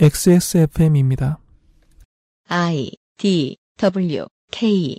XSFM입니다. 0.00 1.38
I 2.48 2.90
D 3.18 3.56
W 3.76 4.26
K 4.50 4.98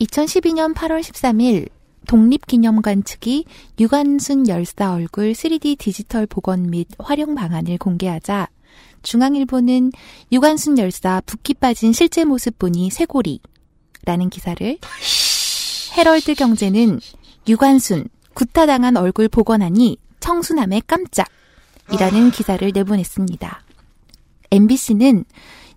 2012년 0.00 0.74
8월 0.74 1.00
13일 1.00 1.70
독립기념관 2.06 3.04
측이 3.04 3.44
유관순 3.80 4.48
열사 4.48 4.92
얼굴 4.92 5.32
3D 5.32 5.78
디지털 5.78 6.26
복원 6.26 6.68
및 6.68 6.88
활용 6.98 7.34
방안을 7.34 7.78
공개하자 7.78 8.48
중앙일보는 9.02 9.92
유관순 10.32 10.78
열사 10.78 11.22
붓기 11.24 11.54
빠진 11.54 11.92
실제 11.92 12.24
모습 12.24 12.58
보니 12.58 12.90
쇄골이라는 12.90 14.30
기사를 14.30 14.78
헤럴드 15.96 16.34
경제는 16.34 17.00
유관순 17.48 18.08
구타당한 18.34 18.96
얼굴 18.96 19.28
복원하니 19.28 19.96
청순함에 20.20 20.82
깜짝 20.86 21.28
이라는 21.92 22.30
기사를 22.30 22.70
내보냈습니다. 22.72 23.62
MBC는 24.50 25.24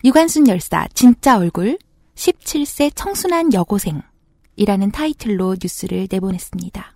유관순 0.03 0.47
열사 0.47 0.87
진짜 0.93 1.37
얼굴 1.37 1.77
17세 2.15 2.91
청순한 2.95 3.53
여고생 3.53 4.01
이라는 4.55 4.91
타이틀로 4.91 5.55
뉴스를 5.61 6.07
내보냈습니다. 6.09 6.93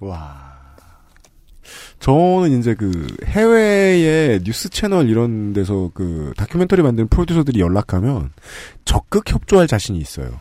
와. 0.00 0.58
저는 2.00 2.58
이제 2.58 2.74
그 2.74 3.06
해외의 3.24 4.40
뉴스 4.42 4.68
채널 4.68 5.08
이런 5.08 5.52
데서 5.52 5.90
그 5.92 6.32
다큐멘터리 6.36 6.82
만드는 6.82 7.08
프로듀서들이 7.08 7.60
연락하면 7.60 8.32
적극 8.84 9.30
협조할 9.30 9.66
자신이 9.66 9.98
있어요. 9.98 10.40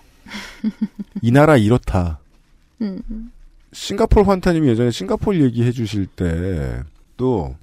이 1.22 1.32
나라 1.32 1.58
이렇다. 1.58 2.20
음. 2.82 3.32
싱가포르 3.74 4.26
환타님이 4.26 4.70
예전에 4.70 4.92
싱가포르 4.92 5.42
얘기해 5.42 5.72
주실 5.72 6.06
때 6.06 6.84
또 7.18 7.56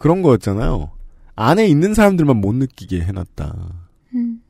그런 0.00 0.22
거였잖아요. 0.22 0.90
안에 1.36 1.66
있는 1.68 1.92
사람들만 1.92 2.38
못 2.38 2.54
느끼게 2.54 3.02
해놨다. 3.02 3.54
음. 4.14 4.42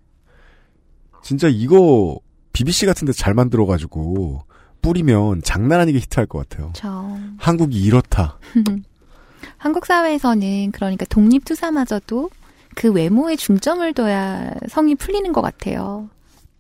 진짜 1.23 1.49
이거 1.49 2.19
BBC 2.53 2.87
같은 2.87 3.05
데 3.05 3.13
잘 3.13 3.35
만들어가지고 3.35 4.45
뿌리면 4.81 5.43
장난 5.43 5.81
아니게 5.81 5.99
히트할 5.99 6.27
것 6.27 6.49
같아요. 6.49 6.71
저 6.75 7.17
한국이 7.37 7.81
이렇다. 7.83 8.39
한국 9.59 9.87
사회에서는 9.87 10.71
그러니까 10.71 11.05
독립투사마저도 11.07 12.31
그 12.77 12.93
외모에 12.93 13.35
중점을 13.35 13.93
둬야 13.95 14.55
성이 14.69 14.95
풀리는 14.95 15.33
것 15.33 15.43
같아요. 15.43 16.09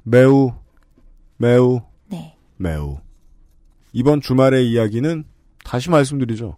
매우, 0.03 0.53
매우, 1.37 1.81
네. 2.09 2.35
매우. 2.57 2.99
이번 3.93 4.21
주말의 4.21 4.69
이야기는 4.69 5.25
다시 5.65 5.91
말씀드리죠. 5.91 6.57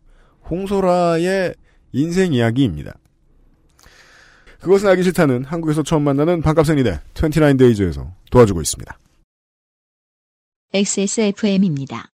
홍소라의 0.51 1.55
인생 1.93 2.33
이야기입니다. 2.33 2.95
그것은 4.61 4.89
알기 4.89 5.03
싫다는 5.03 5.45
한국에서 5.45 5.83
처음 5.83 6.03
만나는 6.05 6.41
반값생리대 6.41 7.01
29데이즈에서 7.15 8.13
도와주고 8.31 8.61
있습니다. 8.63 8.99
XSFM입니다. 10.73 12.09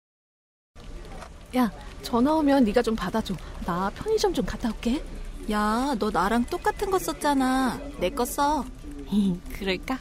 야, 1.56 1.70
전화 2.02 2.34
오면 2.34 2.64
네가 2.64 2.82
좀 2.82 2.96
받아줘. 2.96 3.34
나 3.66 3.90
편의점 3.94 4.32
좀 4.34 4.44
갔다 4.44 4.68
올게. 4.70 5.02
야, 5.50 5.94
너 5.98 6.10
나랑 6.10 6.44
똑같은 6.46 6.90
거 6.90 6.98
썼잖아. 6.98 7.78
내 8.00 8.10
거 8.10 8.24
써. 8.24 8.64
그럴까? 9.52 9.98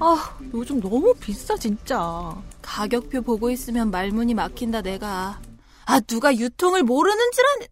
아, 0.00 0.38
요즘 0.52 0.80
너무 0.80 1.14
비싸 1.18 1.56
진짜. 1.56 2.34
가격표 2.60 3.22
보고 3.22 3.50
있으면 3.50 3.90
말문이 3.90 4.34
막힌다 4.34 4.82
내가. 4.82 5.40
아, 5.86 6.00
누가 6.00 6.34
유통을 6.36 6.82
모르는 6.82 7.18
줄 7.32 7.44
아는. 7.56 7.66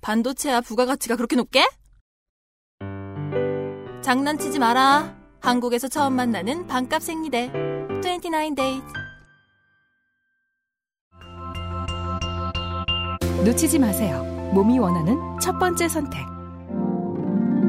반도체야 0.00 0.60
부가가치가 0.60 1.16
그렇게 1.16 1.36
높게? 1.36 1.64
장난치지 4.02 4.58
마라. 4.58 5.16
한국에서 5.40 5.88
처음 5.88 6.14
만나는 6.14 6.66
반값 6.66 7.02
생리대. 7.02 7.50
29days. 8.02 8.82
놓치지 13.44 13.78
마세요. 13.78 14.22
몸이 14.54 14.78
원하는 14.78 15.16
첫 15.40 15.58
번째 15.58 15.88
선택. 15.88 16.20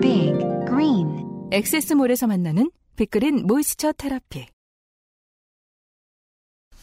Big 0.02 0.38
Green 0.68 1.50
엑세스몰에서 1.52 2.28
만나는 2.28 2.72
빅그린 2.96 3.46
모이스처 3.46 3.94
테라피. 3.94 4.48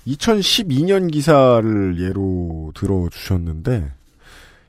2012년 0.07 1.13
기사를 1.13 2.01
예로 2.01 2.73
들어주셨는데 2.75 3.98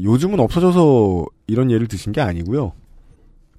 요즘은 0.02 0.40
없어져서 0.40 1.26
이런 1.48 1.72
예를 1.72 1.88
드신 1.88 2.12
게 2.12 2.22
아니고요. 2.22 2.74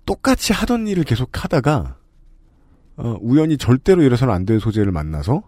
똑같이 0.07 0.53
하던 0.53 0.89
일을 0.89 1.05
계속 1.05 1.29
하다가 1.45 1.97
어, 2.97 3.17
우연히 3.21 3.57
절대로 3.57 4.03
이래서는 4.03 4.33
안 4.35 4.45
될 4.45 4.61
소재를 4.61 4.93
만나서 4.93 5.43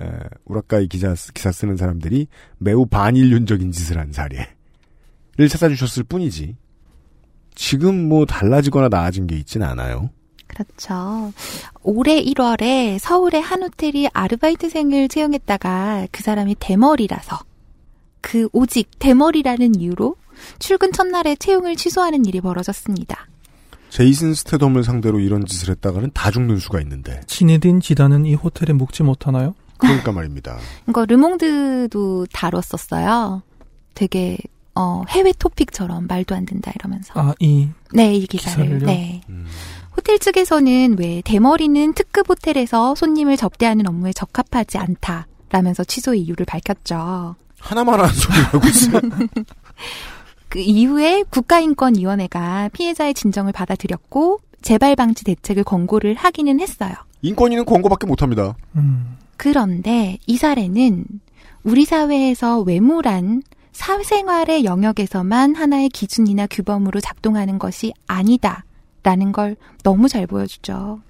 에, 0.00 0.04
우라카이 0.46 0.88
기자 0.88 1.14
기사 1.34 1.52
쓰는 1.52 1.76
사람들이 1.76 2.26
매우 2.58 2.86
반인륜적인 2.86 3.70
짓을 3.72 3.98
한 3.98 4.12
사례를 4.12 4.46
찾아주셨을 5.48 6.04
뿐이지. 6.04 6.56
지금 7.54 8.08
뭐 8.08 8.24
달라지거나 8.24 8.88
나아진 8.88 9.26
게 9.26 9.36
있진 9.36 9.62
않아요. 9.62 10.10
그렇죠. 10.46 11.32
올해 11.82 12.22
1월에 12.22 12.98
서울의 12.98 13.40
한 13.40 13.62
호텔이 13.62 14.08
아르바이트생을 14.12 15.08
채용했다가 15.08 16.08
그 16.10 16.22
사람이 16.22 16.56
대머리라서 16.58 17.38
그 18.20 18.48
오직 18.52 18.90
대머리라는 18.98 19.76
이유로 19.76 20.16
출근 20.58 20.92
첫날에 20.92 21.36
채용을 21.36 21.76
취소하는 21.76 22.24
일이 22.24 22.40
벌어졌습니다. 22.40 23.26
제이슨 23.90 24.34
스테덤을 24.34 24.84
상대로 24.84 25.18
이런 25.18 25.44
짓을 25.46 25.70
했다가는 25.70 26.12
다 26.14 26.30
죽는 26.30 26.58
수가 26.58 26.80
있는데. 26.82 27.20
지네딘 27.26 27.80
지단은 27.80 28.24
이 28.24 28.34
호텔에 28.34 28.72
묵지 28.72 29.02
못하나요? 29.02 29.54
그러니까 29.78 30.12
말입니다. 30.12 30.58
이거 30.88 31.04
르몽드도 31.04 32.26
다뤘었어요. 32.32 33.42
되게 33.94 34.38
어, 34.76 35.02
해외 35.08 35.32
토픽처럼 35.36 36.06
말도 36.06 36.34
안 36.34 36.46
된다 36.46 36.72
이러면서. 36.78 37.12
아, 37.16 37.34
이 37.40 37.68
네, 37.92 38.14
이 38.14 38.26
기사를. 38.26 38.62
기사를요? 38.64 38.86
네. 38.86 39.20
음. 39.28 39.46
호텔 39.96 40.18
측에서는 40.18 40.96
왜 40.98 41.20
대머리는 41.24 41.92
특급 41.94 42.28
호텔에서 42.28 42.94
손님을 42.94 43.36
접대하는 43.36 43.88
업무에 43.88 44.12
적합하지 44.12 44.78
않다라면서 44.78 45.82
취소 45.84 46.14
이유를 46.14 46.46
밝혔죠. 46.46 47.34
하나만 47.58 47.98
하는 48.00 48.14
소리를 48.14 48.44
하고 48.44 48.68
있어요. 48.68 49.00
그 50.50 50.58
이후에 50.58 51.22
국가인권위원회가 51.30 52.68
피해자의 52.72 53.14
진정을 53.14 53.52
받아들였고 53.52 54.40
재발 54.60 54.96
방지 54.96 55.24
대책을 55.24 55.64
권고를 55.64 56.14
하기는 56.14 56.60
했어요. 56.60 56.92
인권위는 57.22 57.64
권고밖에 57.64 58.06
못합니다. 58.06 58.56
음, 58.74 59.16
그런데 59.36 60.18
이 60.26 60.36
사례는 60.36 61.04
우리 61.62 61.84
사회에서 61.84 62.60
외모란 62.60 63.42
사생활의 63.72 64.64
영역에서만 64.64 65.54
하나의 65.54 65.88
기준이나 65.88 66.48
규범으로 66.48 67.00
작동하는 67.00 67.58
것이 67.58 67.92
아니다 68.06 68.64
라는 69.02 69.32
걸 69.32 69.56
너무 69.82 70.08
잘 70.08 70.26
보여주죠. 70.26 71.00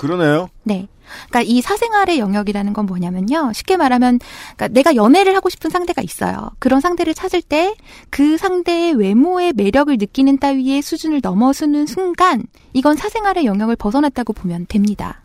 그러네요. 0.00 0.48
네. 0.62 0.88
그러니까 1.28 1.42
이 1.42 1.60
사생활의 1.60 2.18
영역이라는 2.20 2.72
건 2.72 2.86
뭐냐면요. 2.86 3.52
쉽게 3.52 3.76
말하면 3.76 4.20
그러니까 4.56 4.68
내가 4.68 4.94
연애를 4.94 5.34
하고 5.36 5.48
싶은 5.50 5.68
상대가 5.68 6.00
있어요. 6.02 6.50
그런 6.58 6.80
상대를 6.80 7.14
찾을 7.14 7.42
때 7.42 7.74
그 8.10 8.38
상대의 8.38 8.94
외모의 8.94 9.52
매력을 9.54 9.94
느끼는 9.96 10.38
따위의 10.38 10.82
수준을 10.82 11.20
넘어서는 11.22 11.86
순간 11.86 12.44
이건 12.72 12.96
사생활의 12.96 13.44
영역을 13.44 13.76
벗어났다고 13.76 14.32
보면 14.32 14.66
됩니다. 14.68 15.22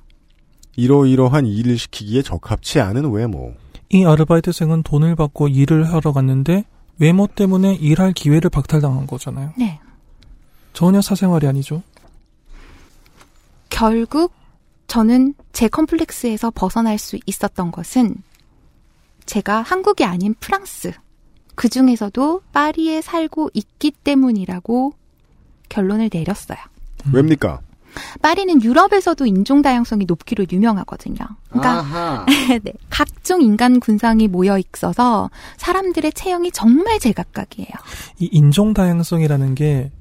이러이러한 0.76 1.46
일을 1.46 1.78
시키기에 1.78 2.22
적합치 2.22 2.80
않은 2.82 3.12
외모. 3.12 3.54
이 3.90 4.04
아르바이트생은 4.04 4.84
돈을 4.84 5.16
받고 5.16 5.48
일을 5.48 5.92
하러 5.94 6.12
갔는데 6.12 6.66
외모 6.98 7.28
때문에 7.28 7.76
일할 7.76 8.12
기회를 8.14 8.50
박탈당한 8.50 9.08
거잖아요. 9.08 9.52
네. 9.58 9.80
전혀 10.74 11.02
사생활이 11.02 11.48
아니죠. 11.48 11.82
결국 13.70 14.34
저는 14.88 15.34
제 15.52 15.68
컴플렉스에서 15.68 16.52
벗어날 16.52 16.98
수 16.98 17.18
있었던 17.26 17.72
것은 17.72 18.16
제가 19.26 19.62
한국이 19.62 20.06
아닌 20.06 20.36
프랑스, 20.40 20.94
그 21.56 21.70
중에서도 21.70 22.42
파리에 22.52 23.02
살고 23.02 23.50
있기 23.54 23.92
때문이라고 23.92 24.94
결론을 25.70 26.10
내렸어요. 26.14 26.58
왜입니까? 27.12 27.62
파리는 28.22 28.62
유럽에서도 28.62 29.26
인종 29.26 29.62
다양성이 29.62 30.06
높기로 30.06 30.46
유명하거든요. 30.52 31.18
그러니까. 31.50 32.26
네, 32.62 32.74
각종 32.90 33.42
인간 33.42 33.80
군상이 33.80 34.28
모여 34.28 34.58
있어서 34.58 35.30
사람들의 35.58 36.12
체형이 36.12 36.52
정말 36.52 37.00
제각각이에요. 37.00 37.70
이 38.20 38.30
인종 38.32 38.74
다양성이라는 38.74 39.56
게 39.56 39.92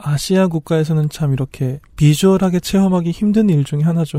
아시아 0.00 0.46
국가에서는 0.46 1.08
참 1.10 1.32
이렇게 1.32 1.80
비주얼하게 1.96 2.60
체험하기 2.60 3.10
힘든 3.10 3.48
일 3.50 3.64
중에 3.64 3.82
하나죠. 3.82 4.18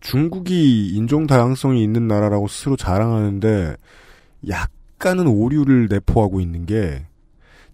중국이 0.00 0.88
인종 0.94 1.26
다양성이 1.26 1.82
있는 1.82 2.08
나라라고 2.08 2.48
스스로 2.48 2.76
자랑하는데 2.76 3.76
약간은 4.48 5.26
오류를 5.26 5.88
내포하고 5.88 6.40
있는 6.40 6.66
게 6.66 7.04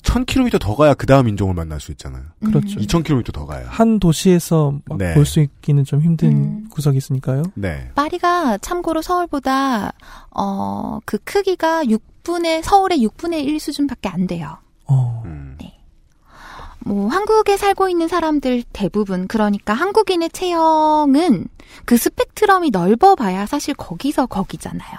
1000km 0.02 0.60
더 0.60 0.76
가야 0.76 0.94
그 0.94 1.06
다음 1.06 1.28
인종을 1.28 1.54
만날 1.54 1.80
수 1.80 1.90
있잖아요. 1.92 2.22
그렇죠. 2.44 2.78
음. 2.78 2.82
2000km 2.84 3.32
더 3.32 3.46
가야. 3.46 3.66
한 3.66 3.98
도시에서 3.98 4.78
네. 4.96 5.14
볼수 5.14 5.40
있기는 5.40 5.84
좀 5.84 6.00
힘든 6.02 6.32
음. 6.32 6.68
구석이 6.70 6.96
있으니까요. 6.98 7.42
네. 7.54 7.90
파리가 7.94 8.58
참고로 8.58 9.02
서울보다 9.02 9.92
어 10.30 11.00
그 11.04 11.18
크기가 11.24 11.84
6분의 11.84 12.62
서울의 12.62 12.98
6분의 13.06 13.44
1 13.44 13.58
수준밖에 13.60 14.08
안 14.08 14.26
돼요. 14.26 14.58
어. 14.86 15.22
음. 15.24 15.37
뭐 16.88 17.08
한국에 17.08 17.58
살고 17.58 17.90
있는 17.90 18.08
사람들 18.08 18.62
대부분 18.72 19.28
그러니까 19.28 19.74
한국인의 19.74 20.30
체형은 20.30 21.46
그 21.84 21.98
스펙트럼이 21.98 22.70
넓어 22.70 23.14
봐야 23.14 23.44
사실 23.44 23.74
거기서 23.74 24.24
거기잖아요. 24.26 24.98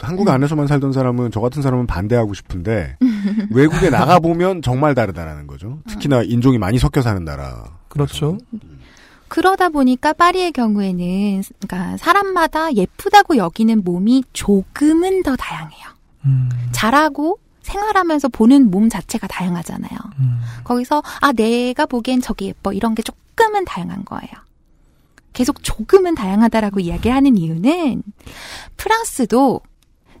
한국 0.00 0.28
안에서만 0.28 0.66
살던 0.66 0.92
사람은 0.92 1.30
저 1.32 1.40
같은 1.40 1.62
사람은 1.62 1.86
반대하고 1.86 2.34
싶은데 2.34 2.98
외국에 3.50 3.88
나가 3.88 4.18
보면 4.18 4.60
정말 4.60 4.94
다르다라는 4.94 5.46
거죠. 5.46 5.78
특히나 5.88 6.22
인종이 6.22 6.58
많이 6.58 6.78
섞여 6.78 7.00
사는 7.00 7.24
나라. 7.24 7.64
그렇죠. 7.88 8.36
그러다 9.28 9.70
보니까 9.70 10.12
파리의 10.12 10.52
경우에는 10.52 11.42
그러니까 11.66 11.96
사람마다 11.96 12.74
예쁘다고 12.74 13.38
여기는 13.38 13.82
몸이 13.82 14.24
조금은 14.34 15.22
더 15.22 15.36
다양해요. 15.36 15.88
음. 16.26 16.50
자라고 16.72 17.38
생활하면서 17.68 18.28
보는 18.28 18.70
몸 18.70 18.88
자체가 18.88 19.26
다양하잖아요. 19.26 19.98
음. 20.20 20.40
거기서 20.64 21.02
아 21.20 21.32
내가 21.32 21.84
보기엔 21.84 22.22
저게 22.22 22.46
예뻐 22.46 22.72
이런 22.72 22.94
게 22.94 23.02
조금은 23.02 23.66
다양한 23.66 24.04
거예요. 24.04 24.30
계속 25.34 25.62
조금은 25.62 26.14
다양하다라고 26.14 26.80
이야기하는 26.80 27.36
이유는 27.36 28.02
프랑스도 28.76 29.60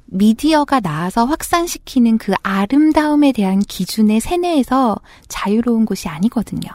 미디어가 0.04 0.80
나와서 0.80 1.24
확산시키는 1.24 2.18
그 2.18 2.34
아름다움에 2.42 3.32
대한 3.32 3.60
기준의 3.60 4.20
세뇌에서 4.20 4.96
자유로운 5.28 5.86
곳이 5.86 6.08
아니거든요. 6.08 6.70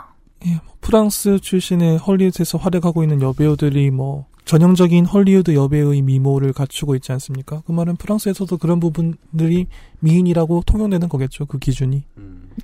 예, 0.46 0.56
뭐 0.66 0.75
프랑스 0.81 1.40
출신의 1.40 2.00
헐리우드에서 2.00 2.58
활약하고 2.58 3.04
있는 3.04 3.22
여배우들이 3.22 3.92
뭐 3.92 4.25
전형적인 4.45 5.06
헐리우드 5.06 5.56
여배우의 5.56 6.01
미모를 6.01 6.54
갖추고 6.54 6.95
있지 6.95 7.12
않습니까? 7.13 7.62
그 7.66 7.72
말은 7.72 7.95
프랑스에서도 7.95 8.57
그런 8.57 8.80
부분들이 8.80 9.68
미인이라고 10.00 10.63
통용되는 10.66 11.07
거겠죠. 11.10 11.45
그 11.45 11.60
기준이. 11.60 12.04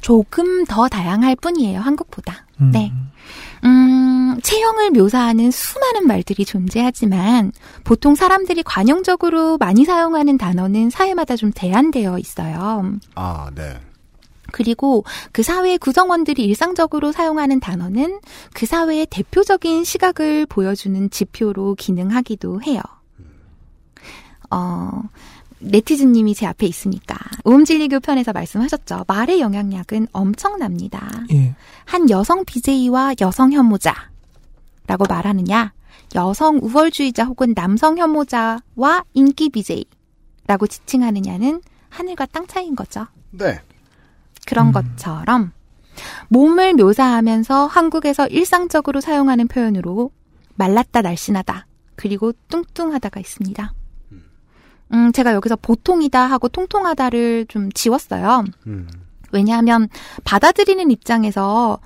조금 0.02 0.66
더 0.66 0.88
다양할 0.88 1.36
뿐이에요, 1.38 1.80
한국보다. 1.80 2.46
음. 2.62 2.72
네. 2.72 2.92
음, 3.64 4.40
체형을 4.44 4.92
묘사하는 4.92 5.52
수많은 5.52 6.06
말들이 6.06 6.46
존재하지만 6.46 7.52
보통 7.84 8.16
사람들이 8.16 8.64
관용적으로 8.64 9.58
많이 9.58 9.86
사용하는 9.86 10.38
단어는 10.38 10.90
사회마다 10.90 11.36
좀 11.36 11.52
대안되어 11.54 12.20
있어요. 12.20 12.98
아, 13.16 13.50
네. 13.56 13.80
그리고 14.52 15.04
그 15.32 15.44
사회의 15.44 15.78
구성원들이 15.78 16.44
일상적으로 16.44 17.12
사용하는 17.12 17.60
단어는 17.60 18.20
그 18.54 18.66
사회의 18.66 19.06
대표적인 19.06 19.84
시각을 19.84 20.46
보여주는 20.46 21.10
지표로 21.10 21.76
기능하기도 21.76 22.62
해요. 22.64 22.82
어, 24.52 25.04
네티즌님이 25.60 26.34
제 26.36 26.46
앞에 26.46 26.66
있으니까 26.66 27.18
오음진리교 27.44 28.00
편에서 28.00 28.32
말씀하셨죠. 28.32 29.06
말의 29.08 29.42
영향력은 29.42 30.08
엄청납니다. 30.12 31.26
예. 31.34 31.54
한 31.86 32.10
여성 32.10 32.46
BJ와 32.46 33.16
여성 33.22 33.52
혐오자라고 33.52 35.06
말하느냐, 35.08 35.74
여성 36.16 36.60
우월주의자 36.64 37.26
혹은 37.26 37.54
남성 37.54 37.98
혐오자와 37.98 39.04
인기 39.14 39.50
BJ라고 39.50 40.68
지칭하느냐는 40.68 41.62
하늘과 41.90 42.28
땅 42.28 42.48
차이인 42.48 42.76
거죠. 42.76 43.08
네. 43.32 43.60
그런 44.50 44.68
음. 44.68 44.72
것처럼 44.72 45.52
몸을 46.30 46.74
묘사하면서 46.74 47.68
한국에서 47.68 48.26
일상적으로 48.28 49.00
사용하는 49.00 49.48
표현으로 49.48 50.12
말랐다 50.56 51.04
날씬하다 51.04 51.68
그리고 51.96 52.34
뚱뚱하다가 52.48 53.20
있습니다. 53.20 53.74
음, 54.92 55.12
제가 55.12 55.34
여기서 55.34 55.56
보통이다 55.56 56.26
하고 56.26 56.48
통통하다를 56.48 57.46
좀 57.48 57.72
지웠어요. 57.72 58.44
음. 58.66 58.88
왜냐하면 59.32 59.88
받아들이는 60.24 60.90
입장에서 60.90 61.78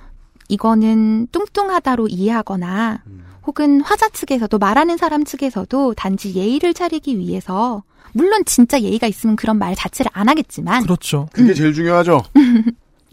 이거는 0.48 1.26
뚱뚱하다로 1.32 2.08
이해하거나 2.08 3.02
혹은 3.46 3.82
화자 3.82 4.08
측에서도 4.08 4.56
말하는 4.56 4.96
사람 4.96 5.24
측에서도 5.24 5.92
단지 5.94 6.34
예의를 6.34 6.72
차리기 6.72 7.18
위해서 7.18 7.82
물론 8.14 8.44
진짜 8.46 8.80
예의가 8.80 9.06
있으면 9.06 9.36
그런 9.36 9.58
말 9.58 9.74
자체를 9.74 10.10
안 10.14 10.28
하겠지만 10.28 10.84
그렇죠. 10.84 11.28
그게 11.32 11.52
제일 11.52 11.74
중요하죠. 11.74 12.22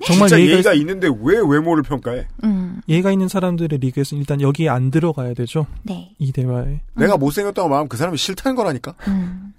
정말 0.05 0.29
진짜 0.29 0.39
예의가, 0.39 0.53
예의가 0.53 0.73
있, 0.73 0.79
있는데 0.81 1.07
왜 1.07 1.37
외모를 1.37 1.83
평가해? 1.83 2.27
음, 2.43 2.81
예의가 2.87 3.11
있는 3.11 3.27
사람들의 3.27 3.79
리그에서 3.79 4.15
일단 4.15 4.41
여기에 4.41 4.69
안 4.69 4.91
들어가야 4.91 5.33
되죠. 5.33 5.67
네. 5.83 6.13
이 6.19 6.31
대화에. 6.31 6.81
내가 6.95 7.17
못생겼다고 7.17 7.69
말하면 7.69 7.89
그 7.89 7.97
사람이 7.97 8.17
싫다는 8.17 8.55
거라니까. 8.55 8.95
음. 9.07 9.53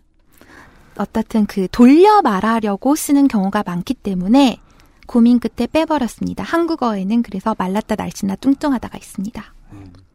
어떻든 0.96 1.46
그 1.46 1.68
돌려 1.70 2.20
말하려고 2.22 2.94
쓰는 2.94 3.28
경우가 3.28 3.62
많기 3.64 3.94
때문에 3.94 4.58
고민 5.06 5.38
끝에 5.38 5.66
빼버렸습니다. 5.66 6.44
한국어에는 6.44 7.22
그래서 7.22 7.54
말랐다 7.58 7.96
날씬하다 7.96 8.40
뚱뚱하다가 8.40 8.98
있습니다. 8.98 9.54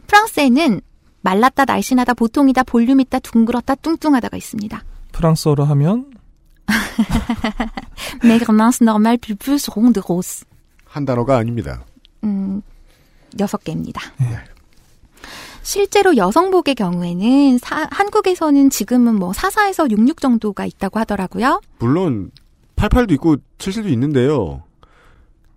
프랑스에는 0.07 0.81
말랐다 1.21 1.65
날씬하다 1.65 2.13
보통이다 2.13 2.63
볼륨 2.63 3.01
있다 3.01 3.19
둥그렇다 3.19 3.75
뚱뚱하다가 3.75 4.37
있습니다. 4.37 4.83
프랑스어로 5.11 5.65
하면 5.65 6.05
Maigrenance 8.23 8.79
normale 8.83 9.17
plus 9.17 9.69
ronde 9.73 10.01
rose. 10.07 10.45
한 10.85 11.05
단어가 11.05 11.37
아닙니다. 11.37 11.83
음, 12.23 12.61
여섯 13.39 13.63
개입니다. 13.63 14.01
실제로 15.61 16.15
여성복의 16.15 16.75
경우에는 16.75 17.57
사- 17.59 17.87
한국에서는 17.91 18.69
지금은 18.69 19.15
뭐 19.15 19.31
44에서 19.31 19.91
66 19.91 20.21
정도가 20.21 20.65
있다고 20.65 20.99
하더라고요. 20.99 21.61
물론 21.79 22.31
88도 22.77 23.11
있고 23.13 23.35
77도 23.57 23.89
있는데요. 23.91 24.63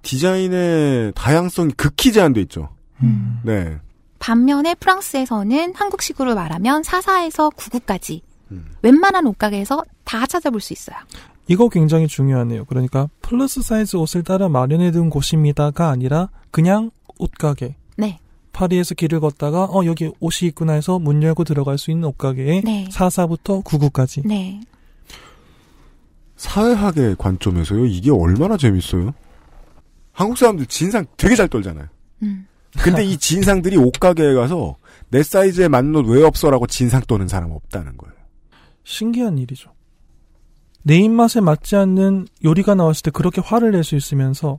디자인의 0.02 1.12
다양성이 1.14 1.72
극히 1.76 2.12
제한돼 2.12 2.40
있죠. 2.42 2.70
음. 3.02 3.40
네. 3.44 3.78
반면에 4.18 4.74
프랑스에서는 4.74 5.74
한국식으로 5.74 6.34
말하면 6.34 6.82
44에서 6.82 7.54
99까지 7.54 8.20
음. 8.50 8.66
웬만한 8.82 9.26
옷가게에서 9.26 9.84
다 10.04 10.26
찾아볼 10.26 10.60
수 10.60 10.72
있어요. 10.72 10.96
이거 11.48 11.68
굉장히 11.68 12.06
중요하네요. 12.06 12.64
그러니까 12.66 13.08
플러스 13.22 13.62
사이즈 13.62 13.96
옷을 13.96 14.22
따라 14.22 14.48
마련해 14.48 14.92
둔 14.92 15.10
곳입니다가 15.10 15.88
아니라 15.88 16.30
그냥 16.50 16.90
옷가게. 17.18 17.76
네. 17.96 18.18
파리에서 18.52 18.94
길을 18.94 19.20
걷다가 19.20 19.64
어 19.64 19.84
여기 19.84 20.10
옷이 20.20 20.48
있구나 20.48 20.72
해서 20.74 20.98
문 20.98 21.22
열고 21.22 21.44
들어갈 21.44 21.78
수 21.78 21.90
있는 21.90 22.08
옷가게에 22.08 22.62
네. 22.64 22.88
44부터 22.90 23.62
99까지. 23.64 24.26
네. 24.26 24.60
사회학의 26.36 27.16
관점에서요. 27.18 27.86
이게 27.86 28.10
얼마나 28.10 28.56
재밌어요? 28.56 29.12
한국 30.12 30.38
사람들 30.38 30.66
진상 30.66 31.04
되게 31.16 31.34
잘 31.36 31.48
떨잖아요. 31.48 31.86
음. 32.22 32.46
근데 32.78 33.04
이 33.04 33.16
진상들이 33.16 33.76
옷가게에 33.76 34.34
가서 34.34 34.76
내 35.10 35.22
사이즈에 35.22 35.68
맞는 35.68 35.94
옷 35.96 36.06
왜 36.06 36.22
없어라고 36.24 36.66
진상 36.66 37.02
떠는 37.02 37.28
사람 37.28 37.50
없다는 37.50 37.96
거예요. 37.96 38.14
신기한 38.84 39.38
일이죠. 39.38 39.72
내 40.82 40.96
입맛에 40.98 41.40
맞지 41.40 41.76
않는 41.76 42.26
요리가 42.44 42.74
나왔을 42.74 43.02
때 43.02 43.10
그렇게 43.10 43.40
화를 43.40 43.72
낼 43.72 43.84
수 43.84 43.96
있으면서 43.96 44.58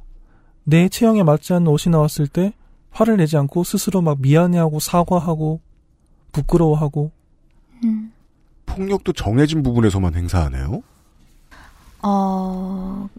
내 0.64 0.88
체형에 0.90 1.24
맞지 1.24 1.54
않는 1.54 1.68
옷이 1.68 1.92
나왔을 1.92 2.28
때 2.28 2.54
화를 2.92 3.18
내지 3.18 3.38
않고 3.38 3.64
스스로 3.64 4.02
막 4.02 4.20
미안해하고 4.22 4.80
사과하고 4.80 5.62
부끄러워하고 6.32 7.12
음. 7.84 8.12
폭력도 8.68 9.14
정해진 9.14 9.64
부분에서만 9.64 10.14
행사하네요. 10.16 10.84
어, 12.04 13.10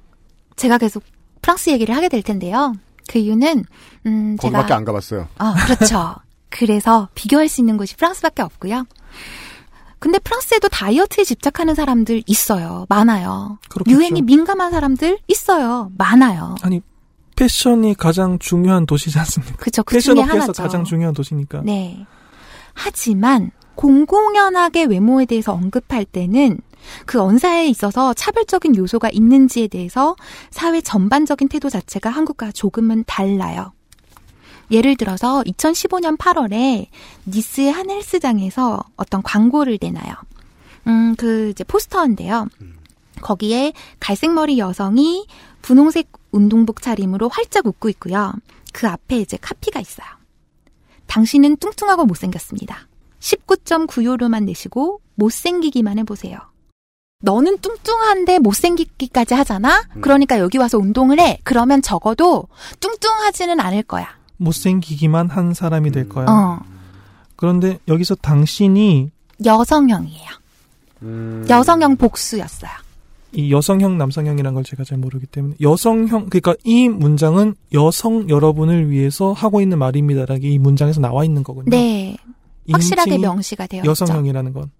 제가 0.57 0.79
계속 0.79 1.03
프랑스 1.41 1.71
얘기를 1.71 1.95
하게 1.95 2.09
될 2.09 2.23
텐데요. 2.23 2.75
그 3.09 3.19
이유는, 3.19 3.65
음, 4.07 4.37
거기밖에 4.37 4.69
제가. 4.69 4.77
안 4.77 4.85
가봤어요. 4.85 5.29
아, 5.39 5.55
그렇죠. 5.67 6.15
그래서 6.49 7.09
비교할 7.15 7.49
수 7.49 7.61
있는 7.61 7.77
곳이 7.77 7.97
프랑스밖에 7.97 8.43
없고요. 8.43 8.87
근데 10.03 10.19
프랑스에도 10.19 10.69
다이어트에 10.69 11.23
집착하는 11.23 11.77
사람들 11.77 12.25
있어요. 12.27 12.87
많아요. 12.89 13.61
그렇겠죠. 13.71 13.97
유행이 13.97 14.23
민감한 14.23 14.73
사람들 14.73 15.19
있어요. 15.29 15.93
많아요. 15.97 16.57
아니 16.63 16.81
패션이 17.37 17.95
가장 17.95 18.41
중요한 18.41 18.85
도시지 18.85 19.17
않습니까? 19.21 19.55
그쵸. 19.59 19.85
그 19.85 19.95
패션 19.95 20.17
중에 20.17 20.25
업계에서 20.25 20.43
하나죠. 20.43 20.61
가장 20.61 20.83
중요한 20.83 21.15
도시니까. 21.15 21.63
네. 21.65 22.05
하지만 22.75 23.53
공공연하게 23.77 24.87
외모에 24.87 25.25
대해서 25.25 25.53
언급할 25.53 26.05
때는 26.05 26.59
그 27.07 27.21
언사에 27.21 27.69
있어서 27.69 28.13
차별적인 28.13 28.75
요소가 28.75 29.09
있는지에 29.09 29.69
대해서 29.69 30.17
사회 30.51 30.81
전반적인 30.81 31.49
태도 31.49 31.71
자체가 31.71 32.11
한국과 32.11 32.51
조금은 32.51 33.05
달라요. 33.07 33.73
예를 34.73 34.97
들어서 34.97 35.43
2015년 35.43 36.17
8월에 36.17 36.87
니스의 37.27 37.71
한 37.71 37.91
헬스장에서 37.91 38.83
어떤 38.97 39.23
광고를 39.23 39.79
내나요. 39.81 40.15
음, 40.87 41.15
그 41.17 41.51
이제 41.51 41.63
포스터인데요. 41.63 42.49
거기에 43.21 43.73
갈색머리 44.01 44.59
여성이 44.59 45.27
분홍색 45.61 46.11
운동복 46.33 46.81
차림으로 46.83 47.29
활짝 47.29 47.67
웃고 47.67 47.89
있고요. 47.91 48.33
그 48.73 48.89
앞에 48.89 49.19
이제 49.19 49.37
카피가 49.41 49.79
있어요. 49.79 50.07
당신은 51.07 51.59
뚱뚱하고 51.59 52.07
못생겼습니다. 52.07 52.89
19.9요로만 53.21 54.45
내시고 54.45 55.01
못생기기만 55.15 55.99
해보세요. 55.99 56.39
너는 57.21 57.59
뚱뚱한데 57.59 58.41
못생기기까지 58.41 59.35
하잖아? 59.35 59.85
그러니까 60.01 60.41
여기 60.41 60.59
와서 60.59 60.79
운동을 60.79 61.21
해. 61.21 61.39
그러면 61.45 61.83
적어도 61.83 62.49
뚱뚱하지는 62.81 63.61
않을 63.61 63.85
거야. 63.85 64.22
못생기기만 64.43 65.29
한 65.31 65.55
사람이 65.55 65.91
될 65.91 66.09
거야. 66.09 66.27
어. 66.29 66.61
그런데 67.37 67.79
여기서 67.89 68.15
당신이 68.17 69.11
여성형이에요. 69.45 70.29
음. 71.03 71.47
여성형 71.49 71.97
복수였어요. 71.97 72.71
이 73.35 73.51
여성형, 73.51 73.97
남성형이라는 73.97 74.55
걸 74.55 74.63
제가 74.63 74.85
잘 74.85 74.99
모르기 74.99 75.27
때문에 75.27 75.55
여성형 75.61 76.29
그러니까 76.29 76.55
이 76.65 76.89
문장은 76.89 77.55
여성 77.73 78.29
여러분을 78.29 78.91
위해서 78.91 79.33
하고 79.33 79.61
있는 79.63 79.79
말입니다라는 79.79 80.43
게 80.43 80.49
이 80.51 80.59
문장에서 80.59 81.01
나와 81.01 81.25
있는 81.25 81.43
거군요. 81.43 81.71
네. 81.71 82.17
이 82.67 82.73
확실하게 82.73 83.19
명시가 83.19 83.67
되어 83.67 83.81
있죠. 83.81 83.91
여성형이라는 83.91 84.53
건. 84.53 84.71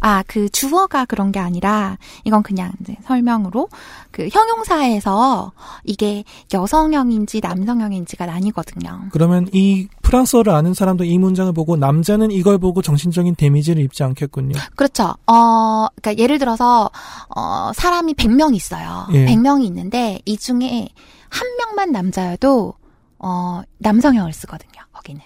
아, 0.00 0.22
그 0.26 0.48
주어가 0.48 1.04
그런 1.04 1.32
게 1.32 1.38
아니라 1.38 1.98
이건 2.24 2.42
그냥 2.42 2.72
이제 2.80 2.96
설명으로 3.04 3.68
그 4.10 4.28
형용사에서 4.30 5.52
이게 5.84 6.24
여성형인지 6.52 7.40
남성형인지가 7.40 8.26
나뉘거든요. 8.26 9.08
그러면 9.10 9.48
이 9.52 9.88
프랑스어를 10.02 10.52
아는 10.52 10.74
사람도 10.74 11.04
이 11.04 11.18
문장을 11.18 11.52
보고 11.52 11.76
남자는 11.76 12.30
이걸 12.30 12.58
보고 12.58 12.82
정신적인 12.82 13.34
데미지를 13.36 13.82
입지 13.82 14.02
않겠군요. 14.04 14.58
그렇죠. 14.76 15.14
어, 15.26 15.86
그러니까 15.96 16.22
예를 16.22 16.38
들어서 16.38 16.90
어, 17.34 17.72
사람이 17.74 18.14
100명 18.14 18.54
있어요. 18.54 19.06
예. 19.12 19.26
100명이 19.26 19.64
있는데 19.64 20.20
이 20.24 20.36
중에 20.36 20.88
한 21.28 21.48
명만 21.58 21.92
남자여도 21.92 22.74
어, 23.18 23.62
남성형을 23.78 24.32
쓰거든요. 24.32 24.82
거기는. 24.92 25.20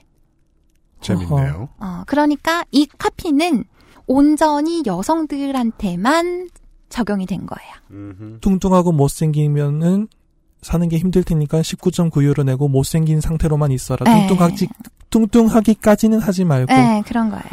재밌네요. 1.01 1.69
어, 1.79 2.03
그러니까 2.07 2.65
이 2.71 2.87
카피는 2.87 3.65
온전히 4.11 4.83
여성들한테만 4.85 6.49
적용이 6.89 7.27
된 7.27 7.47
거예요. 7.47 7.73
음흠. 7.93 8.41
뚱뚱하고 8.41 8.91
못생기면은 8.91 10.09
사는 10.63 10.89
게 10.89 10.99
힘들 10.99 11.23
테니까 11.23 11.61
19.9유로 11.61 12.45
내고 12.45 12.67
못생긴 12.67 13.21
상태로만 13.21 13.71
있어라. 13.71 14.13
네. 14.13 14.27
뚱뚱하지 14.27 14.69
뚱뚱하기까지는 15.11 16.19
하지 16.19 16.45
말고 16.45 16.73
네, 16.73 17.05
그런 17.07 17.31
거예요. 17.31 17.45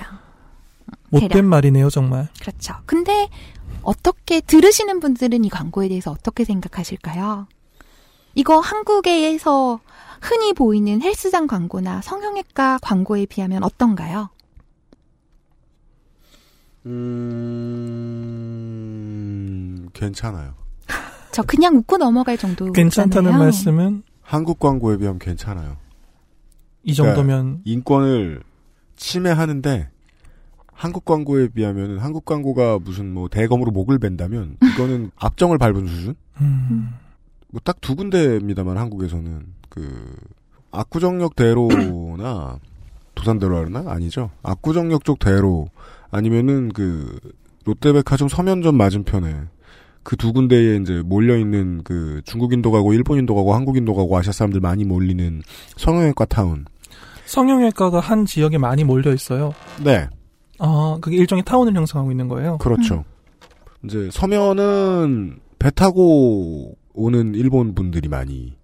못된 1.10 1.30
대략. 1.30 1.46
말이네요, 1.46 1.92
정말. 1.92 2.28
그렇죠. 2.42 2.74
근데 2.88 3.30
어떻게 3.84 4.42
들으시는 4.42 5.00
분들은 5.00 5.46
이 5.46 5.50
광고에 5.50 5.90
대해서 5.90 6.10
어떻게 6.10 6.44
생각하실까요? 6.44 7.46
이거 8.34 8.60
한국에서 8.60 9.80
흔히 10.22 10.54
보이는 10.54 11.04
헬스장 11.04 11.46
광고나 11.46 12.02
성형외과 12.02 12.80
광고에 12.82 13.28
비하면 13.28 13.64
어떤가요? 13.64 14.30
음, 18.98 19.90
괜찮아요. 19.94 20.54
저 21.32 21.44
그냥 21.44 21.76
웃고 21.78 21.98
넘어갈 21.98 22.38
정도. 22.38 22.72
괜찮다는 22.72 23.38
말씀은 23.38 24.04
한국 24.22 24.60
광고에 24.60 24.98
비하면 24.98 25.20
괜찮아요. 25.20 25.78
이 26.84 26.94
정도면 26.94 27.62
인권을 27.66 28.42
침해하는데 28.96 29.90
한국 30.74 31.06
광고에 31.06 31.50
비하면 31.50 32.00
한국 32.00 32.26
광고가 32.26 32.80
무슨 32.80 33.14
뭐 33.14 33.28
대검으로 33.30 33.72
목을 33.72 34.00
벤다면 34.00 34.58
이거는 34.74 35.12
압정을 35.18 35.58
밟은 35.58 35.88
수준? 35.88 36.16
음, 36.40 36.94
뭐딱 37.50 37.82
두 37.82 37.96
군데입니다만 37.96 38.78
한국에서는 38.78 39.46
그 39.70 40.16
압구정역 40.72 41.36
대로나 41.36 42.60
도산대로 43.16 43.58
하나 43.58 43.84
아니죠? 43.92 44.30
압구정역 44.44 45.04
쪽 45.04 45.20
대로 45.20 45.70
아니면은 46.12 46.70
그 46.70 47.20
롯데백화점 47.66 48.28
서면점 48.30 48.76
맞은편에 48.76 49.48
그 50.08 50.16
두 50.16 50.32
군데에 50.32 50.78
이제 50.78 51.02
몰려 51.06 51.38
있는 51.38 51.84
그 51.84 52.22
중국인도 52.24 52.72
가고 52.72 52.94
일본인도 52.94 53.36
가고 53.36 53.54
한국인도 53.54 53.94
가고 53.94 54.18
아시아 54.18 54.32
사람들 54.32 54.62
많이 54.62 54.86
몰리는 54.86 55.42
성형외과 55.76 56.24
타운. 56.24 56.64
성형외과가 57.26 58.00
한 58.00 58.26
지역에 58.26 58.58
많이 58.58 58.86
몰려 58.86 59.14
있어요. 59.14 59.54
네, 59.84 60.08
아, 60.60 60.98
그게 61.02 61.18
일종의 61.18 61.44
타운을 61.44 61.76
형성하고 61.76 62.10
있는 62.12 62.30
거예요. 62.30 62.58
그렇죠. 62.60 63.04
이제 63.84 64.10
서면은 64.14 65.40
배 65.60 65.72
타고 65.72 66.78
오는 66.94 67.36
일본 67.36 67.76
분들이 67.76 68.08
많이 68.08 68.56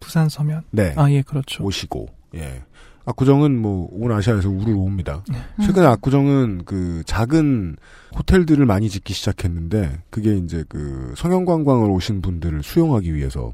부산 0.00 0.28
서면. 0.28 0.64
네 0.70 0.92
아, 0.98 1.10
예, 1.10 1.22
그렇죠. 1.22 1.64
오시고 1.64 2.08
예. 2.34 2.62
압구정은 3.06 3.60
뭐 3.60 3.88
온 3.92 4.10
아시아에서 4.12 4.48
우르르 4.48 4.74
옵니다. 4.76 5.22
최근에 5.64 5.86
압구정은 5.86 6.62
그 6.64 7.02
작은 7.06 7.76
호텔들을 8.16 8.64
많이 8.66 8.88
짓기 8.88 9.12
시작했는데 9.12 10.02
그게 10.10 10.36
이제 10.36 10.64
그 10.68 11.12
성형 11.16 11.44
관광을 11.44 11.90
오신 11.90 12.22
분들을 12.22 12.62
수용하기 12.62 13.14
위해서 13.14 13.52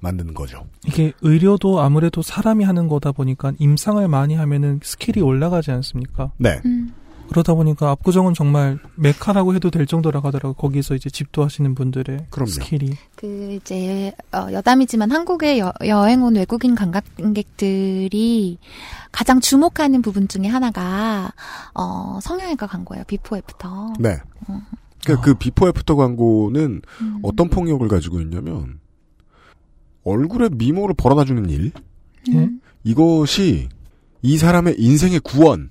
만드는 0.00 0.34
거죠. 0.34 0.64
이게 0.86 1.12
의료도 1.22 1.80
아무래도 1.80 2.22
사람이 2.22 2.64
하는 2.64 2.88
거다 2.88 3.12
보니까 3.12 3.52
임상을 3.58 4.06
많이 4.08 4.34
하면은 4.34 4.80
skill이 4.82 5.22
올라가지 5.22 5.70
않습니까? 5.70 6.32
네. 6.38 6.60
음, 6.64 6.92
그러다 7.32 7.54
보니까 7.54 7.90
압구정은 7.92 8.34
정말 8.34 8.78
메카라고 8.96 9.54
해도 9.54 9.70
될 9.70 9.86
정도라고 9.86 10.28
하더라고. 10.28 10.54
거기서 10.54 10.94
이제 10.94 11.08
집도 11.08 11.42
하시는 11.42 11.74
분들의 11.74 12.26
그럼요. 12.28 12.50
skill이. 12.50 12.90
그 13.16 13.58
이제 13.60 14.12
어, 14.32 14.48
여담이지만 14.52 15.10
한국에 15.10 15.58
여, 15.58 15.72
여행 15.86 16.22
온 16.22 16.36
외국인 16.36 16.74
관광객들이 16.74 18.58
가장 19.10 19.40
주목하는 19.40 20.02
부분 20.02 20.28
중에 20.28 20.46
하나가 20.46 21.32
어, 21.74 22.18
성형외과 22.22 22.66
광고예요. 22.66 23.04
before 23.06 23.38
after. 23.38 23.94
네. 23.98 24.18
그, 25.06 25.20
그 25.20 25.34
before 25.34 25.68
after 25.68 25.96
광고는 25.96 26.82
어떤 27.22 27.48
폭력을 27.48 27.86
가지고 27.88 28.20
있냐면 28.20 28.78
얼굴에 30.04 30.50
미모를 30.52 30.94
벌어다 30.96 31.24
주는 31.24 31.48
일 31.48 31.72
예? 32.32 32.50
이것이 32.84 33.68
이 34.20 34.38
사람의 34.38 34.76
인생의 34.78 35.20
구원 35.20 35.70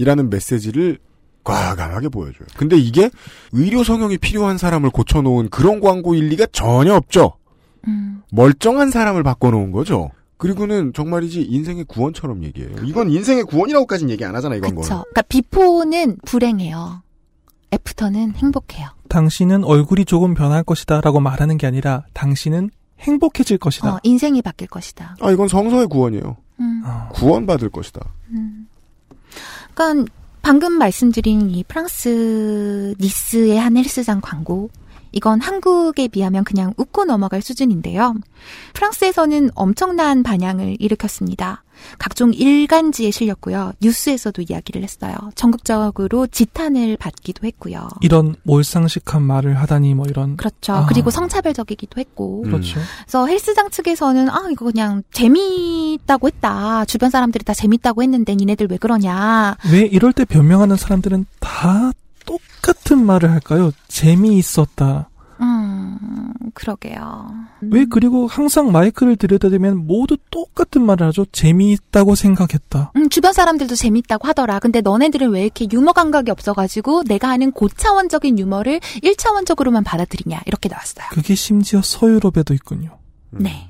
이라는 0.00 0.24
음, 0.24 0.30
메시지를 0.30 0.98
과감하게 1.44 2.08
보여줘요. 2.08 2.48
근데 2.56 2.76
이게 2.76 3.10
의료 3.52 3.84
성형이 3.84 4.18
필요한 4.18 4.56
사람을 4.56 4.90
고쳐놓은 4.90 5.50
그런 5.50 5.80
광고일 5.80 6.28
리가 6.28 6.46
전혀 6.52 6.94
없죠. 6.94 7.34
음. 7.86 8.22
멀쩡한 8.32 8.90
사람을 8.90 9.22
바꿔놓은 9.22 9.72
거죠. 9.72 10.10
그리고는 10.38 10.94
정말이지 10.94 11.42
인생의 11.42 11.84
구원처럼 11.84 12.44
얘기해요. 12.44 12.76
이건 12.84 13.10
인생의 13.10 13.44
구원이라고까지는 13.44 14.10
얘기 14.10 14.24
안 14.24 14.34
하잖아, 14.34 14.56
이 14.56 14.60
광고는. 14.60 14.82
그쵸. 14.82 15.04
그러니까 15.10 15.22
비포는 15.22 16.16
불행해요. 16.24 17.02
애프터는 17.72 18.36
행복해요. 18.36 18.88
당신은 19.08 19.64
얼굴이 19.64 20.06
조금 20.06 20.32
변할 20.32 20.62
것이다 20.64 21.02
라고 21.02 21.20
말하는 21.20 21.58
게 21.58 21.66
아니라 21.66 22.04
당신은 22.14 22.70
행복해질 23.00 23.58
것이다. 23.58 23.94
어, 23.94 23.98
인생이 24.02 24.40
바뀔 24.40 24.68
것이다. 24.68 25.16
아, 25.20 25.30
이건 25.30 25.48
성서의 25.48 25.88
구원이에요. 25.88 26.36
음. 26.60 26.82
어. 26.86 27.08
구원받을 27.12 27.68
것이다. 27.70 28.00
그 28.28 28.34
러니까 29.80 30.12
방금 30.42 30.72
말씀드린 30.72 31.50
이 31.50 31.64
프랑스 31.64 32.94
니스의 32.98 33.58
한 33.58 33.76
헬스장 33.76 34.20
광고 34.20 34.70
이건 35.12 35.40
한국에 35.40 36.08
비하면 36.08 36.44
그냥 36.44 36.72
웃고 36.76 37.04
넘어갈 37.04 37.42
수준인데요. 37.42 38.14
프랑스에서는 38.74 39.50
엄청난 39.54 40.22
반향을 40.22 40.76
일으켰습니다. 40.78 41.62
각종 41.98 42.32
일간지에 42.32 43.10
실렸고요. 43.10 43.72
뉴스에서도 43.80 44.42
이야기를 44.48 44.82
했어요. 44.82 45.14
전국적으로 45.34 46.26
지탄을 46.26 46.96
받기도 46.98 47.46
했고요. 47.46 47.88
이런 48.00 48.36
몰상식한 48.42 49.22
말을 49.22 49.54
하다니 49.58 49.94
뭐 49.94 50.06
이런. 50.08 50.36
그렇죠. 50.36 50.74
아. 50.74 50.86
그리고 50.86 51.10
성차별적이기도 51.10 52.00
했고. 52.00 52.42
음. 52.44 52.50
그렇죠. 52.50 52.80
그래서 53.04 53.26
헬스장 53.26 53.70
측에서는 53.70 54.28
아 54.28 54.48
이거 54.50 54.66
그냥 54.66 55.02
재미있다고 55.12 56.28
했다. 56.28 56.84
주변 56.84 57.10
사람들이 57.10 57.44
다 57.44 57.54
재밌다고 57.54 58.02
했는데 58.02 58.34
니네들 58.36 58.68
왜 58.70 58.76
그러냐. 58.76 59.56
왜 59.72 59.80
이럴 59.80 60.12
때 60.12 60.24
변명하는 60.24 60.76
사람들은 60.76 61.26
다 61.40 61.92
똑같은 62.26 63.04
말을 63.04 63.30
할까요? 63.30 63.72
재미있었다. 63.88 65.08
음 65.40 66.32
그러게요. 66.52 67.30
왜 67.62 67.86
그리고 67.86 68.26
항상 68.26 68.72
마이크를 68.72 69.16
들여다대면 69.16 69.86
모두 69.86 70.18
똑같은 70.30 70.82
말을 70.82 71.06
하죠? 71.08 71.24
재미있다고 71.32 72.14
생각했다. 72.14 72.92
음, 72.96 73.08
주변 73.08 73.32
사람들도 73.32 73.74
재밌다고 73.74 74.28
하더라. 74.28 74.58
근데 74.58 74.82
너네들은 74.82 75.30
왜 75.30 75.44
이렇게 75.44 75.66
유머 75.72 75.92
감각이 75.92 76.30
없어가지고 76.30 77.04
내가 77.04 77.28
하는 77.30 77.52
고차원적인 77.52 78.38
유머를 78.38 78.80
1차원적으로만 79.02 79.82
받아들이냐. 79.84 80.42
이렇게 80.46 80.68
나왔어요. 80.68 81.06
그게 81.10 81.34
심지어 81.34 81.80
서유럽에도 81.82 82.52
있군요. 82.52 82.98
음. 83.32 83.38
네. 83.44 83.69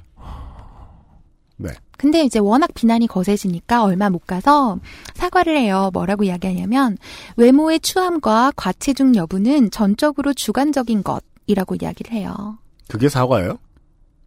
네. 1.60 1.70
근데 1.98 2.24
이제 2.24 2.38
워낙 2.38 2.70
비난이 2.74 3.06
거세지니까 3.06 3.84
얼마 3.84 4.08
못 4.08 4.26
가서 4.26 4.78
사과를 5.14 5.56
해요. 5.56 5.90
뭐라고 5.92 6.24
이야기하냐면 6.24 6.96
외모의 7.36 7.80
추함과 7.80 8.52
과체중 8.56 9.14
여부는 9.16 9.70
전적으로 9.70 10.32
주관적인 10.32 11.02
것이라고 11.02 11.76
이야기를 11.80 12.12
해요. 12.12 12.58
그게 12.88 13.08
사과예요? 13.08 13.58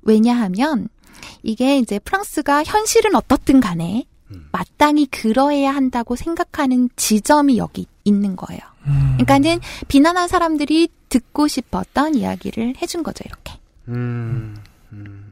왜냐하면 0.03 0.87
이게 1.41 1.79
이제 1.79 1.97
프랑스가 1.99 2.63
현실은 2.63 3.15
어떻든 3.15 3.59
간에 3.59 4.05
음. 4.31 4.47
마땅히 4.51 5.07
그러해야 5.07 5.73
한다고 5.73 6.15
생각하는 6.15 6.89
지점이 6.95 7.57
여기 7.57 7.87
있는 8.03 8.35
거예요. 8.35 8.61
음. 8.85 9.17
그러니까는 9.17 9.59
비난한 9.87 10.27
사람들이 10.27 10.89
듣고 11.09 11.47
싶었던 11.47 12.15
이야기를 12.15 12.75
해준 12.81 13.03
거죠, 13.03 13.23
이렇게. 13.25 13.59
음, 13.87 14.57
음. 14.91 15.22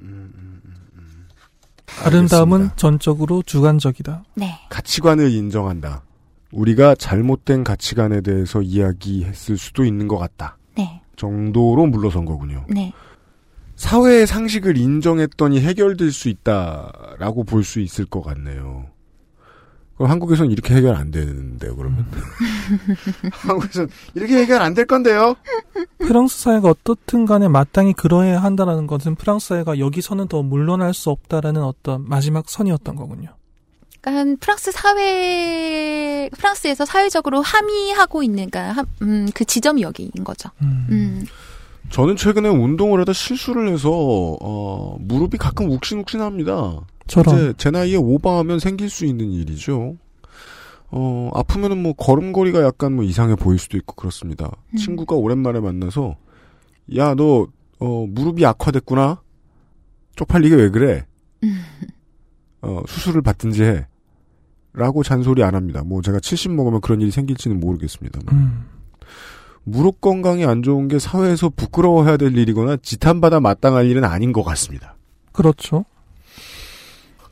아름다움은 2.03 2.53
알겠습니다. 2.57 2.75
전적으로 2.75 3.43
주관적이다. 3.43 4.23
네. 4.35 4.59
가치관을 4.69 5.31
인정한다. 5.31 6.03
우리가 6.51 6.95
잘못된 6.95 7.63
가치관에 7.63 8.21
대해서 8.21 8.61
이야기했을 8.61 9.57
수도 9.57 9.85
있는 9.85 10.07
것 10.07 10.17
같다. 10.17 10.57
네. 10.77 11.01
정도로 11.15 11.85
물러선 11.87 12.25
거군요. 12.25 12.65
네. 12.69 12.91
사회의 13.75 14.27
상식을 14.27 14.77
인정했더니 14.77 15.59
해결될 15.61 16.11
수 16.11 16.29
있다라고 16.29 17.43
볼 17.45 17.63
수 17.63 17.79
있을 17.79 18.05
것 18.05 18.21
같네요. 18.21 18.85
그럼 20.01 20.09
한국에서는 20.13 20.49
이렇게 20.51 20.73
해결 20.73 20.95
안 20.95 21.11
되는데요, 21.11 21.75
그러면? 21.75 22.07
한국에서는 23.31 23.87
이렇게 24.15 24.37
해결 24.41 24.59
안 24.63 24.73
될 24.73 24.85
건데요? 24.87 25.35
프랑스 25.99 26.39
사회가 26.41 26.69
어떻든 26.69 27.25
간에 27.27 27.47
마땅히 27.47 27.93
그러해야 27.93 28.41
한다라는 28.41 28.87
것은 28.87 29.13
프랑스 29.13 29.49
사회가 29.49 29.77
여기서는 29.77 30.27
더 30.27 30.41
물러날 30.41 30.93
수 30.95 31.11
없다라는 31.11 31.61
어떤 31.61 32.07
마지막 32.09 32.49
선이었던 32.49 32.95
거군요. 32.95 33.29
그러니까 34.01 34.37
프랑스 34.39 34.71
사회, 34.71 36.29
프랑스에서 36.35 36.85
사회적으로 36.85 37.41
함의하고 37.43 38.23
있는, 38.23 38.49
그러니까 38.49 38.71
함- 38.73 38.85
음, 39.03 39.27
그 39.35 39.45
지점이 39.45 39.83
여기인 39.83 40.09
거죠. 40.23 40.49
음. 40.63 40.87
음. 40.89 41.25
저는 41.91 42.15
최근에 42.15 42.49
운동을 42.49 43.01
하다 43.01 43.13
실수를 43.13 43.67
해서, 43.71 43.91
어, 43.91 44.97
무릎이 44.99 45.37
가끔 45.37 45.69
욱신욱신합니다. 45.69 46.79
저런. 47.11 47.35
이제 47.35 47.53
제 47.57 47.71
나이에 47.71 47.95
오바하면 47.97 48.59
생길 48.59 48.89
수 48.89 49.05
있는 49.05 49.31
일이죠. 49.31 49.97
어, 50.89 51.31
아프면은 51.33 51.81
뭐 51.81 51.93
걸음걸이가 51.93 52.63
약간 52.63 52.93
뭐 52.93 53.03
이상해 53.03 53.35
보일 53.35 53.59
수도 53.59 53.77
있고 53.77 53.95
그렇습니다. 53.95 54.51
음. 54.73 54.77
친구가 54.77 55.15
오랜만에 55.15 55.59
만나서 55.59 56.17
야, 56.95 57.13
너 57.15 57.47
어, 57.79 58.05
무릎이 58.07 58.45
악화됐구나. 58.45 59.21
쪽팔리게 60.15 60.55
왜 60.55 60.69
그래? 60.69 61.05
음. 61.43 61.61
어, 62.61 62.83
수술을 62.87 63.21
받든지 63.21 63.63
해. 63.63 63.87
라고 64.73 65.03
잔소리 65.03 65.43
안 65.43 65.55
합니다. 65.55 65.83
뭐 65.85 66.01
제가 66.01 66.19
70 66.19 66.51
먹으면 66.51 66.79
그런 66.81 67.01
일이 67.01 67.11
생길지는 67.11 67.59
모르겠습니다만. 67.59 68.35
음. 68.35 68.65
무릎 69.63 70.01
건강이 70.01 70.45
안 70.45 70.63
좋은 70.63 70.87
게 70.87 70.97
사회에서 70.97 71.49
부끄러워해야 71.49 72.17
될 72.17 72.35
일이거나 72.37 72.77
지탄받아 72.77 73.39
마땅할 73.39 73.85
일은 73.87 74.03
아닌 74.03 74.31
것 74.31 74.43
같습니다. 74.43 74.95
그렇죠. 75.31 75.85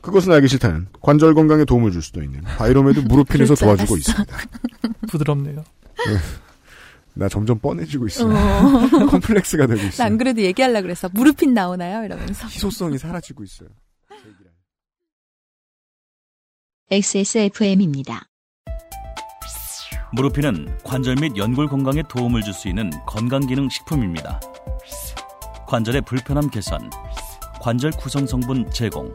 그것은 0.00 0.32
알기 0.32 0.48
싫다는 0.48 0.88
관절 1.00 1.34
건강에 1.34 1.64
도움을 1.64 1.92
줄 1.92 2.02
수도 2.02 2.22
있는 2.22 2.40
바이로메드 2.42 3.00
무릎핀에서 3.00 3.54
도와주고. 3.54 3.96
있습니다. 3.96 4.36
부드럽네요. 5.08 5.64
나 7.14 7.28
점점 7.28 7.58
뻔해지고 7.58 8.06
있어. 8.06 8.26
어. 8.26 8.30
컴플렉스가 9.10 9.66
되고 9.66 9.80
있어. 9.88 10.02
난 10.04 10.16
그래도 10.16 10.40
얘기하려고 10.40 10.82
그랬어. 10.82 11.08
무릎핀 11.12 11.52
나오나요? 11.52 12.04
이러면서. 12.04 12.46
희소성이 12.46 12.96
사라지고 12.98 13.44
있어요. 13.44 13.68
XSFM입니다. 16.90 18.26
무르피는 20.12 20.78
관절 20.82 21.16
및 21.20 21.36
연골 21.36 21.68
건강에 21.68 22.02
도움을 22.08 22.42
줄 22.42 22.52
수 22.52 22.68
있는 22.68 22.90
건강기능 23.06 23.68
식품입니다. 23.68 24.40
관절의 25.68 26.02
불편함 26.02 26.50
개선, 26.50 26.90
관절 27.60 27.92
구성 27.92 28.26
성분 28.26 28.68
제공, 28.72 29.14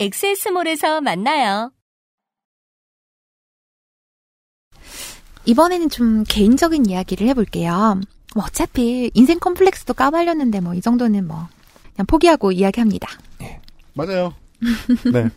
엑세스몰에서 0.00 1.00
만나요. 1.00 1.72
이번에는 5.44 5.88
좀 5.88 6.24
개인적인 6.28 6.86
이야기를 6.88 7.26
해볼게요. 7.28 8.00
뭐 8.34 8.44
어차피 8.44 9.10
인생 9.14 9.38
컴플렉스도 9.38 9.94
까발렸는데 9.94 10.60
뭐 10.60 10.74
이 10.74 10.80
정도는 10.80 11.26
뭐 11.26 11.48
그냥 11.94 12.06
포기하고 12.06 12.52
이야기합니다. 12.52 13.08
맞아요. 13.94 14.34
네. 15.12 15.28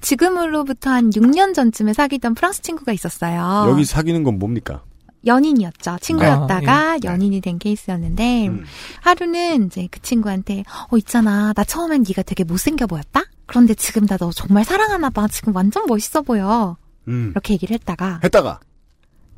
지금으로부터 0.00 0.90
한 0.90 1.10
6년 1.10 1.54
전쯤에 1.54 1.92
사귀던 1.92 2.34
프랑스 2.34 2.62
친구가 2.62 2.92
있었어요. 2.92 3.66
여기 3.70 3.84
사귀는 3.84 4.24
건 4.24 4.38
뭡니까? 4.38 4.82
연인이었죠. 5.28 5.98
친구였다가 6.00 6.72
아, 6.92 6.98
연인이 7.04 7.40
된 7.40 7.58
케이스였는데 7.58 8.48
음. 8.48 8.64
하루는 9.02 9.66
이제 9.66 9.86
그 9.90 10.00
친구한테 10.02 10.64
어 10.90 10.96
있잖아 10.96 11.52
나 11.52 11.62
처음엔 11.64 12.04
네가 12.08 12.22
되게 12.22 12.42
못생겨 12.44 12.86
보였다. 12.88 13.22
그런데 13.46 13.74
지금 13.74 14.06
나 14.06 14.16
너 14.18 14.30
정말 14.32 14.64
사랑하나 14.64 15.10
봐. 15.10 15.28
지금 15.28 15.54
완전 15.54 15.84
멋있어 15.86 16.22
보여. 16.22 16.76
음. 17.06 17.30
이렇게 17.32 17.54
얘기를 17.54 17.72
했다가 17.74 18.20
했다가 18.24 18.58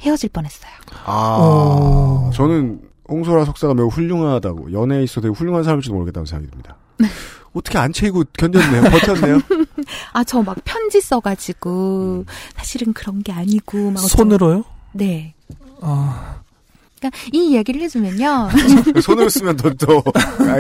헤어질 0.01 0.31
뻔했어요. 0.31 0.71
아 1.05 1.37
어. 1.41 2.31
저는 2.33 2.81
홍소라 3.09 3.45
석사가 3.45 3.75
매우 3.75 3.89
훌륭하다고 3.89 4.73
연애에 4.73 5.03
있어 5.03 5.21
되게 5.21 5.35
훌륭한 5.35 5.63
사람일지도 5.65 5.95
모르겠다고 5.95 6.25
생각이 6.27 6.51
듭니다. 6.51 6.77
어떻게 7.53 7.79
안 7.79 7.93
채이고 7.93 8.23
견뎠네요. 8.25 8.91
버텼네요. 8.91 9.41
아 10.15 10.23
저 10.25 10.41
막 10.43 10.57
편지 10.65 11.01
써가지고 11.01 12.25
사실은 12.57 12.93
그런 12.93 13.23
게 13.23 13.33
아니고 13.33 13.91
막 13.91 13.99
손으로요? 14.01 14.65
네. 14.93 15.35
아, 15.81 16.41
그러니까 17.01 17.19
이 17.33 17.51
이야기를 17.51 17.81
해주면요. 17.83 18.51
손으로 19.03 19.29
쓰면 19.29 19.57
더, 19.57 19.73
더 19.75 20.03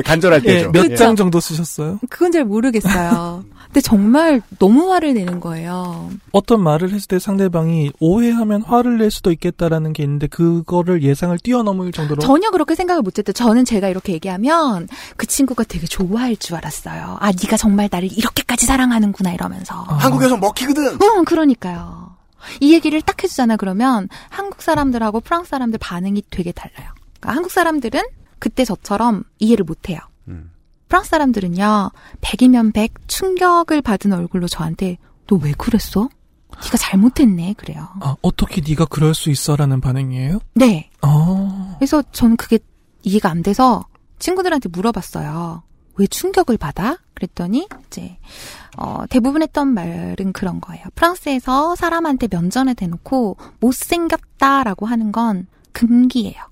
간절할 0.04 0.40
예, 0.46 0.54
때죠. 0.54 0.72
몇 0.72 0.90
예. 0.90 0.94
장 0.96 1.14
정도 1.14 1.38
쓰셨어요? 1.38 2.00
그건 2.08 2.32
잘 2.32 2.44
모르겠어요. 2.44 3.44
근데 3.66 3.80
정말 3.82 4.42
너무 4.58 4.90
화를 4.90 5.14
내는 5.14 5.38
거예요. 5.38 6.10
어떤 6.32 6.60
말을 6.60 6.90
했을 6.90 7.06
때 7.06 7.18
상대방이 7.20 7.92
오해하면 8.00 8.62
화를 8.62 8.98
낼 8.98 9.12
수도 9.12 9.30
있겠다라는 9.30 9.92
게 9.92 10.02
있는데 10.02 10.26
그거를 10.26 11.04
예상을 11.04 11.38
뛰어넘을 11.38 11.92
정도로 11.92 12.20
전혀 12.20 12.50
그렇게 12.50 12.74
생각을 12.74 13.02
못했대. 13.02 13.32
저는 13.32 13.64
제가 13.64 13.88
이렇게 13.88 14.12
얘기하면 14.14 14.88
그 15.16 15.26
친구가 15.26 15.64
되게 15.64 15.86
좋아할 15.86 16.36
줄 16.36 16.56
알았어요. 16.56 17.18
아, 17.20 17.26
네가 17.30 17.56
정말 17.56 17.88
나를 17.92 18.10
이렇게까지 18.10 18.66
사랑하는구나 18.66 19.32
이러면서. 19.34 19.84
아. 19.86 19.94
한국에서 19.94 20.36
먹히거든. 20.36 20.98
응, 21.00 21.24
그러니까요. 21.24 21.99
이 22.60 22.72
얘기를 22.74 23.00
딱 23.02 23.22
해주잖아. 23.22 23.56
그러면 23.56 24.08
한국 24.28 24.62
사람들하고 24.62 25.20
프랑스 25.20 25.50
사람들 25.50 25.78
반응이 25.78 26.22
되게 26.30 26.52
달라요. 26.52 26.90
그러니까 27.20 27.36
한국 27.36 27.50
사람들은 27.52 28.02
그때 28.38 28.64
저처럼 28.64 29.24
이해를 29.38 29.64
못해요. 29.64 29.98
음. 30.28 30.50
프랑스 30.88 31.10
사람들은요, 31.10 31.90
100이면 32.20 32.72
100 32.74 32.92
충격을 33.08 33.82
받은 33.82 34.12
얼굴로 34.12 34.48
저한테 34.48 34.98
너 35.28 35.36
왜 35.36 35.52
그랬어? 35.52 36.08
네가 36.64 36.76
잘못했네. 36.76 37.54
그래요. 37.56 37.88
아, 38.00 38.16
어떻게 38.22 38.60
네가 38.60 38.86
그럴 38.86 39.14
수 39.14 39.30
있어라는 39.30 39.80
반응이에요? 39.80 40.40
네. 40.54 40.90
어. 41.02 41.76
그래서 41.78 42.02
저는 42.10 42.36
그게 42.36 42.58
이해가 43.04 43.30
안 43.30 43.42
돼서 43.42 43.86
친구들한테 44.18 44.68
물어봤어요. 44.68 45.62
왜 45.96 46.06
충격을 46.08 46.56
받아? 46.58 46.98
그랬더니 47.20 47.68
이제 47.86 48.16
어, 48.76 49.04
대부분 49.08 49.42
했던 49.42 49.68
말은 49.68 50.32
그런 50.32 50.60
거예요. 50.60 50.84
프랑스에서 50.94 51.76
사람한테 51.76 52.28
면전에 52.30 52.74
대놓고 52.74 53.36
못생겼다라고 53.60 54.86
하는 54.86 55.12
건 55.12 55.46
금기예요. 55.72 56.42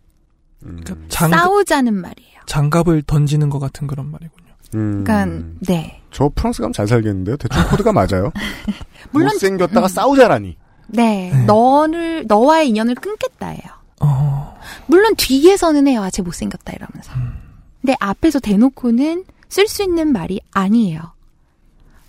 음. 0.64 0.85
장, 1.09 1.31
싸우자는 1.31 1.94
말이에요. 1.94 2.40
장갑을 2.46 3.02
던지는 3.02 3.48
것 3.48 3.59
같은 3.59 3.87
그런 3.87 4.11
말이군요. 4.11 4.48
음. 4.74 5.04
그러니까 5.04 5.48
네. 5.66 6.02
저 6.11 6.31
프랑스 6.35 6.61
가면 6.61 6.72
잘 6.72 6.87
살겠는데요. 6.87 7.37
대충 7.38 7.62
코드가 7.70 7.92
맞아요. 7.92 8.33
물론 9.11 9.31
못생겼다가 9.33 9.87
음. 9.87 9.88
싸우자라니. 9.88 10.57
네, 10.88 11.31
네. 11.33 11.44
너를 11.44 12.26
너와의 12.26 12.68
인연을 12.68 12.94
끊겠다예요. 12.94 13.62
어. 14.00 14.59
물론 14.87 15.14
뒤에서는 15.16 15.87
해요. 15.87 16.02
아, 16.02 16.11
쟤 16.11 16.22
못생겼다 16.22 16.72
이러면서. 16.72 17.12
근데 17.81 17.94
앞에서 18.00 18.40
대놓고는 18.40 19.24
쓸 19.48 19.66
수 19.68 19.82
있는 19.82 20.12
말이 20.12 20.40
아니에요. 20.52 21.00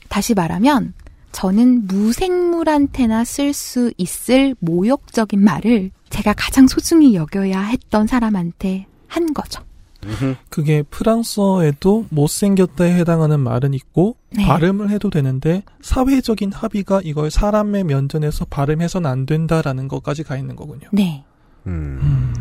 다시 0.10 0.34
말하면 0.34 0.94
저는 1.32 1.88
무생물한테나 1.88 3.24
쓸 3.24 3.54
수 3.54 3.92
있을 3.98 4.56
모욕적인 4.60 5.44
말을 5.44 5.92
제가 6.10 6.34
가장 6.34 6.68
소중히 6.68 7.16
여겨야 7.16 7.62
했던 7.62 8.08
사람한테 8.08 8.88
한 9.08 9.34
거죠. 9.34 9.64
그게 10.50 10.82
프랑스어에도 10.84 12.06
못생겼다에 12.10 12.94
해당하는 12.94 13.40
말은 13.42 13.74
있고 13.74 14.16
네. 14.32 14.46
발음을 14.46 14.90
해도 14.90 15.10
되는데 15.10 15.64
사회적인 15.82 16.54
합의가 16.54 17.02
이걸 17.04 17.30
사람의 17.30 17.84
면전에서 17.84 18.46
발음해서는 18.46 19.10
안 19.10 19.26
된다라는 19.26 19.88
것까지 19.88 20.24
가 20.24 20.38
있는 20.38 20.56
거군요. 20.56 20.88
네. 20.94 21.24
음. 21.68 22.34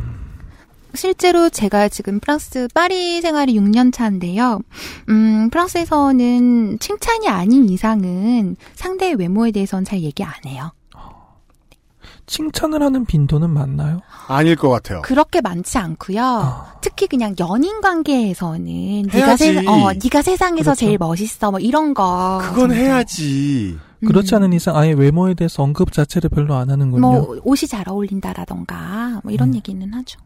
실제로 0.94 1.48
제가 1.50 1.88
지금 1.88 2.20
프랑스 2.20 2.68
파리 2.74 3.20
생활이 3.20 3.54
6년 3.54 3.92
차인데요. 3.92 4.60
음, 5.08 5.50
프랑스에서는 5.50 6.78
칭찬이 6.78 7.28
아닌 7.28 7.68
이상은 7.68 8.56
상대의 8.74 9.14
외모에 9.16 9.50
대해서는 9.50 9.84
잘 9.84 10.00
얘기 10.02 10.22
안 10.24 10.32
해요. 10.46 10.72
칭찬을 12.26 12.82
하는 12.82 13.06
빈도는 13.06 13.48
많나요? 13.48 14.00
아닐 14.26 14.54
것 14.54 14.68
같아요. 14.68 15.00
그렇게 15.02 15.40
많지 15.40 15.78
않고요. 15.78 16.66
특히 16.82 17.06
그냥 17.06 17.34
연인 17.40 17.80
관계에서는 17.80 19.02
네가 19.12 19.26
해야지. 19.26 19.54
세, 19.54 19.66
어, 19.66 19.92
네가 19.92 20.20
세상에서 20.20 20.64
그렇죠. 20.64 20.78
제일 20.78 20.98
멋있어 20.98 21.50
뭐 21.50 21.58
이런 21.58 21.94
거. 21.94 22.40
그건 22.42 22.72
해야지. 22.72 23.78
그렇지 24.06 24.34
음. 24.34 24.36
않은 24.36 24.52
이상 24.52 24.76
아예 24.76 24.92
외모에 24.92 25.32
대해서 25.32 25.62
언급 25.62 25.92
자체를 25.92 26.28
별로 26.28 26.54
안 26.54 26.70
하는군요. 26.70 27.00
뭐 27.00 27.40
옷이 27.44 27.66
잘 27.66 27.88
어울린다라던가 27.88 29.22
뭐 29.24 29.32
이런 29.32 29.48
음. 29.48 29.54
얘기는 29.54 29.94
하죠. 29.94 30.20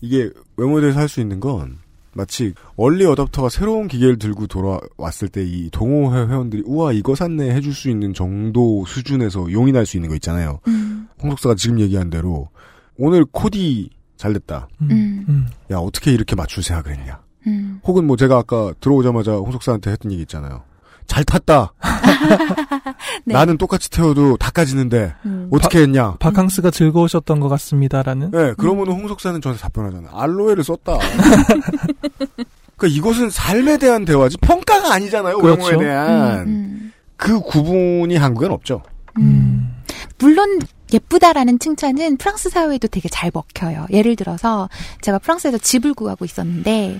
이게 0.00 0.30
외모에 0.56 0.80
대해서 0.80 0.98
할 1.00 1.08
수 1.08 1.20
있는 1.20 1.40
건 1.40 1.78
마치 2.12 2.54
얼리 2.76 3.04
어답터가 3.06 3.48
새로운 3.48 3.86
기계를 3.86 4.18
들고 4.18 4.46
돌아왔을 4.48 5.28
때 5.28 5.44
이 5.44 5.68
동호회 5.70 6.26
회원들이 6.26 6.62
우와 6.66 6.92
이거 6.92 7.14
샀네 7.14 7.54
해줄 7.54 7.72
수 7.72 7.88
있는 7.88 8.12
정도 8.14 8.84
수준에서 8.86 9.52
용인할 9.52 9.86
수 9.86 9.96
있는 9.96 10.08
거 10.08 10.16
있잖아요. 10.16 10.58
음. 10.66 11.08
홍석사가 11.22 11.54
지금 11.54 11.78
얘기한 11.80 12.10
대로 12.10 12.48
오늘 12.96 13.24
코디 13.24 13.90
잘 14.16 14.32
됐다. 14.32 14.68
음. 14.82 15.24
음. 15.28 15.46
야 15.70 15.76
어떻게 15.78 16.12
이렇게 16.12 16.34
맞출 16.34 16.62
생각을 16.62 16.98
했냐. 16.98 17.20
음. 17.46 17.80
혹은 17.84 18.06
뭐 18.06 18.16
제가 18.16 18.36
아까 18.38 18.72
들어오자마자 18.80 19.32
홍석사한테 19.36 19.92
했던 19.92 20.10
얘기 20.12 20.22
있잖아요. 20.22 20.62
잘 21.10 21.24
탔다. 21.24 21.72
네. 23.26 23.34
나는 23.34 23.58
똑같이 23.58 23.90
태워도 23.90 24.36
닦아지는데 24.36 25.12
음. 25.26 25.48
어떻게 25.50 25.80
했냐. 25.80 26.14
바캉스가 26.20 26.70
즐거우셨던 26.70 27.40
것 27.40 27.48
같습니다라는. 27.48 28.30
네, 28.30 28.54
그러면은 28.56 28.92
홍석사는 28.92 29.40
저한테 29.40 29.60
답변하잖아. 29.60 30.08
알로에를 30.12 30.62
썼다. 30.62 30.98
그러니까 32.76 32.96
이것은 32.96 33.30
삶에 33.30 33.78
대한 33.78 34.04
대화지 34.04 34.36
평가가 34.36 34.94
아니잖아요. 34.94 35.38
그렇죠. 35.38 35.66
외모에 35.70 35.84
대한 35.84 36.38
음. 36.46 36.92
그 37.16 37.40
구분이 37.40 38.16
한국엔 38.16 38.52
없죠. 38.52 38.82
음. 39.18 39.82
물론 40.18 40.60
예쁘다라는 40.92 41.58
칭찬은 41.58 42.18
프랑스 42.18 42.50
사회에도 42.50 42.86
되게 42.86 43.08
잘 43.08 43.32
먹혀요. 43.34 43.88
예를 43.90 44.14
들어서 44.14 44.68
제가 45.02 45.18
프랑스에서 45.18 45.58
집을 45.58 45.94
구하고 45.94 46.24
있었는데 46.24 46.98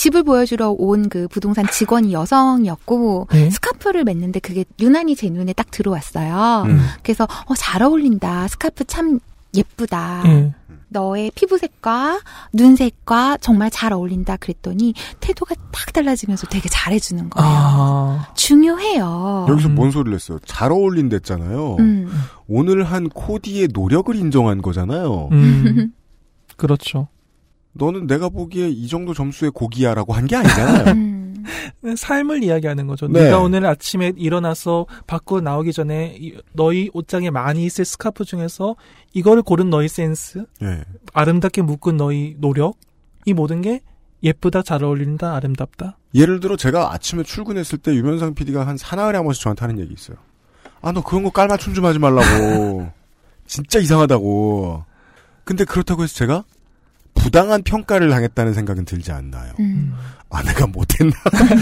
집을 0.00 0.22
보여주러 0.22 0.70
온 0.78 1.10
그 1.10 1.28
부동산 1.28 1.66
직원이 1.70 2.12
여성이었고 2.12 3.28
네. 3.32 3.50
스카프를 3.50 4.04
맸는데 4.04 4.40
그게 4.40 4.64
유난히 4.80 5.14
제 5.14 5.28
눈에 5.28 5.52
딱 5.52 5.70
들어왔어요. 5.70 6.64
음. 6.68 6.80
그래서 7.02 7.24
어, 7.24 7.54
잘 7.54 7.82
어울린다. 7.82 8.48
스카프 8.48 8.84
참 8.84 9.18
예쁘다. 9.54 10.22
예. 10.26 10.54
너의 10.88 11.30
피부색과 11.34 12.20
눈색과 12.52 13.38
정말 13.42 13.70
잘 13.70 13.92
어울린다. 13.92 14.36
그랬더니 14.38 14.94
태도가 15.20 15.54
딱 15.70 15.92
달라지면서 15.92 16.46
되게 16.46 16.68
잘해주는 16.70 17.28
거예요. 17.30 17.48
아. 17.52 18.32
중요해요. 18.34 19.46
여기서 19.50 19.68
음. 19.68 19.74
뭔 19.74 19.90
소리를 19.90 20.14
했어요? 20.14 20.38
잘 20.46 20.72
어울린댔잖아요. 20.72 21.76
음. 21.78 22.08
오늘 22.48 22.84
한 22.84 23.08
코디의 23.08 23.68
노력을 23.74 24.14
인정한 24.16 24.62
거잖아요. 24.62 25.28
음. 25.32 25.92
그렇죠. 26.56 27.08
너는 27.72 28.06
내가 28.06 28.28
보기에 28.28 28.68
이 28.68 28.88
정도 28.88 29.14
점수의 29.14 29.50
고기야라고 29.52 30.12
한 30.12 30.26
게 30.26 30.36
아니잖아요. 30.36 30.92
음. 30.94 31.16
삶을 31.96 32.44
이야기하는 32.44 32.86
거죠. 32.86 33.08
네. 33.08 33.24
네가 33.24 33.38
오늘 33.40 33.64
아침에 33.64 34.12
일어나서 34.16 34.86
밖으로 35.06 35.40
나오기 35.40 35.72
전에 35.72 36.16
이- 36.20 36.34
너희 36.52 36.90
옷장에 36.92 37.30
많이 37.30 37.64
있을 37.64 37.84
스카프 37.86 38.24
중에서 38.26 38.76
이거를 39.14 39.42
고른 39.42 39.70
너희 39.70 39.88
센스, 39.88 40.44
예. 40.62 40.84
아름답게 41.14 41.62
묶은 41.62 41.96
너희 41.96 42.36
노력, 42.38 42.76
이 43.24 43.32
모든 43.32 43.62
게 43.62 43.80
예쁘다, 44.22 44.62
잘 44.62 44.84
어울린다, 44.84 45.34
아름답다. 45.34 45.96
예를 46.14 46.40
들어 46.40 46.56
제가 46.56 46.92
아침에 46.92 47.22
출근했을 47.22 47.78
때 47.78 47.94
유면상 47.94 48.34
PD가 48.34 48.66
한 48.66 48.76
사나흘에 48.76 49.16
한 49.16 49.24
번씩 49.24 49.42
저한테 49.42 49.60
하는 49.64 49.78
얘기 49.78 49.94
있어요. 49.94 50.18
아 50.82 50.92
너 50.92 51.02
그런 51.02 51.22
거 51.22 51.30
깔맞춤 51.30 51.72
좀 51.72 51.86
하지 51.86 51.98
말라고. 51.98 52.86
진짜 53.46 53.78
이상하다고. 53.78 54.84
근데 55.44 55.64
그렇다고 55.64 56.02
해서 56.02 56.14
제가 56.14 56.44
부당한 57.22 57.62
평가를 57.62 58.10
당했다는 58.10 58.54
생각은 58.54 58.84
들지 58.84 59.12
않나요? 59.12 59.52
음. 59.60 59.94
아 60.30 60.42
내가 60.42 60.66
못했나? 60.66 61.12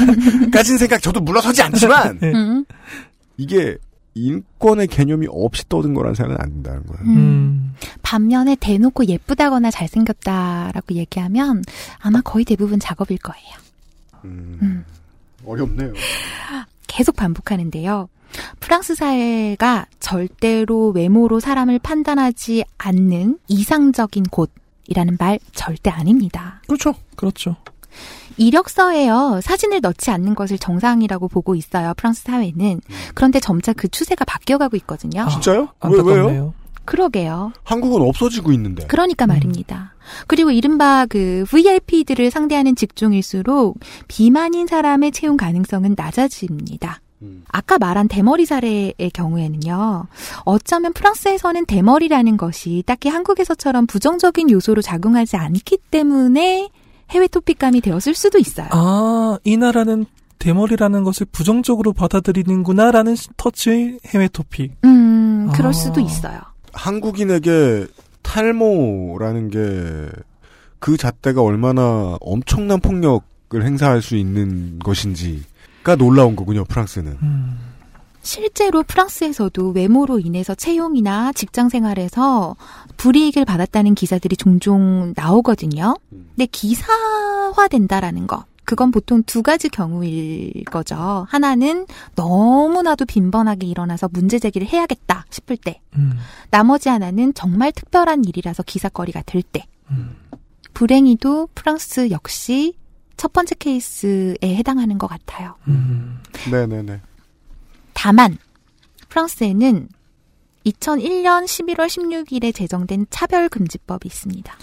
까진 0.52 0.78
생각 0.78 1.02
저도 1.02 1.20
물러서지 1.20 1.62
않지만 1.62 2.18
네. 2.20 2.32
음. 2.32 2.64
이게 3.36 3.76
인권의 4.14 4.88
개념이 4.88 5.26
없이 5.30 5.68
떠든 5.68 5.94
거라는 5.94 6.14
생각은 6.14 6.40
안 6.40 6.50
든다는 6.50 6.86
거예요. 6.86 7.02
음. 7.04 7.16
음. 7.16 7.74
반면에 8.02 8.56
대놓고 8.56 9.06
예쁘다거나 9.06 9.70
잘생겼다라고 9.70 10.94
얘기하면 10.94 11.62
아마 11.98 12.20
거의 12.20 12.44
대부분 12.44 12.80
작업일 12.80 13.18
거예요. 13.18 13.56
음, 14.24 14.58
음. 14.62 14.84
어렵네요. 15.44 15.92
계속 16.86 17.16
반복하는데요. 17.16 18.08
프랑스 18.60 18.94
사회가 18.94 19.86
절대로 20.00 20.88
외모로 20.90 21.38
사람을 21.40 21.78
판단하지 21.78 22.64
않는 22.76 23.38
이상적인 23.46 24.24
곳 24.24 24.50
이라는 24.88 25.16
말 25.18 25.38
절대 25.54 25.90
아닙니다. 25.90 26.60
그렇죠. 26.66 26.94
그렇죠. 27.14 27.56
이력서에요. 28.36 29.40
사진을 29.42 29.80
넣지 29.80 30.10
않는 30.10 30.34
것을 30.34 30.58
정상이라고 30.58 31.28
보고 31.28 31.54
있어요. 31.54 31.92
프랑스 31.96 32.22
사회는. 32.24 32.80
그런데 33.14 33.40
점차 33.40 33.72
그 33.72 33.88
추세가 33.88 34.24
바뀌어가고 34.24 34.76
있거든요. 34.78 35.22
아, 35.22 35.28
진짜요? 35.28 35.60
왜, 35.60 35.68
안타깝네요. 35.80 36.26
왜요? 36.26 36.54
그러게요. 36.84 37.52
한국은 37.64 38.00
없어지고 38.00 38.52
있는데. 38.52 38.86
그러니까 38.86 39.26
말입니다. 39.26 39.94
그리고 40.26 40.50
이른바 40.50 41.04
그 41.06 41.44
VIP들을 41.50 42.30
상대하는 42.30 42.76
직종일수록 42.76 43.78
비만인 44.06 44.66
사람의 44.66 45.12
채용 45.12 45.36
가능성은 45.36 45.94
낮아집니다. 45.98 47.00
음. 47.22 47.44
아까 47.48 47.78
말한 47.78 48.08
대머리 48.08 48.46
사례의 48.46 49.10
경우에는요, 49.12 50.06
어쩌면 50.44 50.92
프랑스에서는 50.92 51.66
대머리라는 51.66 52.36
것이 52.36 52.82
딱히 52.86 53.08
한국에서처럼 53.08 53.86
부정적인 53.86 54.50
요소로 54.50 54.82
작용하지 54.82 55.36
않기 55.36 55.78
때문에 55.90 56.68
해외 57.10 57.26
토픽감이 57.26 57.80
되었을 57.80 58.14
수도 58.14 58.38
있어요. 58.38 58.68
아, 58.70 59.38
이 59.44 59.56
나라는 59.56 60.06
대머리라는 60.38 61.02
것을 61.04 61.26
부정적으로 61.32 61.92
받아들이는구나라는 61.92 63.16
터치의 63.36 63.98
해외 64.06 64.28
토픽. 64.28 64.76
음, 64.84 65.50
그럴 65.54 65.70
아. 65.70 65.72
수도 65.72 66.00
있어요. 66.00 66.40
한국인에게 66.72 67.86
탈모라는 68.22 69.50
게 69.50 70.28
그 70.78 70.96
잣대가 70.96 71.42
얼마나 71.42 72.16
엄청난 72.20 72.80
폭력을 72.80 73.20
행사할 73.52 74.02
수 74.02 74.16
있는 74.16 74.78
것인지 74.78 75.42
가 75.82 75.96
놀라운 75.96 76.36
거군요, 76.36 76.64
프랑스는. 76.64 77.18
음. 77.22 77.58
실제로 78.20 78.82
프랑스에서도 78.82 79.70
외모로 79.70 80.18
인해서 80.18 80.54
채용이나 80.54 81.32
직장 81.32 81.68
생활에서 81.68 82.56
불이익을 82.96 83.44
받았다는 83.44 83.94
기사들이 83.94 84.36
종종 84.36 85.14
나오거든요. 85.16 85.96
근데 86.10 86.46
기사화된다라는 86.46 88.26
거. 88.26 88.44
그건 88.64 88.90
보통 88.90 89.22
두 89.22 89.42
가지 89.42 89.70
경우일 89.70 90.64
거죠. 90.66 91.26
하나는 91.30 91.86
너무나도 92.16 93.06
빈번하게 93.06 93.66
일어나서 93.66 94.10
문제 94.12 94.38
제기를 94.38 94.66
해야겠다 94.66 95.24
싶을 95.30 95.56
때. 95.56 95.80
음. 95.96 96.18
나머지 96.50 96.90
하나는 96.90 97.32
정말 97.32 97.72
특별한 97.72 98.24
일이라서 98.26 98.64
기사거리가 98.64 99.22
될 99.24 99.40
때. 99.42 99.64
음. 99.90 100.16
불행히도 100.74 101.48
프랑스 101.54 102.10
역시 102.10 102.74
첫 103.18 103.32
번째 103.32 103.56
케이스에 103.56 104.36
해당하는 104.42 104.96
것 104.96 105.08
같아요. 105.08 105.56
음. 105.66 106.20
네네네. 106.50 107.02
다만 107.92 108.38
프랑스에는 109.08 109.88
2001년 110.64 111.44
11월 111.44 111.86
16일에 111.86 112.54
제정된 112.54 113.06
차별금지법이 113.10 114.06
있습니다. 114.06 114.56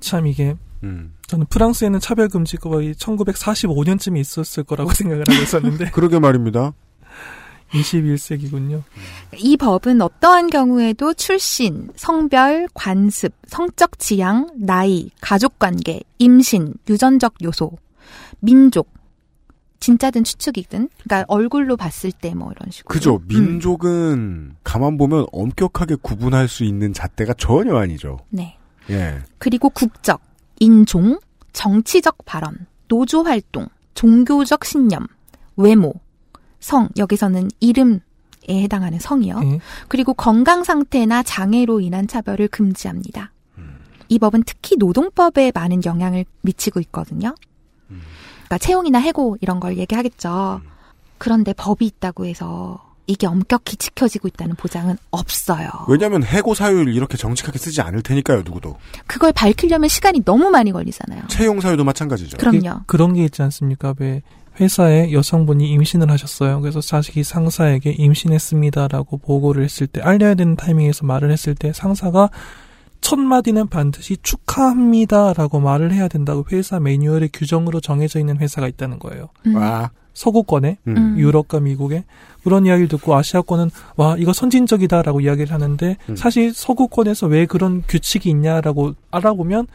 참 0.00 0.26
이게 0.26 0.54
음. 0.84 1.14
저는 1.26 1.46
프랑스에는 1.46 2.00
차별금지법이 2.00 2.92
1945년쯤에 2.92 4.18
있었을 4.18 4.62
거라고 4.64 4.92
생각을 4.94 5.24
하고 5.28 5.42
있었는데 5.42 5.90
그러게 5.90 6.18
말입니다. 6.18 6.72
21세기군요. 7.72 8.82
이 9.36 9.56
법은 9.56 10.00
어떠한 10.00 10.50
경우에도 10.50 11.14
출신, 11.14 11.88
성별, 11.96 12.68
관습, 12.74 13.32
성적 13.46 13.98
지향, 13.98 14.48
나이, 14.56 15.10
가족 15.20 15.58
관계, 15.58 16.00
임신, 16.18 16.74
유전적 16.88 17.34
요소, 17.42 17.72
민족, 18.40 18.90
진짜든 19.80 20.22
추측이든, 20.22 20.88
그러니까 21.02 21.24
얼굴로 21.26 21.76
봤을 21.76 22.12
때 22.12 22.34
뭐 22.34 22.52
이런 22.52 22.70
식으로. 22.70 22.92
그죠. 22.92 23.16
음. 23.16 23.26
민족은 23.26 24.54
가만 24.62 24.96
보면 24.96 25.26
엄격하게 25.32 25.96
구분할 26.02 26.46
수 26.46 26.62
있는 26.64 26.92
잣대가 26.92 27.34
전혀 27.34 27.76
아니죠. 27.76 28.18
네. 28.30 28.56
예. 28.90 29.18
그리고 29.38 29.68
국적, 29.70 30.20
인종, 30.60 31.18
정치적 31.52 32.18
발언, 32.24 32.66
노조 32.86 33.22
활동, 33.22 33.66
종교적 33.94 34.64
신념, 34.64 35.06
외모, 35.56 35.94
성, 36.62 36.88
여기서는 36.96 37.50
이름에 37.60 38.00
해당하는 38.48 38.98
성이요. 38.98 39.40
예. 39.44 39.60
그리고 39.88 40.14
건강 40.14 40.64
상태나 40.64 41.22
장애로 41.22 41.80
인한 41.80 42.06
차별을 42.06 42.48
금지합니다. 42.48 43.32
이 44.08 44.18
법은 44.18 44.44
특히 44.46 44.76
노동법에 44.78 45.52
많은 45.54 45.84
영향을 45.84 46.24
미치고 46.42 46.80
있거든요. 46.80 47.34
그러니까 47.88 48.58
채용이나 48.58 48.98
해고 48.98 49.36
이런 49.40 49.58
걸 49.58 49.78
얘기하겠죠. 49.78 50.60
그런데 51.18 51.52
법이 51.52 51.86
있다고 51.86 52.26
해서 52.26 52.92
이게 53.06 53.26
엄격히 53.26 53.76
지켜지고 53.76 54.28
있다는 54.28 54.54
보장은 54.54 54.96
없어요. 55.10 55.68
왜냐하면 55.88 56.22
해고 56.22 56.54
사유를 56.54 56.94
이렇게 56.94 57.16
정직하게 57.16 57.58
쓰지 57.58 57.80
않을 57.80 58.02
테니까요. 58.02 58.42
누구도. 58.44 58.76
그걸 59.06 59.32
밝히려면 59.32 59.88
시간이 59.88 60.24
너무 60.24 60.50
많이 60.50 60.72
걸리잖아요. 60.72 61.26
채용 61.28 61.60
사유도 61.60 61.82
마찬가지죠. 61.84 62.36
그럼요. 62.36 62.82
그런 62.86 63.14
게 63.14 63.24
있지 63.24 63.42
않습니까? 63.42 63.94
왜 63.98 64.22
회사에 64.60 65.12
여성분이 65.12 65.68
임신을 65.70 66.10
하셨어요. 66.10 66.60
그래서 66.60 66.80
자식이 66.80 67.24
상사에게 67.24 67.90
임신했습니다라고 67.92 69.18
보고를 69.18 69.64
했을 69.64 69.86
때 69.86 70.00
알려야 70.00 70.34
되는 70.34 70.56
타이밍에서 70.56 71.06
말을 71.06 71.30
했을 71.30 71.54
때 71.54 71.72
상사가 71.72 72.30
첫 73.00 73.18
마디는 73.18 73.68
반드시 73.68 74.16
축하합니다라고 74.22 75.60
말을 75.60 75.92
해야 75.92 76.08
된다고 76.08 76.44
회사 76.52 76.78
매뉴얼의 76.78 77.30
규정으로 77.32 77.80
정해져 77.80 78.20
있는 78.20 78.38
회사가 78.38 78.68
있다는 78.68 78.98
거예요. 78.98 79.28
음. 79.46 79.56
와. 79.56 79.90
서구권에 80.14 80.76
음. 80.88 80.96
음. 80.96 81.18
유럽과 81.18 81.60
미국에 81.60 82.04
그런 82.44 82.66
이야기를 82.66 82.88
듣고 82.88 83.14
아시아권은 83.14 83.70
와 83.96 84.16
이거 84.18 84.32
선진적이다라고 84.32 85.22
이야기를 85.22 85.52
하는데 85.52 85.96
음. 86.08 86.16
사실 86.16 86.52
서구권에서 86.52 87.28
왜 87.28 87.46
그런 87.46 87.82
규칙이 87.88 88.28
있냐라고 88.28 88.94
알아보면 89.10 89.66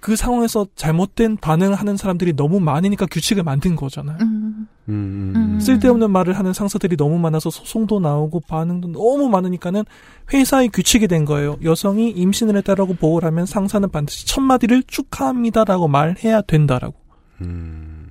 그 0.00 0.16
상황에서 0.16 0.66
잘못된 0.74 1.36
반응을 1.36 1.74
하는 1.74 1.96
사람들이 1.96 2.34
너무 2.34 2.58
많으니까 2.58 3.06
규칙을 3.06 3.42
만든 3.42 3.76
거잖아요. 3.76 4.18
음, 4.20 4.66
음, 4.88 4.94
음, 4.94 5.32
음. 5.36 5.60
쓸데없는 5.60 6.10
말을 6.10 6.38
하는 6.38 6.52
상사들이 6.52 6.96
너무 6.96 7.18
많아서 7.18 7.50
소송도 7.50 8.00
나오고 8.00 8.40
반응도 8.40 8.88
너무 8.88 9.28
많으니까는 9.28 9.84
회사의 10.32 10.70
규칙이 10.70 11.06
된 11.06 11.24
거예요. 11.24 11.56
여성이 11.62 12.10
임신을 12.10 12.56
했다라고 12.56 12.94
보고를 12.94 13.26
하면 13.28 13.46
상사는 13.46 13.88
반드시 13.90 14.26
첫 14.26 14.40
마디를 14.40 14.82
축하합니다라고 14.86 15.88
말해야 15.88 16.42
된다라고. 16.42 16.94
음. 17.42 18.08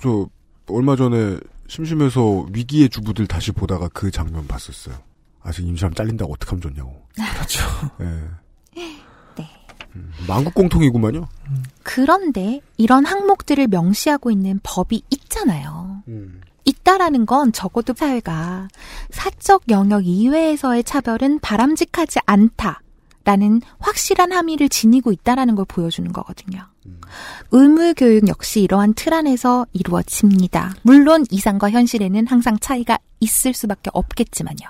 저 0.00 0.28
얼마 0.68 0.96
전에 0.96 1.38
심심해서 1.68 2.46
위기의 2.52 2.88
주부들 2.88 3.26
다시 3.26 3.52
보다가 3.52 3.88
그 3.92 4.10
장면 4.10 4.46
봤었어요. 4.46 4.96
아직 5.42 5.66
임신하면 5.66 5.94
잘린다고 5.94 6.32
어떻게 6.32 6.50
하면 6.50 6.62
좋냐고. 6.62 7.02
그렇죠. 7.14 7.60
예. 8.00 8.42
네. 9.94 10.00
음, 10.00 10.12
만국 10.26 10.54
공통이구만요. 10.54 11.28
그런데 11.82 12.60
이런 12.76 13.04
항목들을 13.04 13.66
명시하고 13.68 14.30
있는 14.30 14.60
법이 14.62 15.02
있잖아요. 15.10 16.02
음. 16.08 16.40
있다라는 16.64 17.26
건 17.26 17.52
적어도 17.52 17.92
사회가 17.96 18.68
사적 19.10 19.64
영역 19.68 20.06
이외에서의 20.06 20.84
차별은 20.84 21.40
바람직하지 21.40 22.20
않다라는 22.24 23.62
확실한 23.80 24.32
함의를 24.32 24.68
지니고 24.68 25.12
있다라는 25.12 25.56
걸 25.56 25.64
보여주는 25.66 26.10
거거든요. 26.12 26.68
의무 27.50 27.94
교육 27.96 28.28
역시 28.28 28.60
이러한 28.62 28.94
틀 28.94 29.14
안에서 29.14 29.66
이루어집니다. 29.72 30.74
물론 30.82 31.24
이상과 31.30 31.70
현실에는 31.70 32.26
항상 32.26 32.58
차이가 32.58 32.98
있을 33.20 33.54
수밖에 33.54 33.90
없겠지만요. 33.92 34.68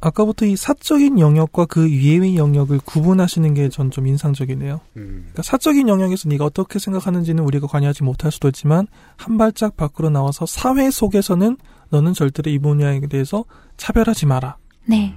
아까부터 0.00 0.44
이 0.46 0.56
사적인 0.56 1.18
영역과 1.18 1.64
그 1.66 1.86
위의 1.86 2.36
영역을 2.36 2.80
구분하시는 2.84 3.54
게 3.54 3.68
전 3.70 3.90
좀 3.90 4.06
인상적이네요. 4.06 4.80
음. 4.96 5.18
그러니까 5.24 5.42
사적인 5.42 5.88
영역에서 5.88 6.28
네가 6.28 6.44
어떻게 6.44 6.78
생각하는지는 6.78 7.42
우리가 7.44 7.66
관여하지 7.66 8.02
못할 8.04 8.30
수도 8.30 8.48
있지만 8.48 8.86
한 9.16 9.38
발짝 9.38 9.76
밖으로 9.76 10.10
나와서 10.10 10.44
사회 10.46 10.90
속에서는 10.90 11.56
너는 11.90 12.12
절대로 12.14 12.50
이 12.50 12.58
분야에 12.58 13.00
대해서 13.08 13.44
차별하지 13.76 14.26
마라. 14.26 14.56
네, 14.84 15.14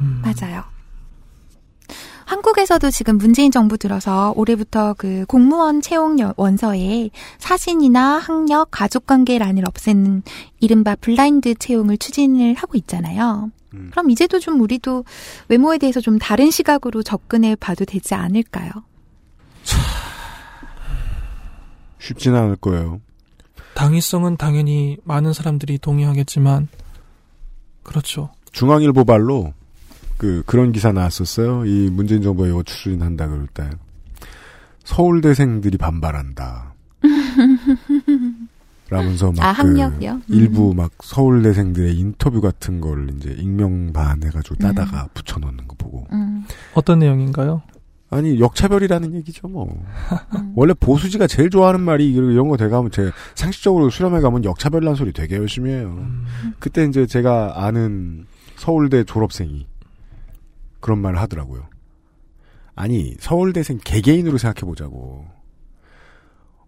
음. 0.00 0.22
맞아요. 0.22 0.62
한국에서도 2.24 2.90
지금 2.90 3.18
문재인 3.18 3.52
정부 3.52 3.78
들어서 3.78 4.32
올해부터 4.36 4.94
그 4.98 5.24
공무원 5.28 5.80
채용 5.80 6.18
여- 6.18 6.34
원서에 6.36 7.10
사신이나 7.38 8.18
학력, 8.18 8.68
가족관계란을 8.72 9.62
없애는 9.68 10.22
이른바 10.58 10.96
블라인드 10.96 11.54
채용을 11.54 11.98
추진을 11.98 12.54
하고 12.54 12.76
있잖아요. 12.78 13.50
음. 13.76 13.88
그럼 13.90 14.10
이제도 14.10 14.38
좀 14.38 14.60
우리도 14.60 15.04
외모에 15.48 15.78
대해서 15.78 16.00
좀 16.00 16.18
다른 16.18 16.50
시각으로 16.50 17.02
접근해 17.02 17.56
봐도 17.56 17.84
되지 17.84 18.14
않을까요? 18.14 18.70
쉽지는 21.98 22.38
않을 22.38 22.56
거예요. 22.56 23.00
당위성은 23.74 24.36
당연히 24.36 24.96
많은 25.04 25.32
사람들이 25.32 25.78
동의하겠지만 25.78 26.68
그렇죠. 27.82 28.30
중앙일보 28.52 29.04
발로 29.04 29.52
그 30.16 30.42
그런 30.46 30.72
기사 30.72 30.92
나왔었어요. 30.92 31.66
이 31.66 31.90
문재인 31.90 32.22
정부가 32.22 32.48
이거 32.48 32.62
추진한다 32.62 33.28
그럴 33.28 33.46
때 33.48 33.68
서울대생들이 34.84 35.76
반발한다. 35.78 36.74
라면서 38.88 39.32
막 39.32 39.44
아, 39.44 39.52
그 39.52 39.62
학력이요? 39.62 40.12
음. 40.12 40.22
일부 40.28 40.72
막 40.74 40.92
서울대생들의 41.02 41.96
인터뷰 41.96 42.40
같은 42.40 42.80
걸 42.80 43.10
이제 43.16 43.34
익명반 43.36 44.22
해가지고 44.22 44.56
따다가 44.56 45.04
음. 45.04 45.08
붙여놓는 45.14 45.66
거 45.66 45.74
보고 45.76 46.06
음, 46.12 46.44
어떤 46.74 47.00
내용인가요? 47.00 47.62
아니 48.10 48.38
역차별이라는 48.38 49.14
얘기죠 49.14 49.48
뭐 49.48 49.68
음. 50.36 50.52
원래 50.54 50.72
보수지가 50.74 51.26
제일 51.26 51.50
좋아하는 51.50 51.80
말이 51.80 52.12
이런 52.12 52.48
거 52.48 52.56
돼가면 52.56 52.92
제 52.92 53.10
상식적으로 53.34 53.90
수렴해 53.90 54.20
가면 54.20 54.44
역차별이라는 54.44 54.94
소리 54.94 55.12
되게 55.12 55.36
열심히 55.36 55.70
해요. 55.70 55.96
음. 55.98 56.24
그때 56.60 56.84
이제 56.84 57.06
제가 57.06 57.64
아는 57.66 58.26
서울대 58.54 59.02
졸업생이 59.02 59.66
그런 60.78 61.00
말을 61.00 61.18
하더라고요. 61.18 61.64
아니 62.76 63.16
서울대생 63.18 63.80
개개인으로 63.82 64.38
생각해 64.38 64.60
보자고. 64.60 65.26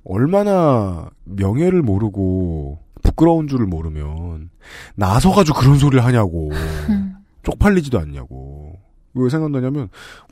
얼마나 0.09 1.11
명예를 1.25 1.83
모르고 1.83 2.79
부끄러운 3.03 3.47
줄을 3.47 3.67
모르면 3.67 4.51
나서가지고 4.97 5.59
그런 5.59 5.79
소리를 5.79 6.05
하냐고. 6.05 6.51
음. 6.89 7.15
쪽팔리지도 7.45 7.99
않냐고. 7.99 8.79
왜 9.15 9.29
생각나냐면 9.29 9.89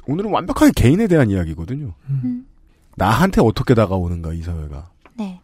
오늘은 0.07 0.31
완벽하게 0.31 0.73
개인에 0.75 1.07
대한 1.07 1.31
이야기거든요. 1.31 1.93
음. 2.09 2.47
나한테 2.97 3.41
어떻게 3.41 3.75
다가오는가 3.75 4.33
이 4.33 4.43
사회가. 4.43 4.91
네. 5.15 5.41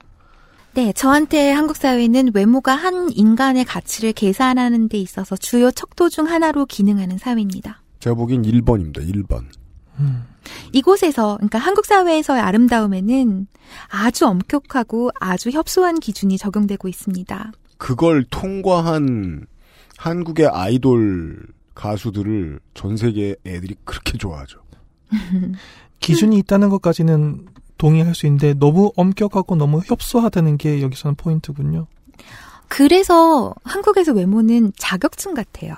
네, 0.74 0.92
저한테 0.94 1.50
한국 1.50 1.76
사회는 1.76 2.30
외모가 2.34 2.74
한 2.74 3.10
인간의 3.12 3.66
가치를 3.66 4.14
계산하는 4.14 4.88
데 4.88 4.96
있어서 4.98 5.36
주요 5.36 5.70
척도 5.70 6.08
중 6.08 6.26
하나로 6.28 6.64
기능하는 6.64 7.18
사회입니다. 7.18 7.82
제가 8.00 8.16
보기엔 8.16 8.42
1번입니다. 8.42 9.06
1번. 9.06 9.44
음. 10.02 10.24
이곳에서, 10.72 11.36
그러니까 11.36 11.58
한국 11.58 11.86
사회에서의 11.86 12.40
아름다움에는 12.40 13.46
아주 13.88 14.26
엄격하고 14.26 15.10
아주 15.20 15.50
협소한 15.50 16.00
기준이 16.00 16.38
적용되고 16.38 16.88
있습니다. 16.88 17.52
그걸 17.78 18.24
통과한 18.24 19.46
한국의 19.96 20.48
아이돌 20.48 21.46
가수들을 21.74 22.60
전 22.74 22.96
세계 22.96 23.36
애들이 23.46 23.76
그렇게 23.84 24.18
좋아하죠. 24.18 24.60
기준이 26.00 26.38
있다는 26.38 26.68
것까지는 26.68 27.46
동의할 27.78 28.14
수 28.14 28.26
있는데 28.26 28.54
너무 28.54 28.92
엄격하고 28.96 29.56
너무 29.56 29.80
협소하다는 29.84 30.58
게 30.58 30.82
여기서는 30.82 31.14
포인트군요. 31.16 31.86
그래서 32.68 33.54
한국에서 33.64 34.12
외모는 34.12 34.72
자격증 34.76 35.34
같아요. 35.34 35.74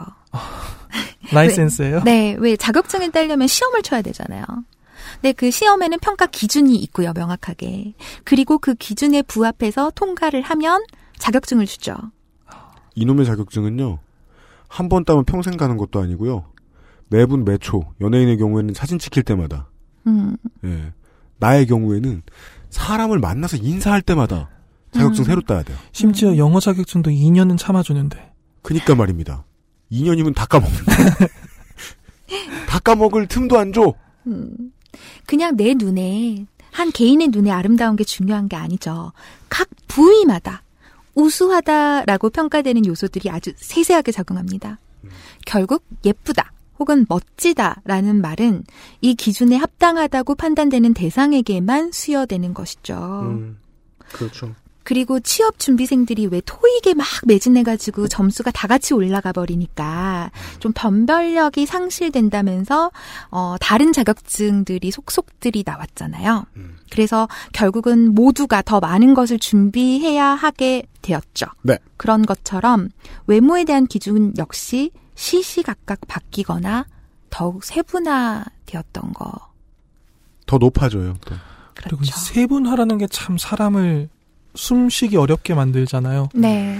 라이센스예요? 1.32 2.02
네, 2.04 2.36
왜 2.38 2.56
자격증을 2.56 3.10
따려면 3.10 3.48
시험을 3.48 3.82
쳐야 3.82 4.02
되잖아요. 4.02 4.44
근데 5.14 5.32
그 5.32 5.50
시험에는 5.50 5.98
평가 6.00 6.26
기준이 6.26 6.76
있고요, 6.76 7.12
명확하게. 7.12 7.94
그리고 8.24 8.58
그 8.58 8.74
기준에 8.74 9.22
부합해서 9.22 9.92
통과를 9.94 10.42
하면 10.42 10.82
자격증을 11.18 11.66
주죠. 11.66 11.94
이놈의 12.94 13.24
자격증은요. 13.26 13.98
한 14.68 14.88
번 14.88 15.04
따면 15.04 15.24
평생 15.24 15.56
가는 15.56 15.76
것도 15.76 16.00
아니고요. 16.00 16.44
매분 17.08 17.44
매초 17.44 17.82
연예인의 18.00 18.38
경우에는 18.38 18.74
사진 18.74 18.98
찍힐 18.98 19.22
때마다 19.22 19.68
음, 20.06 20.36
예. 20.64 20.92
나의 21.38 21.66
경우에는 21.66 22.22
사람을 22.70 23.18
만나서 23.20 23.58
인사할 23.58 24.02
때마다 24.02 24.48
자격증 24.92 25.22
음. 25.22 25.26
새로 25.26 25.40
따야 25.42 25.62
돼요. 25.62 25.76
심지어 25.92 26.36
영어 26.36 26.58
자격증도 26.60 27.10
2년은 27.10 27.56
참아주는데. 27.58 28.32
그니까 28.62 28.94
말입니다. 28.94 29.44
2년이면 29.94 30.34
다 30.34 30.46
까먹는다. 30.46 30.92
다 32.68 32.78
까먹을 32.80 33.28
틈도 33.28 33.58
안 33.58 33.72
줘. 33.72 33.94
음. 34.26 34.72
그냥 35.26 35.56
내 35.56 35.74
눈에, 35.74 36.46
한 36.70 36.90
개인의 36.90 37.28
눈에 37.28 37.50
아름다운 37.50 37.96
게 37.96 38.04
중요한 38.04 38.48
게 38.48 38.56
아니죠. 38.56 39.12
각 39.48 39.68
부위마다 39.86 40.62
우수하다라고 41.14 42.30
평가되는 42.30 42.86
요소들이 42.86 43.30
아주 43.30 43.52
세세하게 43.56 44.12
적용합니다. 44.12 44.78
결국 45.46 45.84
예쁘다 46.04 46.52
혹은 46.78 47.06
멋지다라는 47.08 48.20
말은 48.20 48.64
이 49.00 49.14
기준에 49.14 49.56
합당하다고 49.56 50.34
판단되는 50.34 50.94
대상에게만 50.94 51.92
수여되는 51.92 52.52
것이죠. 52.54 53.20
음, 53.22 53.58
그렇죠. 54.12 54.54
그리고 54.84 55.18
취업 55.18 55.58
준비생들이 55.58 56.26
왜 56.26 56.40
토익에 56.44 56.94
막 56.94 57.06
매진해가지고 57.24 58.08
점수가 58.08 58.50
다 58.52 58.68
같이 58.68 58.94
올라가 58.94 59.32
버리니까 59.32 60.30
좀 60.60 60.72
변별력이 60.74 61.66
상실된다면서 61.66 62.90
어 63.30 63.56
다른 63.60 63.92
자격증들이 63.92 64.90
속속들이 64.90 65.64
나왔잖아요. 65.66 66.44
그래서 66.90 67.28
결국은 67.52 68.14
모두가 68.14 68.62
더 68.62 68.78
많은 68.78 69.14
것을 69.14 69.38
준비해야 69.38 70.26
하게 70.26 70.84
되었죠. 71.02 71.46
네. 71.62 71.78
그런 71.96 72.24
것처럼 72.24 72.90
외모에 73.26 73.64
대한 73.64 73.86
기준 73.86 74.32
역시 74.38 74.90
시시각각 75.14 76.00
바뀌거나 76.06 76.86
더욱 77.30 77.64
세분화되었던 77.64 79.12
거. 79.14 79.32
더 80.46 80.58
높아져요. 80.58 81.16
또. 81.24 81.34
그리고 81.74 81.96
그렇죠. 81.96 82.16
세분화라는 82.18 82.98
게 82.98 83.06
참 83.10 83.36
사람을 83.38 84.08
숨쉬기 84.54 85.16
어렵게 85.16 85.54
만들잖아요. 85.54 86.28
네. 86.34 86.78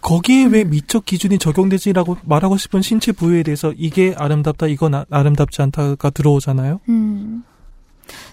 거기에 0.00 0.44
왜 0.46 0.64
미적 0.64 1.06
기준이 1.06 1.38
적용되지라고 1.38 2.18
말하고 2.24 2.56
싶은 2.56 2.82
신체 2.82 3.12
부위에 3.12 3.42
대해서 3.42 3.72
이게 3.76 4.14
아름답다, 4.16 4.66
이건 4.66 4.94
아, 4.94 5.04
아름답지 5.10 5.62
않다가 5.62 6.10
들어오잖아요. 6.10 6.80
음. 6.88 7.44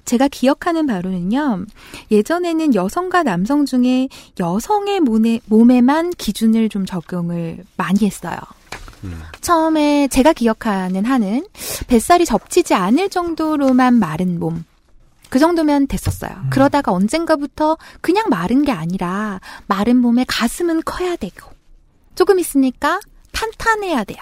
제가 0.03 0.27
기억하는 0.27 0.87
바로는요, 0.87 1.65
예전에는 2.11 2.73
여성과 2.73 3.23
남성 3.23 3.65
중에 3.65 4.09
여성의 4.39 4.99
몸에, 5.01 5.39
몸에만 5.45 6.11
기준을 6.11 6.69
좀 6.69 6.85
적용을 6.85 7.63
많이 7.77 8.05
했어요. 8.05 8.37
처음에 9.41 10.07
제가 10.09 10.33
기억하는 10.33 11.05
한은 11.05 11.45
뱃살이 11.87 12.25
접치지 12.25 12.73
않을 12.73 13.09
정도로만 13.09 13.93
마른 13.95 14.39
몸. 14.39 14.65
그 15.29 15.39
정도면 15.39 15.87
됐었어요. 15.87 16.31
그러다가 16.49 16.91
언젠가부터 16.91 17.77
그냥 18.01 18.29
마른 18.29 18.63
게 18.63 18.71
아니라 18.71 19.39
마른 19.67 19.97
몸에 19.97 20.25
가슴은 20.27 20.81
커야 20.83 21.15
되고 21.15 21.49
조금 22.15 22.39
있으니까 22.39 22.99
탄탄해야 23.31 24.03
돼요. 24.03 24.19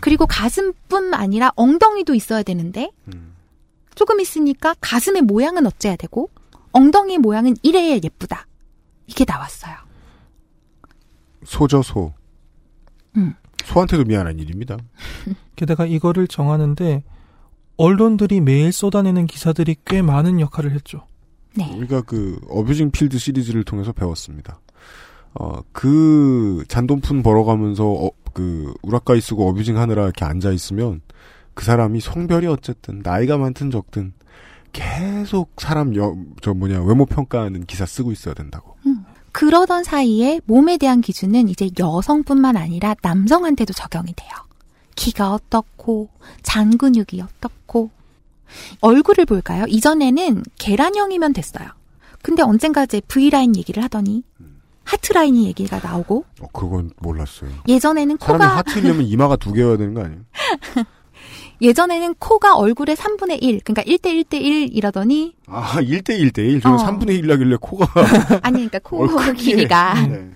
그리고 0.00 0.26
가슴뿐 0.26 1.12
아니라 1.12 1.52
엉덩이도 1.54 2.14
있어야 2.14 2.42
되는데 2.42 2.90
조금 3.94 4.20
있으니까 4.20 4.74
가슴의 4.80 5.22
모양은 5.22 5.66
어째야 5.66 5.96
되고 5.96 6.30
엉덩이 6.72 7.18
모양은 7.18 7.56
이래야 7.62 7.96
예쁘다. 8.02 8.46
이게 9.06 9.24
나왔어요. 9.26 9.74
소저 11.44 11.82
소. 11.82 12.12
음. 13.16 13.34
소한테도 13.64 14.04
미안한 14.04 14.38
일입니다. 14.38 14.76
게다가 15.56 15.86
이거를 15.86 16.28
정하는데 16.28 17.02
언론들이 17.76 18.40
매일 18.40 18.72
쏟아내는 18.72 19.26
기사들이 19.26 19.76
꽤 19.84 20.02
많은 20.02 20.40
역할을 20.40 20.72
했죠. 20.72 21.02
네. 21.54 21.74
우리가 21.76 22.02
그 22.02 22.40
어뷰징 22.48 22.90
필드 22.90 23.18
시리즈를 23.18 23.64
통해서 23.64 23.92
배웠습니다. 23.92 24.60
어, 25.34 25.60
그 25.72 26.64
잔돈푼 26.68 27.22
벌어가면서 27.22 27.86
어, 27.86 28.10
그 28.32 28.74
우라카이 28.82 29.20
쓰고 29.20 29.48
어뷰징 29.48 29.78
하느라 29.78 30.04
이렇게 30.04 30.24
앉아 30.24 30.52
있으면 30.52 31.00
그 31.54 31.64
사람이 31.64 32.00
성별이 32.00 32.46
어쨌든 32.46 33.00
나이가 33.02 33.38
많든 33.38 33.70
적든 33.70 34.12
계속 34.72 35.52
사람 35.58 35.96
여, 35.96 36.14
저 36.42 36.52
뭐냐 36.52 36.82
외모 36.82 37.06
평가하는 37.06 37.64
기사 37.64 37.86
쓰고 37.86 38.12
있어야 38.12 38.34
된다고. 38.34 38.76
그러던 39.32 39.84
사이에 39.84 40.40
몸에 40.46 40.78
대한 40.78 41.02
기준은 41.02 41.48
이제 41.48 41.68
여성뿐만 41.78 42.56
아니라 42.56 42.94
남성한테도 43.02 43.74
적용이 43.74 44.14
돼요. 44.14 44.30
키가 44.96 45.32
어떻고, 45.32 46.08
장 46.42 46.76
근육이 46.76 47.22
어떻고. 47.22 47.90
얼굴을 48.80 49.26
볼까요? 49.26 49.64
이전에는 49.68 50.42
계란형이면 50.58 51.32
됐어요. 51.32 51.68
근데 52.22 52.42
언젠가 52.42 52.84
이제 52.84 53.00
V라인 53.00 53.56
얘기를 53.56 53.82
하더니 53.84 54.24
하트라인이 54.84 55.46
얘기가 55.46 55.80
나오고 55.80 56.24
어, 56.40 56.46
그건 56.52 56.90
몰랐어요. 56.98 57.50
예전에는 57.68 58.18
사람이 58.20 58.38
코가 58.38 58.56
하트려면 58.56 59.02
이마가 59.06 59.36
두 59.36 59.52
개여야 59.52 59.76
되는 59.76 59.94
거 59.94 60.04
아니에요? 60.04 60.22
예전에는 61.60 62.14
코가 62.18 62.56
얼굴의 62.56 62.96
3분의 62.96 63.42
1, 63.42 63.60
그러니까 63.64 63.82
1대 63.82 64.24
1대 64.24 64.34
1 64.40 64.76
이러더니 64.76 65.34
아, 65.46 65.76
1대 65.80 66.10
1대 66.10 66.38
1. 66.38 66.60
저는 66.60 66.78
어. 66.78 66.84
3분의 66.84 67.18
1 67.18 67.30
하길래 67.32 67.56
코가. 67.60 67.86
아니 68.42 68.68
그러니까 68.68 68.78
코 68.80 69.02
얼굴 69.02 69.34
길이가 69.34 69.94
네. 70.06 70.30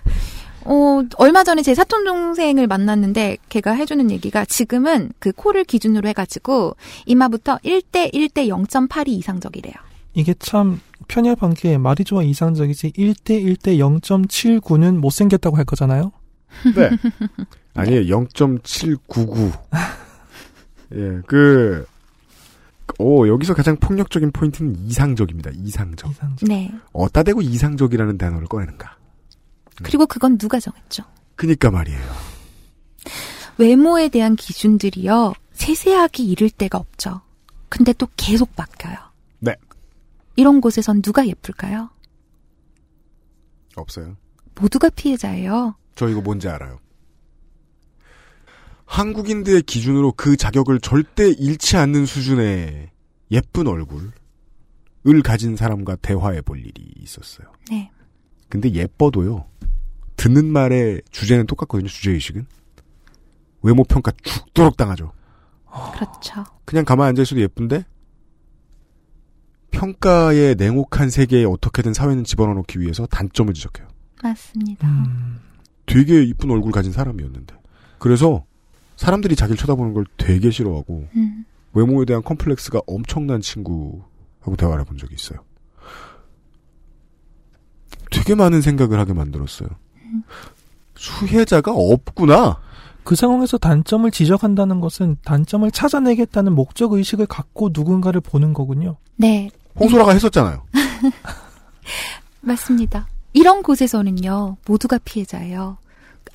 어, 0.65 1.03
얼마 1.17 1.45
전에 1.45 1.63
제 1.63 1.75
사촌 1.75 2.05
동생을 2.05 2.67
만났는데 2.67 3.39
걔가 3.49 3.73
해주는 3.73 4.11
얘기가 4.11 4.45
지금은 4.45 5.13
그 5.19 5.33
코를 5.33 5.65
기준으로 5.65 6.09
해가지고 6.09 6.77
이마부터 7.07 7.59
1대 7.59 8.13
1대 8.13 8.49
0.8이 8.49 9.09
이상적이래요. 9.09 9.75
이게 10.15 10.35
참 10.39 10.81
편협한 11.09 11.55
게 11.55 11.79
말이 11.79 12.05
좋아 12.05 12.23
이상적이지 12.23 12.93
1대 12.93 13.45
1대 13.45 13.79
0.79는 13.79 14.99
못생겼다고 14.99 15.57
할 15.57 15.65
거잖아요. 15.65 16.13
네. 16.75 16.91
아니에요. 17.75 18.03
0.799. 18.03 19.53
예, 20.93 21.21
그, 21.27 21.87
오, 22.99 23.29
여기서 23.29 23.55
가장 23.55 23.77
폭력적인 23.77 24.33
포인트는 24.33 24.77
이상적입니다. 24.87 25.53
이상적. 25.55 26.11
이상적. 26.11 26.49
네. 26.49 26.71
어따 26.93 27.23
대고 27.23 27.43
이상적이라는 27.43 28.19
단어를 28.19 28.49
꺼내는가. 28.49 28.97
그리고 29.83 30.07
그건 30.07 30.39
누가 30.39 30.61
정했죠? 30.61 31.05
그니까 31.37 31.71
말이에요. 31.71 32.01
외모에 33.59 34.09
대한 34.09 34.37
기준들이요. 34.37 35.35
세세하게 35.53 36.23
이를 36.23 36.51
데가 36.51 36.79
없죠. 36.79 37.21
근데 37.69 37.93
또 37.93 38.09
계속 38.17 38.55
바뀌어요. 38.57 38.97
네. 39.39 39.55
이런 40.37 40.61
곳에선 40.61 41.03
누가 41.03 41.27
예쁠까요? 41.27 41.91
없어요. 43.77 44.17
모두가 44.55 44.91
피해자예요. 44.91 45.77
저 45.95 46.09
이거 46.09 46.21
뭔지 46.21 46.49
알아요. 46.49 46.79
한국인들의 48.87 49.63
기준으로 49.63 50.13
그 50.13 50.37
자격을 50.37 50.81
절대 50.81 51.29
잃지 51.29 51.77
않는 51.77 52.07
수준의 52.07 52.91
예쁜 53.31 53.67
얼굴을 53.69 54.13
가진 55.23 55.55
사람과 55.55 55.97
대화해 55.97 56.43
볼 56.43 56.59
일이 56.59 56.93
있었어요. 56.99 57.53
네. 57.71 57.91
근데 58.51 58.71
예뻐도요. 58.73 59.47
듣는 60.17 60.53
말의 60.53 61.01
주제는 61.11 61.47
똑같거든요. 61.47 61.89
주제의식은. 61.89 62.47
외모 63.63 63.85
평가 63.85 64.13
죽도록 64.23 64.77
당하죠. 64.77 65.13
그렇죠. 65.95 66.45
그냥 66.67 66.85
가만히 66.85 67.11
앉아 67.11 67.23
있어도 67.23 67.41
예쁜데 67.41 67.85
평가의 69.71 70.57
냉혹한 70.57 71.11
세계에 71.11 71.45
어떻게든 71.45 71.95
사회는 71.95 72.25
집어넣기 72.25 72.81
위해서 72.81 73.07
단점을 73.07 73.55
지적해요. 73.55 73.89
맞습니다. 74.23 74.89
음, 74.89 75.39
되게 75.87 76.23
이쁜 76.25 76.51
얼굴 76.51 76.73
가진 76.73 76.93
사람이었는데. 76.93 77.55
그래서 77.99 78.45
사람들이 78.97 79.37
자기를 79.37 79.57
쳐다보는 79.57 79.95
걸 79.95 80.05
되게 80.17 80.51
싫어하고 80.51 81.09
음. 81.15 81.45
외모에 81.73 82.05
대한 82.05 82.23
컴플렉스가 82.23 82.83
엄청난 82.87 83.41
친구하고 83.41 84.57
대화를 84.59 84.81
해본 84.81 84.99
적이 84.99 85.15
있어요. 85.15 85.41
되게 88.31 88.37
많은 88.37 88.61
생각을 88.61 89.01
하게 89.01 89.13
만들었어요. 89.13 89.69
수혜자가 90.95 91.73
없구나. 91.73 92.61
그 93.03 93.17
상황에서 93.17 93.59
단점을 93.59 94.09
지적한다는 94.09 94.81
것은 94.81 95.17
단점을 95.25 95.69
찾아내겠다는 95.73 96.55
목적 96.55 96.93
의식을 96.93 97.27
갖고 97.27 97.71
누군가를 97.73 98.21
보는 98.21 98.53
거군요. 98.55 98.99
네. 99.17 99.51
홍소라가 99.81 100.13
했었잖아요. 100.13 100.63
맞습니다. 102.43 103.09
이런 103.33 103.65
곳에서는요, 103.65 104.59
모두가 104.65 104.99
피해자예요. 105.05 105.79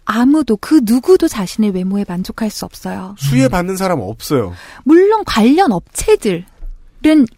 아무도, 0.03 0.57
그 0.57 0.81
누구도 0.83 1.29
자신의 1.29 1.71
외모에 1.71 2.03
만족할 2.05 2.49
수 2.49 2.65
없어요. 2.65 3.15
수혜 3.17 3.47
받는 3.47 3.77
사람 3.77 4.01
없어요. 4.01 4.53
물론 4.83 5.23
관련 5.25 5.71
업체들은 5.71 6.43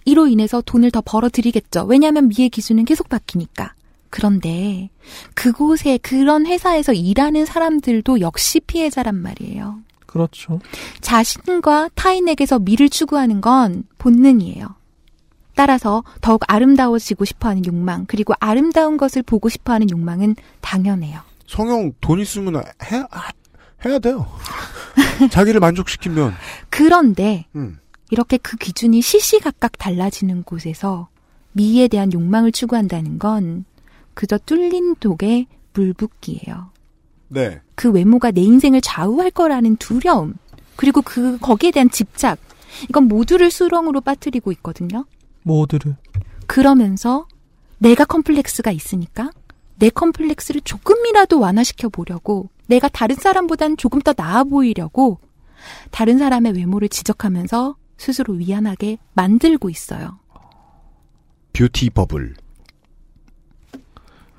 이로 0.05 0.25
인해서 0.27 0.63
돈을 0.65 0.89
더 0.89 1.01
벌어들이겠죠. 1.05 1.83
왜냐하면 1.83 2.29
미의 2.29 2.49
기준은 2.49 2.85
계속 2.85 3.07
바뀌니까. 3.07 3.76
그런데 4.09 4.89
그곳에 5.33 5.97
그런 5.97 6.45
회사에서 6.45 6.93
일하는 6.93 7.45
사람들도 7.45 8.21
역시 8.21 8.59
피해자란 8.59 9.15
말이에요. 9.15 9.79
그렇죠. 10.05 10.59
자신과 11.01 11.89
타인에게서 11.95 12.59
미를 12.59 12.89
추구하는 12.89 13.41
건 13.41 13.83
본능이에요. 13.97 14.75
따라서 15.55 16.03
더욱 16.21 16.41
아름다워지고 16.47 17.25
싶어 17.25 17.49
하는 17.49 17.65
욕망, 17.65 18.05
그리고 18.05 18.33
아름다운 18.39 18.95
것을 18.97 19.23
보고 19.23 19.49
싶어 19.49 19.73
하는 19.73 19.89
욕망은 19.89 20.35
당연해요. 20.61 21.19
성형 21.47 21.93
돈 21.99 22.19
있으면 22.19 22.57
해, 22.57 22.63
하- 23.09 23.31
해야 23.85 23.99
돼요. 23.99 24.27
자기를 25.31 25.59
만족시키면. 25.59 26.33
그런데 26.69 27.45
음. 27.55 27.79
이렇게 28.11 28.37
그 28.37 28.55
기준이 28.57 29.01
시시각각 29.01 29.77
달라지는 29.77 30.43
곳에서 30.43 31.09
미에 31.53 31.87
대한 31.87 32.13
욕망을 32.13 32.51
추구한다는 32.51 33.17
건 33.19 33.65
그저 34.17 34.39
뚫린 34.39 34.95
독에 34.95 35.45
물붓기예요. 35.73 36.71
네. 37.27 37.61
그 37.75 37.91
외모가 37.91 38.31
내 38.31 38.41
인생을 38.41 38.81
좌우할 38.81 39.29
거라는 39.29 39.75
두려움, 39.75 40.33
그리고 40.75 41.03
그 41.03 41.37
거기에 41.37 41.69
대한 41.69 41.87
집착, 41.91 42.39
이건 42.89 43.03
모두를 43.03 43.51
수렁으로 43.51 44.01
빠뜨리고 44.01 44.51
있거든요. 44.53 45.05
모두를. 45.43 45.97
그러면서 46.47 47.27
내가 47.77 48.05
컴플렉스가 48.05 48.71
있으니까 48.71 49.29
내 49.75 49.91
컴플렉스를 49.91 50.61
조금이라도 50.61 51.39
완화시켜 51.39 51.89
보려고 51.89 52.49
내가 52.65 52.87
다른 52.87 53.15
사람보단 53.15 53.77
조금 53.77 54.01
더 54.01 54.13
나아 54.13 54.43
보이려고 54.45 55.19
다른 55.91 56.17
사람의 56.17 56.53
외모를 56.53 56.89
지적하면서 56.89 57.75
스스로 57.97 58.33
위안하게 58.33 58.97
만들고 59.13 59.69
있어요. 59.69 60.17
beauty 61.53 61.91
bubble. 61.91 62.46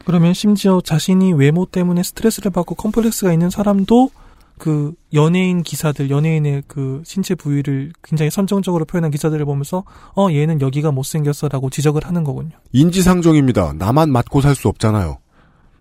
그러면 0.08 0.32
심지어 0.32 0.80
자신이 0.80 1.34
외모 1.34 1.66
때문에 1.66 2.02
스트레스를 2.02 2.50
받고 2.50 2.76
컴플렉스가 2.76 3.30
있는 3.30 3.50
사람도 3.50 4.08
그 4.56 4.94
연예인 5.12 5.62
기사들, 5.62 6.08
연예인의 6.08 6.62
그 6.66 7.02
신체 7.04 7.34
부위를 7.34 7.92
굉장히 8.02 8.30
선정적으로 8.30 8.86
표현한 8.86 9.10
기사들을 9.10 9.44
보면서 9.44 9.84
어 10.16 10.28
얘는 10.30 10.62
여기가 10.62 10.92
못생겼어라고 10.92 11.68
지적을 11.68 12.06
하는 12.06 12.24
거군요. 12.24 12.56
인지상정입니다. 12.72 13.74
나만 13.74 14.10
맞고 14.10 14.40
살 14.40 14.54
수 14.54 14.68
없잖아요. 14.68 15.18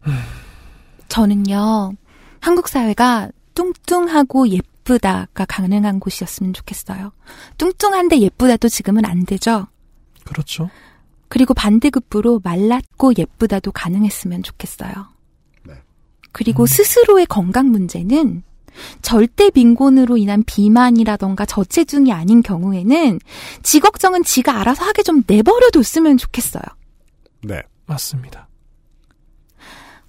저는요, 1.07 1.93
한국 2.41 2.67
사회가 2.67 3.29
뚱뚱하고 3.53 4.49
예쁘다가 4.49 5.45
가능한 5.45 6.01
곳이었으면 6.01 6.51
좋겠어요. 6.51 7.13
뚱뚱한데 7.57 8.19
예쁘다도 8.19 8.67
지금은 8.67 9.05
안 9.05 9.25
되죠. 9.25 9.67
그렇죠. 10.25 10.69
그리고 11.27 11.53
반대급부로 11.53 12.41
말랐고 12.43 13.13
예쁘다도 13.17 13.71
가능했으면 13.71 14.43
좋겠어요. 14.43 14.91
네. 15.63 15.73
그리고 16.31 16.65
스스로의 16.65 17.25
건강 17.25 17.67
문제는 17.67 18.43
절대 19.01 19.49
빈곤으로 19.49 20.17
인한 20.17 20.43
비만이라던가 20.45 21.45
저체중이 21.45 22.11
아닌 22.11 22.41
경우에는 22.41 23.19
지 23.63 23.79
걱정은 23.79 24.23
지가 24.23 24.59
알아서 24.59 24.85
하게 24.85 25.03
좀 25.03 25.23
내버려 25.25 25.69
뒀으면 25.71 26.17
좋겠어요. 26.17 26.63
네. 27.43 27.61
맞습니다. 27.87 28.47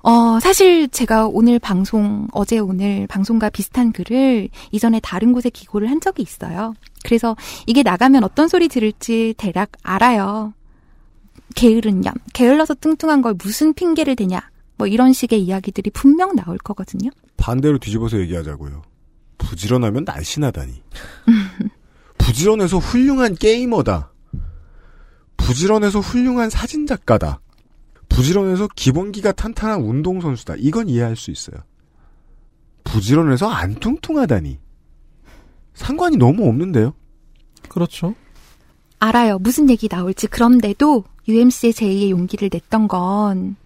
어, 0.03 0.39
사실 0.41 0.89
제가 0.89 1.27
오늘 1.27 1.59
방송, 1.59 2.29
어제 2.33 2.59
오늘 2.59 3.07
방송과 3.09 3.51
비슷한 3.51 3.93
글을 3.93 4.49
이전에 4.71 5.01
다른 5.01 5.33
곳에 5.33 5.51
기고를 5.51 5.91
한 5.91 6.01
적이 6.01 6.23
있어요. 6.23 6.75
그래서 7.05 7.37
이게 7.66 7.83
나가면 7.83 8.25
어떤 8.25 8.49
소리 8.49 8.69
들을지 8.69 9.35
대략 9.37 9.73
알아요. 9.83 10.55
게으른 11.55 12.01
년, 12.01 12.13
게을러서 12.35 12.75
뚱뚱한 12.75 13.23
걸 13.23 13.35
무슨 13.43 13.75
핑계를 13.75 14.17
대냐. 14.17 14.41
뭐 14.77 14.87
이런 14.87 15.13
식의 15.13 15.43
이야기들이 15.43 15.91
분명 15.91 16.37
나올 16.37 16.57
거거든요. 16.59 17.11
반대로 17.37 17.79
뒤집어서 17.79 18.19
얘기하자고요. 18.21 18.83
부지런하면 19.39 20.05
날씬하다니. 20.05 20.83
부지런해서 22.19 22.79
훌륭한 22.79 23.35
게이머다. 23.35 24.13
부지런해서 25.37 26.01
훌륭한 26.01 26.51
사진작가다. 26.51 27.41
부지런해서 28.09 28.69
기본기가 28.75 29.33
탄탄한 29.33 29.81
운동선수다. 29.81 30.57
이건 30.59 30.89
이해할 30.89 31.17
수 31.17 31.31
있어요. 31.31 31.57
부지런해서 32.85 33.49
안 33.49 33.75
뚱뚱하다니. 33.77 34.59
상관이 35.75 36.17
너무 36.17 36.49
없는데요? 36.49 36.95
그렇죠. 37.69 38.15
알아요. 38.99 39.39
무슨 39.39 39.71
얘기 39.71 39.89
나올지. 39.89 40.27
그런데도 40.27 41.05
UMC의 41.29 41.72
제2의 41.72 42.11
용기를 42.11 42.49
냈던 42.53 42.89
건 42.89 43.57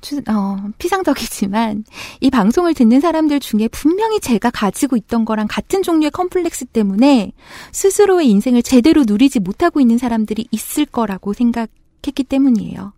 추- 0.00 0.22
어, 0.28 0.56
피상적이지만 0.78 1.84
이 2.20 2.30
방송을 2.30 2.74
듣는 2.74 3.00
사람들 3.00 3.40
중에 3.40 3.68
분명히 3.68 4.20
제가 4.20 4.50
가지고 4.50 4.96
있던 4.96 5.24
거랑 5.24 5.46
같은 5.48 5.82
종류의 5.82 6.10
컴플렉스 6.10 6.66
때문에 6.66 7.32
스스로의 7.72 8.28
인생을 8.30 8.62
제대로 8.62 9.04
누리지 9.06 9.40
못하고 9.40 9.80
있는 9.80 9.98
사람들이 9.98 10.46
있을 10.50 10.86
거라고 10.86 11.32
생각했기 11.32 12.24
때문이에요. 12.28 12.92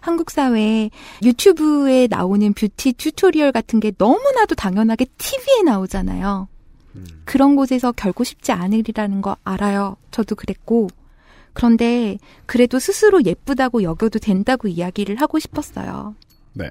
한국 0.00 0.30
사회에 0.30 0.90
유튜브에 1.24 2.06
나오는 2.08 2.52
beauty 2.52 2.92
tutorial 2.92 3.50
같은 3.50 3.80
게 3.80 3.92
너무나도 3.96 4.54
당연하게 4.54 5.06
TV에 5.18 5.62
나오잖아요. 5.64 6.48
그런 7.24 7.56
곳에서 7.56 7.90
결코 7.90 8.22
쉽지 8.22 8.52
않으리라는 8.52 9.20
거 9.22 9.36
알아요. 9.42 9.96
저도 10.12 10.36
그랬고. 10.36 10.88
그런데 11.54 12.18
그래도 12.44 12.78
스스로 12.78 13.24
예쁘다고 13.24 13.82
여겨도 13.82 14.18
된다고 14.18 14.68
이야기를 14.68 15.16
하고 15.16 15.38
싶었어요. 15.38 16.14
네. 16.52 16.68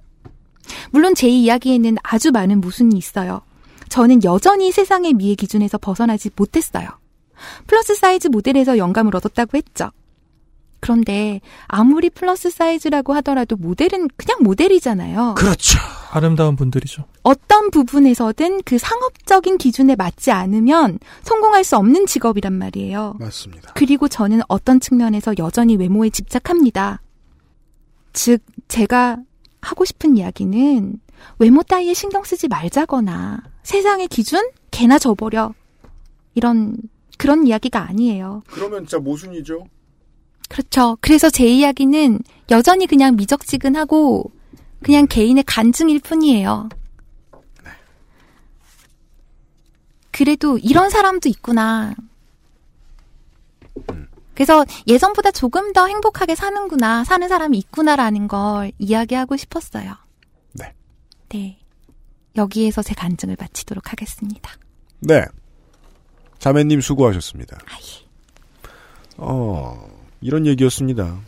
물론 0.91 1.15
제 1.15 1.27
이야기에는 1.27 1.97
아주 2.03 2.31
많은 2.31 2.61
모순이 2.61 2.95
있어요. 2.95 3.41
저는 3.89 4.23
여전히 4.23 4.71
세상의 4.71 5.13
미의 5.13 5.35
기준에서 5.35 5.77
벗어나지 5.77 6.29
못했어요. 6.35 6.87
플러스 7.67 7.95
사이즈 7.95 8.27
모델에서 8.27 8.77
영감을 8.77 9.15
얻었다고 9.15 9.57
했죠. 9.57 9.91
그런데 10.83 11.39
아무리 11.67 12.09
플러스 12.09 12.49
사이즈라고 12.49 13.13
하더라도 13.13 13.55
모델은 13.55 14.09
그냥 14.17 14.43
모델이잖아요. 14.43 15.35
그렇죠. 15.37 15.79
아름다운 16.11 16.57
분들이죠. 16.57 17.05
어떤 17.21 17.71
부분에서든 17.71 18.63
그 18.65 18.77
상업적인 18.77 19.59
기준에 19.59 19.95
맞지 19.95 20.31
않으면 20.31 20.99
성공할 21.21 21.63
수 21.63 21.77
없는 21.77 22.05
직업이란 22.05 22.51
말이에요. 22.51 23.15
맞습니다. 23.17 23.71
그리고 23.75 24.09
저는 24.09 24.41
어떤 24.49 24.81
측면에서 24.81 25.33
여전히 25.37 25.77
외모에 25.77 26.09
집착합니다. 26.09 27.01
즉, 28.11 28.41
제가 28.67 29.19
하고 29.61 29.85
싶은 29.85 30.17
이야기는 30.17 30.99
외모 31.39 31.63
따위에 31.63 31.93
신경 31.93 32.25
쓰지 32.25 32.49
말자거나 32.49 33.41
세상의 33.63 34.09
기준? 34.09 34.49
개나 34.71 34.99
줘버려. 34.99 35.53
이런, 36.35 36.75
그런 37.17 37.47
이야기가 37.47 37.87
아니에요. 37.87 38.43
그러면 38.47 38.79
진짜 38.79 38.99
모순이죠. 38.99 39.65
그렇죠. 40.49 40.97
그래서 41.01 41.29
제 41.29 41.47
이야기는 41.47 42.19
여전히 42.51 42.87
그냥 42.87 43.15
미적지근하고 43.15 44.31
그냥 44.83 45.07
개인의 45.07 45.43
간증일 45.45 45.99
뿐이에요. 46.01 46.69
그래도 50.11 50.57
이런 50.59 50.89
사람도 50.89 51.27
있구나. 51.29 51.95
그래서 54.35 54.65
예전보다 54.87 55.31
조금 55.31 55.73
더 55.73 55.87
행복하게 55.87 56.35
사는구나, 56.35 57.03
사는 57.03 57.27
사람이 57.27 57.57
있구나라는 57.57 58.27
걸 58.27 58.71
이야기하고 58.77 59.37
싶었어요. 59.37 59.95
네. 60.53 60.73
네. 61.29 61.59
여기에서 62.35 62.81
제 62.81 62.93
간증을 62.93 63.37
마치도록 63.39 63.91
하겠습니다. 63.91 64.51
네. 64.99 65.23
자매님 66.39 66.81
수고하셨습니다. 66.81 67.57
아, 67.65 67.75
예. 67.75 68.03
어, 69.17 69.87
이런 70.23 70.45
얘기였습니다. 70.45 71.19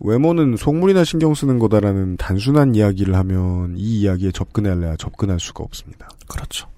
외모는 0.00 0.56
속물이나 0.56 1.04
신경 1.04 1.32
쓰는 1.32 1.58
거다라는 1.58 2.16
단순한 2.16 2.74
이야기를 2.74 3.14
하면 3.14 3.76
이 3.76 4.00
이야기에 4.00 4.32
접근할래야 4.32 4.96
접근할 4.96 5.38
수가 5.38 5.62
없습니다. 5.62 6.08
그렇죠. 6.26 6.68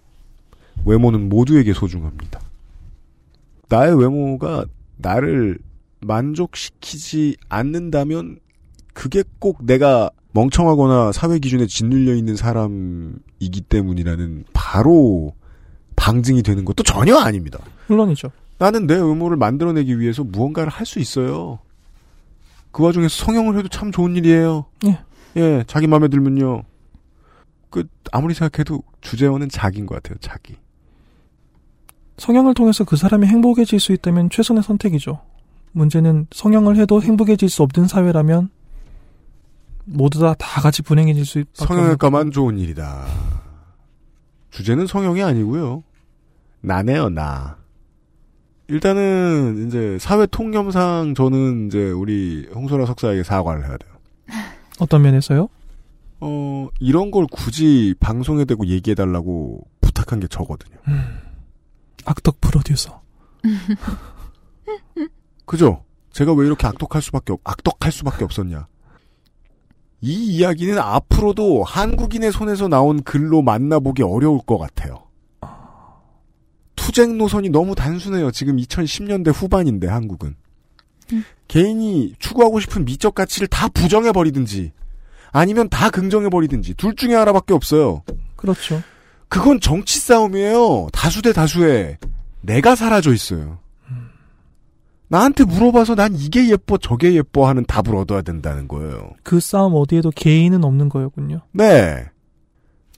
외모는 0.85 1.29
모두에게 1.29 1.73
소중합니다. 1.73 2.41
나의 3.69 3.99
외모가 3.99 4.65
나를 4.99 5.59
만족시키지 6.01 7.37
않는다면 7.49 8.39
그게 8.93 9.25
꼭 9.39 9.65
내가 9.65 10.11
멍청하거나 10.33 11.13
사회 11.13 11.39
기준에 11.39 11.67
짓눌려 11.67 12.15
있는 12.15 12.37
사람이기 12.37 13.63
때문이라는 13.69 14.45
바로 14.53 15.35
방증이 15.97 16.43
되는 16.43 16.65
것도 16.65 16.83
전혀 16.83 17.17
아닙니다. 17.17 17.59
물론이죠. 17.89 18.31
나는 18.59 18.87
내 18.87 18.95
외모를 18.97 19.37
만들어내기 19.37 19.99
위해서 20.01 20.25
무언가를 20.25 20.71
할 20.71 20.85
수 20.87 20.99
있어요. 20.99 21.59
그 22.73 22.83
와중에서 22.83 23.25
성형을 23.25 23.57
해도 23.59 23.69
참 23.69 23.91
좋은 23.93 24.17
일이에요. 24.17 24.67
예. 24.87 24.99
예, 25.37 25.65
자기 25.67 25.87
마음에 25.87 26.09
들면요. 26.09 26.63
그, 27.71 27.85
아무리 28.13 28.35
생각해도 28.35 28.83
주제어는 29.01 29.49
자기인 29.49 29.87
것 29.87 29.95
같아요, 29.97 30.19
자기. 30.21 30.57
성형을 32.17 32.55
통해서 32.55 32.85
그 32.85 32.97
사람이 32.97 33.27
행복해질 33.27 33.79
수 33.79 33.93
있다면 33.93 34.31
최선의 34.31 34.63
선택이죠. 34.63 35.21
문제는 35.73 36.27
성형을 36.33 36.77
해도 36.77 37.01
행복해질 37.03 37.49
수 37.49 37.63
없는 37.63 37.87
사회라면 37.89 38.51
모두 39.85 40.19
다 40.21 40.35
다 40.35 40.61
같이 40.61 40.83
불행해질 40.83 41.25
수 41.25 41.39
있. 41.39 41.47
성형외과만 41.55 42.31
좋은 42.33 42.59
일이다. 42.59 43.07
주제는 44.51 44.87
성형이 44.87 45.23
아니고요. 45.23 45.85
나네요, 46.63 47.11
나. 47.11 47.57
일단은 48.69 49.67
이제 49.67 49.99
사회 49.99 50.27
통념상 50.27 51.15
저는 51.15 51.69
이제 51.69 51.91
우리 51.91 52.47
홍소라 52.55 52.85
석사에게 52.87 53.23
사과를 53.23 53.67
해야 53.67 53.77
돼요. 53.79 53.93
어떤 54.79 55.03
면에서요? 55.03 55.49
어, 56.21 56.69
이런 56.79 57.11
걸 57.11 57.27
굳이 57.31 57.95
방송에 57.99 58.45
대고 58.45 58.67
얘기해 58.67 58.95
달라고 58.95 59.67
부탁한 59.81 60.21
게 60.21 60.29
저거든요. 60.29 60.77
악덕 62.05 62.41
프로듀서. 62.41 63.01
그죠? 65.47 65.85
제가 66.13 66.35
왜 66.35 66.47
이렇게 66.47 66.67
악독할 66.67 67.01
수밖에 67.01 67.33
없, 67.33 67.41
악독할 67.45 67.91
수밖에 67.91 68.25
없었냐? 68.25 68.67
이 70.01 70.37
이야기는 70.37 70.79
앞으로도 70.79 71.65
한국인의 71.65 72.33
손에서 72.33 72.69
나온 72.69 73.03
글로 73.03 73.43
만나보기 73.43 74.03
어려울 74.03 74.41
것 74.41 74.59
같아요. 74.59 75.08
투쟁 76.89 77.19
노선이 77.19 77.51
너무 77.51 77.75
단순해요. 77.75 78.31
지금 78.31 78.57
2010년대 78.57 79.31
후반인데 79.35 79.89
한국은. 79.89 80.35
음. 81.13 81.25
개인이 81.47 82.15
추구하고 82.19 82.61
싶은 82.61 82.87
미적 82.87 83.15
가치를 83.15 83.47
다 83.47 83.69
부정해버리든지 83.69 84.73
아니면 85.31 85.69
다 85.69 85.91
긍정해버리든지 85.91 86.73
둘 86.75 86.97
중에 86.97 87.15
하나밖에 87.15 87.53
없어요. 87.53 88.05
그렇죠. 88.37 88.83
그건 89.29 89.61
정치 89.61 89.99
싸움이에요. 89.99 90.89
다수 90.91 91.21
대 91.21 91.35
다수의. 91.35 91.99
내가 92.41 92.75
사라져 92.75 93.13
있어요. 93.13 93.59
나한테 95.09 95.45
물어봐서 95.45 95.95
난 95.95 96.15
이게 96.15 96.49
예뻐 96.49 96.79
저게 96.79 97.13
예뻐 97.13 97.49
하는 97.49 97.67
답을 97.67 97.95
얻어야 97.97 98.23
된다는 98.23 98.67
거예요. 98.67 99.11
그 99.23 99.41
싸움 99.41 99.75
어디에도 99.75 100.11
개인은 100.11 100.65
없는 100.65 100.89
거였군요. 100.89 101.43
네. 101.53 102.07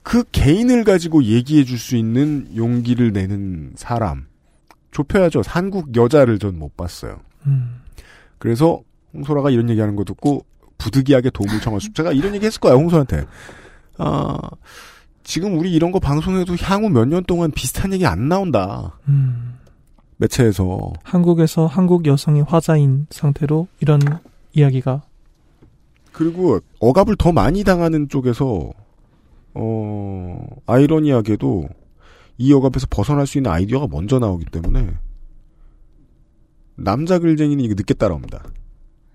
그 0.03 0.23
개인을 0.31 0.83
가지고 0.83 1.23
얘기해 1.23 1.63
줄 1.63 1.77
수 1.77 1.95
있는 1.95 2.47
용기를 2.55 3.11
내는 3.13 3.73
사람. 3.75 4.25
좁혀야죠. 4.91 5.41
한국 5.45 5.95
여자를 5.95 6.39
전 6.39 6.55
못 6.57 6.75
봤어요. 6.75 7.19
음. 7.45 7.81
그래서 8.37 8.81
홍소라가 9.13 9.49
이런 9.51 9.69
얘기하는 9.69 9.95
거 9.95 10.03
듣고 10.03 10.45
부득이하게 10.77 11.29
도움을 11.29 11.61
청할 11.61 11.79
수. 11.81 11.93
제가 11.93 12.11
이런 12.11 12.33
얘기 12.35 12.45
했을 12.45 12.59
거야, 12.59 12.73
홍소한테. 12.73 13.25
아, 13.97 14.37
지금 15.23 15.57
우리 15.59 15.71
이런 15.71 15.91
거 15.91 15.99
방송해도 15.99 16.55
향후 16.57 16.89
몇 16.89 17.05
년 17.07 17.23
동안 17.23 17.51
비슷한 17.51 17.93
얘기 17.93 18.05
안 18.05 18.27
나온다. 18.27 18.97
음. 19.07 19.59
매체에서. 20.17 20.93
한국에서 21.03 21.67
한국 21.67 22.05
여성이 22.07 22.41
화자인 22.41 23.05
상태로 23.11 23.67
이런 23.79 23.99
이야기가 24.53 25.03
그리고 26.11 26.59
억압을 26.79 27.15
더 27.17 27.31
많이 27.31 27.63
당하는 27.63 28.09
쪽에서 28.09 28.71
어 29.53 30.45
아이러니하게도 30.65 31.67
이 32.37 32.53
억압에서 32.53 32.87
벗어날 32.89 33.27
수 33.27 33.37
있는 33.37 33.51
아이디어가 33.51 33.87
먼저 33.89 34.19
나오기 34.19 34.45
때문에 34.45 34.93
남자 36.75 37.19
글쟁이는 37.19 37.63
이게 37.63 37.73
늦게 37.75 37.93
따라옵니다. 37.93 38.43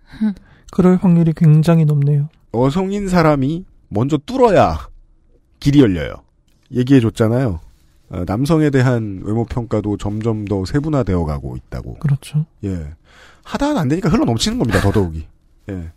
그럴 0.73 0.97
확률이 0.97 1.33
굉장히 1.35 1.85
높네요. 1.85 2.29
여성인 2.55 3.09
사람이 3.09 3.65
먼저 3.89 4.19
뚫어야 4.19 4.89
길이 5.61 5.81
열려요. 5.81 6.15
얘기해 6.73 7.01
줬잖아요. 7.01 7.61
어, 8.09 8.25
남성에 8.27 8.71
대한 8.71 9.23
외모 9.25 9.45
평가도 9.45 9.97
점점 9.97 10.45
더 10.45 10.65
세분화되어 10.65 11.25
가고 11.25 11.57
있다고. 11.57 11.95
그렇죠. 11.95 12.47
예. 12.65 12.95
하다는 13.45 13.79
안 13.79 13.89
되니까 13.89 14.09
흘러 14.09 14.25
넘치는 14.25 14.59
겁니다. 14.59 14.81
더더욱이. 14.81 15.27
예. 15.71 15.93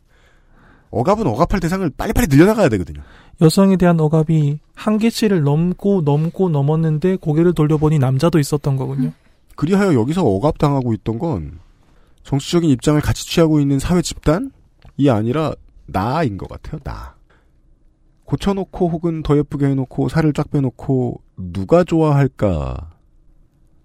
억압은 0.92 1.28
억압할 1.28 1.60
대상을 1.60 1.90
빨리빨리 1.92 2.28
늘려나가야 2.28 2.70
되거든요. 2.70 3.02
여성에 3.42 3.78
대한 3.78 4.00
억압이 4.00 4.60
한계치를 4.76 5.44
넘고 5.44 6.02
넘고 6.02 6.50
넘었는데 6.50 7.18
고개를 7.18 7.54
돌려보니 7.54 8.00
남자도 8.00 8.40
있었던 8.40 8.76
거군요. 8.76 9.12
그리하여 9.56 9.94
여기서 9.94 10.26
억압당하고 10.26 10.94
있던 10.94 11.20
건 11.20 11.60
정치적인 12.24 12.70
입장을 12.70 13.00
같이 13.02 13.26
취하고 13.26 13.60
있는 13.60 13.80
사회 13.80 14.02
집단이 14.02 14.50
아니라 15.10 15.54
나인 15.86 16.38
것 16.38 16.50
같아요. 16.50 16.80
나. 16.84 17.16
고쳐놓고 18.26 18.90
혹은 18.90 19.24
더 19.24 19.38
예쁘게 19.38 19.68
해놓고 19.68 20.10
살을 20.10 20.34
쫙 20.34 20.52
빼놓고 20.52 21.22
누가 21.38 21.84
좋아할까 21.84 22.92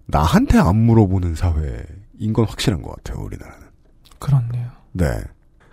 나한테 0.05 0.59
안 0.59 0.75
물어보는 0.75 1.33
사회인 1.33 2.33
건 2.33 2.45
확실한 2.45 2.81
것 2.81 2.95
같아요. 2.95 3.23
우리나라는. 3.25 3.67
그렇네요. 4.19 4.69
네. 4.91 5.05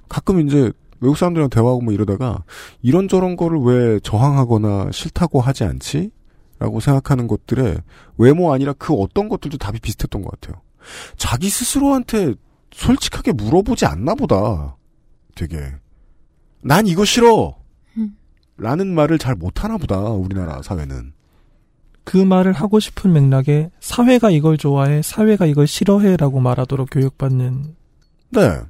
가끔 0.09 0.41
이제 0.41 0.73
외국 1.03 1.19
사람들이랑 1.19 1.51
대화하고 1.51 1.83
뭐 1.83 1.93
이러다가 1.93 2.45
이런저런 2.81 3.37
거를 3.37 3.59
왜 3.59 4.01
저항하거나 4.01 4.91
싫다고 4.93 5.41
하지 5.41 5.65
않지? 5.65 6.11
라고 6.61 6.79
생각하는 6.79 7.27
것들에 7.27 7.77
외모 8.19 8.55
아니라 8.55 8.73
그 8.73 8.95
어떤 8.95 9.29
것들도 9.29 9.59
답이 9.59 9.81
비슷했던 9.81 10.23
것 10.23 10.31
같아요. 10.31 10.63
자기 11.17 11.49
스스로한테 11.49 12.35
솔직하게 12.71 13.33
물어보지 13.33 13.85
않나 13.85 14.15
보다. 14.15 14.77
되게. 15.35 15.59
난 16.63 16.87
이거 16.87 17.05
싫어! 17.05 17.57
음. 17.97 18.17
라는 18.57 18.95
말을 18.95 19.19
잘 19.19 19.35
못하나 19.35 19.77
보다, 19.77 19.99
우리나라 19.99 20.63
사회는. 20.63 21.13
그 22.05 22.17
말을 22.17 22.53
하고 22.53 22.79
싶은 22.79 23.13
맥락에 23.13 23.71
사회가 23.81 24.31
이걸 24.31 24.57
좋아해, 24.57 25.03
사회가 25.03 25.47
이걸 25.47 25.67
싫어해라고 25.67 26.41
말하도록 26.41 26.89
교육받는 26.91 27.75
네. 28.31 28.61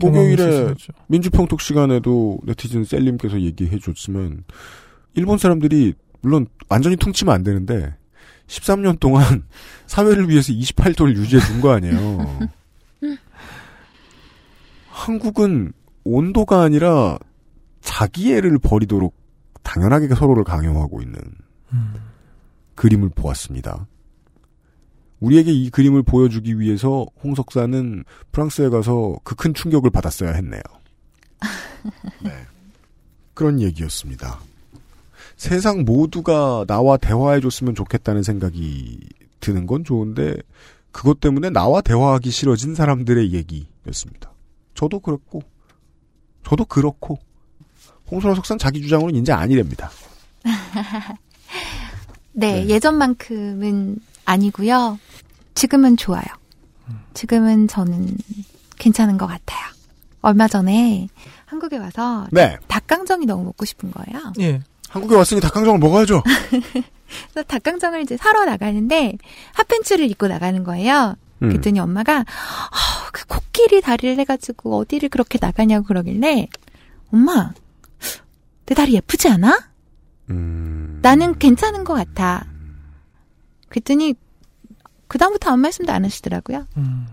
목요일에. 0.00 0.74
민주평톡 1.08 1.60
시간에도 1.60 2.38
네티즌 2.44 2.84
셀님께서 2.84 3.40
얘기해 3.40 3.78
줬지만 3.78 4.44
일본 5.14 5.38
사람들이 5.38 5.94
물론 6.20 6.46
완전히 6.68 6.96
퉁치면 6.96 7.34
안 7.34 7.42
되는데 7.42 7.94
13년 8.46 8.98
동안 9.00 9.44
사회를 9.86 10.28
위해서 10.28 10.52
28도를 10.52 11.16
유지해 11.16 11.40
준 11.42 11.60
거 11.60 11.70
아니에요. 11.72 12.48
한국은 14.88 15.72
온도가 16.04 16.62
아니라 16.62 17.18
자기애를 17.80 18.58
버리도록 18.58 19.14
당연하게 19.62 20.08
서로를 20.14 20.44
강요하고 20.44 21.00
있는 21.02 21.16
그림을 22.74 23.10
보았습니다. 23.10 23.86
우리에게 25.24 25.52
이 25.52 25.70
그림을 25.70 26.02
보여주기 26.02 26.58
위해서 26.60 27.06
홍석사는 27.22 28.04
프랑스에 28.32 28.68
가서 28.68 29.16
그 29.24 29.34
큰 29.34 29.52
충격을 29.54 29.90
받았어야 29.90 30.32
했네요. 30.32 30.62
네. 32.22 32.30
그런 33.34 33.60
얘기였습니다. 33.60 34.40
세상 35.36 35.84
모두가 35.84 36.64
나와 36.66 36.96
대화해줬으면 36.96 37.74
좋겠다는 37.74 38.22
생각이 38.22 39.00
드는 39.40 39.66
건 39.66 39.84
좋은데 39.84 40.34
그것 40.92 41.20
때문에 41.20 41.50
나와 41.50 41.80
대화하기 41.80 42.30
싫어진 42.30 42.74
사람들의 42.74 43.32
얘기였습니다. 43.32 44.30
저도 44.74 45.00
그렇고 45.00 45.42
저도 46.46 46.64
그렇고 46.64 47.18
홍소라 48.10 48.34
석산 48.34 48.58
자기 48.58 48.80
주장으로는 48.82 49.20
이제 49.20 49.32
아니랍니다. 49.32 49.90
네, 52.32 52.66
예전만큼은 52.68 53.98
아니고요. 54.24 54.98
지금은 55.54 55.96
좋아요. 55.96 56.24
지금은 57.14 57.68
저는 57.68 58.16
괜찮은 58.78 59.18
것 59.18 59.26
같아요. 59.26 59.60
얼마 60.20 60.48
전에 60.48 61.08
한국에 61.46 61.78
와서 61.78 62.26
네. 62.32 62.58
닭강정이 62.66 63.26
너무 63.26 63.44
먹고 63.44 63.64
싶은 63.64 63.90
거예요. 63.90 64.32
예. 64.40 64.62
한국에 64.88 65.14
왔으니 65.16 65.40
닭강정을 65.40 65.78
먹어야죠. 65.78 66.22
그래서 67.32 67.46
닭강정을 67.46 68.02
이제 68.02 68.16
사러 68.16 68.44
나가는데 68.44 69.16
핫팬츠를 69.52 70.10
입고 70.10 70.28
나가는 70.28 70.62
거예요. 70.64 71.16
음. 71.42 71.48
그랬더니 71.48 71.78
엄마가 71.80 72.20
어, 72.20 72.24
그 73.12 73.26
코끼리 73.26 73.80
다리를 73.80 74.18
해가지고 74.18 74.78
어디를 74.78 75.08
그렇게 75.08 75.38
나가냐고 75.40 75.86
그러길래 75.86 76.48
엄마 77.12 77.52
내 78.66 78.74
다리 78.74 78.94
예쁘지 78.94 79.28
않아? 79.28 79.58
음. 80.30 81.00
나는 81.02 81.38
괜찮은 81.38 81.84
것 81.84 81.94
같아. 81.94 82.46
그랬더니 83.68 84.14
그 85.08 85.18
다음부터 85.18 85.50
아무 85.50 85.62
말씀도 85.62 85.92
안 85.92 86.04
하시더라고요. 86.04 86.66
음. 86.76 87.06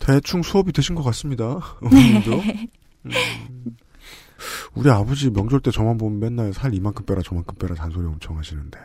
대충 0.00 0.42
수업이 0.42 0.72
되신 0.72 0.94
것 0.94 1.02
같습니다. 1.02 1.44
어머님도. 1.82 2.32
음. 3.06 3.10
우리 4.74 4.90
아버지 4.90 5.30
명절 5.30 5.60
때 5.60 5.70
저만 5.70 5.96
보면 5.98 6.18
맨날 6.20 6.52
살 6.52 6.74
이만큼 6.74 7.06
빼라 7.06 7.22
저만큼 7.22 7.56
빼라 7.56 7.74
잔소리 7.74 8.06
엄청 8.06 8.36
하시는데 8.36 8.78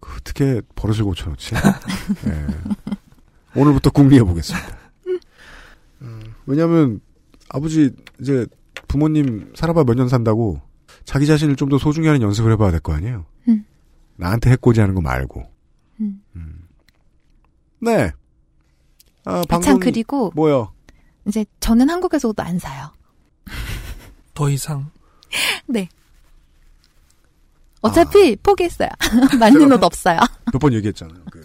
그 0.00 0.12
어떻게 0.18 0.62
버릇을 0.74 1.04
고쳐놓지? 1.04 1.54
예. 2.26 2.46
오늘부터 3.60 3.90
궁리해 3.90 4.22
보겠습니다. 4.22 4.78
음, 6.02 6.22
왜냐하면 6.46 7.00
아버지 7.48 7.90
이제 8.20 8.46
부모님 8.88 9.52
살아봐 9.56 9.84
몇 9.84 9.94
년 9.94 10.08
산다고 10.08 10.60
자기 11.04 11.26
자신을 11.26 11.56
좀 11.56 11.68
더 11.68 11.78
소중히 11.78 12.06
하는 12.06 12.22
연습을 12.22 12.52
해봐야 12.52 12.70
될 12.70 12.80
거 12.80 12.92
아니에요. 12.94 13.26
음. 13.48 13.64
나한테 14.16 14.50
해코지 14.52 14.80
하는 14.80 14.94
거 14.94 15.00
말고. 15.00 15.44
음. 17.80 17.84
네. 17.84 18.12
아, 19.24 19.40
아, 19.40 19.42
방송 19.48 19.74
참 19.74 19.80
그리고 19.80 20.30
뭐요? 20.34 20.72
이제 21.26 21.44
저는 21.60 21.90
한국에서 21.90 22.28
옷안 22.28 22.58
사요. 22.58 22.92
더 24.34 24.48
이상 24.50 24.90
네. 25.66 25.88
어차피 27.80 28.36
포기했어요. 28.36 28.88
맞는 29.38 29.72
옷 29.72 29.82
없어요. 29.82 30.18
몇 30.52 30.58
번 30.60 30.72
얘기했잖아요. 30.74 31.18
그 31.30 31.42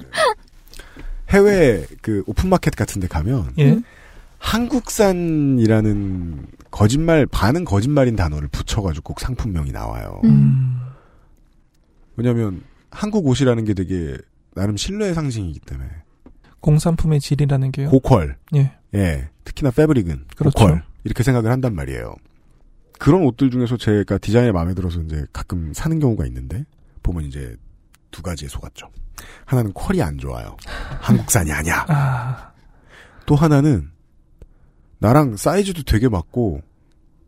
해외 1.30 1.86
그 2.02 2.24
오픈마켓 2.28 2.76
같은 2.76 3.02
데 3.02 3.08
가면 3.08 3.54
예. 3.60 3.80
한국산이라는 4.40 6.48
거짓말 6.72 7.26
반은 7.28 7.66
거짓말인 7.66 8.16
단어를 8.16 8.48
붙여가지고 8.48 9.04
꼭 9.04 9.20
상품명이 9.20 9.72
나와요. 9.72 10.22
음. 10.24 10.80
왜냐하면 12.16 12.64
한국 12.90 13.28
옷이라는 13.28 13.64
게 13.66 13.74
되게 13.74 14.18
나름 14.56 14.78
신뢰의 14.78 15.14
상징이기 15.14 15.60
때문에 15.62 15.90
공산품의 16.62 17.20
질이라는 17.20 17.72
게요. 17.72 17.90
고퀄 17.90 18.30
예. 18.56 18.72
예 18.94 19.30
특히나 19.44 19.72
패브릭은 19.72 20.26
그렇죠. 20.36 20.58
고퀄 20.58 20.82
이렇게 21.04 21.24
생각을 21.24 21.52
한단 21.52 21.76
말이에요. 21.76 22.16
그런 23.00 23.24
옷들 23.24 23.50
중에서 23.50 23.78
제가 23.78 24.20
디자인에 24.20 24.52
마음에 24.52 24.74
들어서 24.74 25.02
이제 25.02 25.26
가끔 25.34 25.74
사는 25.74 26.00
경우가 26.00 26.26
있는데 26.28 26.66
보면 27.02 27.26
이제 27.26 27.56
두 28.12 28.22
가지에 28.22 28.48
속았죠. 28.48 28.90
하나는 29.46 29.74
퀄이 29.74 30.02
안 30.02 30.18
좋아요. 30.18 30.56
한국산이 31.02 31.52
아니야. 31.52 31.86
아, 31.88 32.52
또 33.26 33.36
하나는 33.36 33.90
나랑 35.00 35.36
사이즈도 35.36 35.84
되게 35.84 36.10
맞고 36.10 36.62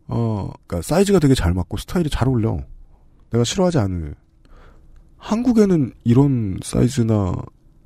어, 0.08 0.52
그니까 0.68 0.82
사이즈가 0.84 1.20
되게 1.20 1.34
잘 1.34 1.54
맞고 1.54 1.78
스타일이 1.78 2.10
잘 2.10 2.28
어울려. 2.28 2.60
내가 3.32 3.44
싫어하지 3.44 3.80
않을. 3.80 4.16
한국에는 5.18 5.94
이런 6.04 6.60
사이즈나 6.62 7.34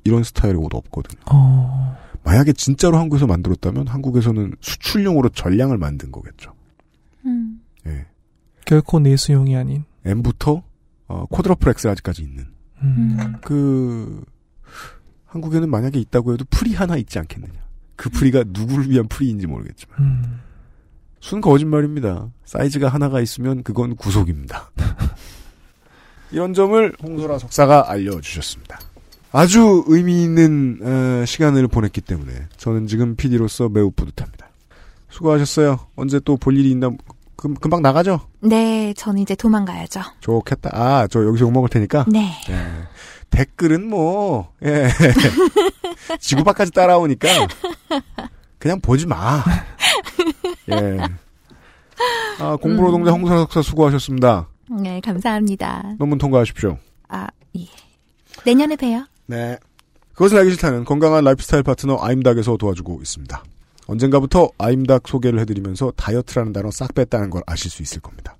이런 0.04 0.22
스타일의 0.22 0.56
옷 0.56 0.74
없거든요. 0.74 1.20
어, 1.30 1.96
만약에 2.24 2.52
진짜로 2.52 2.98
한국에서 2.98 3.26
만들었다면 3.26 3.88
한국에서는 3.88 4.54
수출용으로 4.60 5.30
전량을 5.30 5.78
만든 5.78 6.10
거겠죠. 6.10 6.52
음. 7.26 7.60
예. 7.86 8.06
결코 8.64 9.00
내수용이 9.00 9.56
아닌. 9.56 9.84
M부터 10.04 10.62
어, 11.08 11.26
쿼드러플 11.26 11.68
X까지 11.70 12.22
있는. 12.22 12.46
음. 12.82 13.34
그 13.42 14.24
한국에는 15.26 15.68
만약에 15.70 15.98
있다고 16.00 16.34
해도 16.34 16.44
풀이 16.50 16.74
하나 16.74 16.96
있지 16.96 17.18
않겠느냐. 17.18 17.66
그 17.96 18.10
풀이가 18.10 18.44
누구를 18.46 18.90
위한 18.90 19.08
풀이인지 19.08 19.46
모르겠지만. 19.46 19.98
음. 19.98 20.40
순 21.20 21.40
거짓말입니다. 21.40 22.30
사이즈가 22.44 22.88
하나가 22.88 23.20
있으면 23.20 23.62
그건 23.62 23.96
구속입니다. 23.96 24.70
이런 26.30 26.54
점을 26.54 26.94
홍소라 27.02 27.38
석사가 27.38 27.90
알려주셨습니다. 27.90 28.78
아주 29.32 29.84
의미 29.88 30.22
있는 30.24 30.78
어, 30.82 31.24
시간을 31.26 31.68
보냈기 31.68 32.00
때문에 32.00 32.32
저는 32.56 32.86
지금 32.86 33.14
PD로서 33.16 33.68
매우 33.68 33.90
뿌듯합니다. 33.90 34.48
수고하셨어요. 35.10 35.78
언제 35.96 36.18
또 36.20 36.36
볼 36.36 36.56
일이 36.56 36.70
있나 36.70 36.90
금, 37.36 37.54
금방 37.54 37.82
나가죠? 37.82 38.20
네, 38.40 38.92
저는 38.94 39.22
이제 39.22 39.34
도망가야죠. 39.34 40.00
좋겠다. 40.20 40.70
아, 40.72 41.06
저 41.08 41.24
여기서 41.24 41.44
욕 41.44 41.52
먹을 41.52 41.68
테니까. 41.68 42.04
네. 42.08 42.32
예. 42.50 42.66
댓글은 43.30 43.88
뭐, 43.88 44.52
예. 44.64 44.88
지구 46.18 46.42
밖까지 46.42 46.72
따라오니까, 46.72 47.28
그냥 48.58 48.80
보지 48.80 49.06
마. 49.06 49.44
예. 50.70 50.98
아, 52.40 52.56
공부노동자 52.56 53.12
홍선화 53.12 53.42
석사 53.42 53.62
수고하셨습니다. 53.62 54.48
네, 54.82 55.00
감사합니다. 55.00 55.94
논문 55.98 56.18
통과하십시오. 56.18 56.76
아, 57.08 57.28
예. 57.56 57.66
내년에 58.44 58.74
봬요. 58.74 59.04
네. 59.28 59.58
그것을 60.14 60.38
알기 60.38 60.52
싫다는 60.52 60.84
건강한 60.84 61.22
라이프스타일 61.22 61.62
파트너 61.62 61.98
아임닥에서 62.00 62.56
도와주고 62.56 63.00
있습니다. 63.02 63.44
언젠가부터 63.86 64.50
아임닥 64.58 65.06
소개를 65.06 65.38
해드리면서 65.40 65.92
다이어트라는 65.92 66.52
단어 66.52 66.70
싹 66.70 66.94
뺐다는 66.94 67.30
걸 67.30 67.42
아실 67.46 67.70
수 67.70 67.82
있을 67.82 68.00
겁니다. 68.00 68.36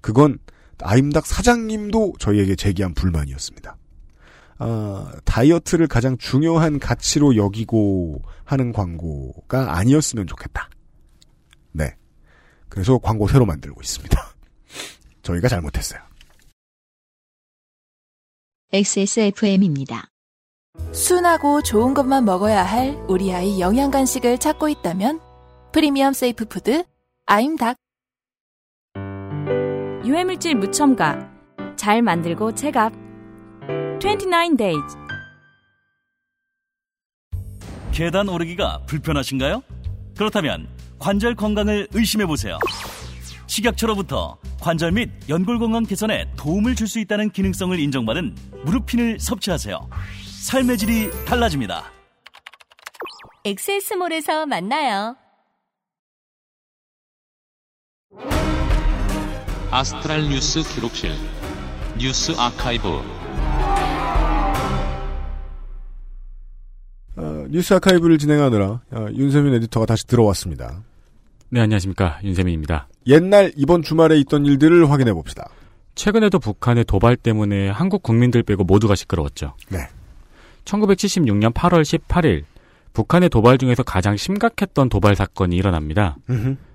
그건 0.00 0.38
아임닥 0.80 1.26
사장님도 1.26 2.14
저희에게 2.18 2.54
제기한 2.56 2.94
불만이었습니다. 2.94 3.76
아, 4.60 5.12
다이어트를 5.24 5.86
가장 5.86 6.16
중요한 6.18 6.78
가치로 6.78 7.36
여기고 7.36 8.22
하는 8.44 8.72
광고가 8.72 9.76
아니었으면 9.76 10.26
좋겠다. 10.26 10.70
네. 11.72 11.94
그래서 12.68 12.98
광고 12.98 13.28
새로 13.28 13.44
만들고 13.44 13.80
있습니다. 13.80 14.34
저희가 15.22 15.48
잘못했어요. 15.48 16.00
XSFM입니다. 18.72 20.08
순하고 20.92 21.62
좋은 21.62 21.94
것만 21.94 22.24
먹어야 22.24 22.62
할 22.64 22.96
우리 23.08 23.32
아이 23.32 23.60
영양 23.60 23.90
간식을 23.90 24.38
찾고 24.38 24.68
있다면 24.68 25.20
프리미엄 25.72 26.12
safe 26.12 26.46
food 26.46 26.84
아임닭 27.26 27.76
유해물질 30.04 30.54
무첨가. 30.54 31.30
잘 31.76 32.00
만들고 32.00 32.54
제값. 32.54 32.92
29 34.00 34.56
days. 34.56 34.96
계단 37.92 38.28
오르기가 38.28 38.84
불편하신가요? 38.86 39.62
그렇다면 40.16 40.68
관절 40.98 41.34
건강을 41.34 41.88
의심해 41.92 42.24
보세요. 42.26 42.58
식약처로부터 43.46 44.38
관절 44.60 44.92
및 44.92 45.10
연골 45.28 45.58
건강 45.58 45.82
개선에 45.84 46.26
도움을 46.36 46.74
줄 46.74 46.86
수 46.86 47.00
있다는 47.00 47.30
기능성을 47.30 47.78
인정받은 47.78 48.34
무릎핀을 48.64 49.18
섭취하세요. 49.20 49.78
삶의 50.38 50.78
질이 50.78 51.10
달라집니다. 51.26 51.90
엑세스몰에서 53.44 54.46
만나요. 54.46 55.16
아스트랄 59.70 60.28
뉴스 60.28 60.62
기록실 60.62 61.10
뉴스 61.98 62.32
아카이브 62.38 62.88
어, 67.16 67.46
뉴스 67.50 67.74
아카이브를 67.74 68.16
진행하느라 68.18 68.80
어, 68.90 69.06
윤세민 69.12 69.52
에디터가 69.54 69.86
다시 69.86 70.06
들어왔습니다. 70.06 70.82
네, 71.50 71.60
안녕하십니까. 71.60 72.20
윤세민입니다. 72.22 72.88
옛날 73.08 73.52
이번 73.56 73.82
주말에 73.82 74.18
있던 74.20 74.46
일들을 74.46 74.88
확인해 74.90 75.12
봅시다. 75.12 75.50
최근에도 75.96 76.38
북한의 76.38 76.84
도발 76.84 77.16
때문에 77.16 77.68
한국 77.68 78.02
국민들 78.02 78.42
빼고 78.44 78.64
모두가 78.64 78.94
시끄러웠죠. 78.94 79.54
네. 79.68 79.88
1976년 80.68 81.52
8월 81.52 81.82
18일 81.82 82.44
북한의 82.92 83.28
도발 83.28 83.58
중에서 83.58 83.82
가장 83.82 84.16
심각했던 84.16 84.88
도발 84.88 85.14
사건이 85.16 85.56
일어납니다. 85.56 86.16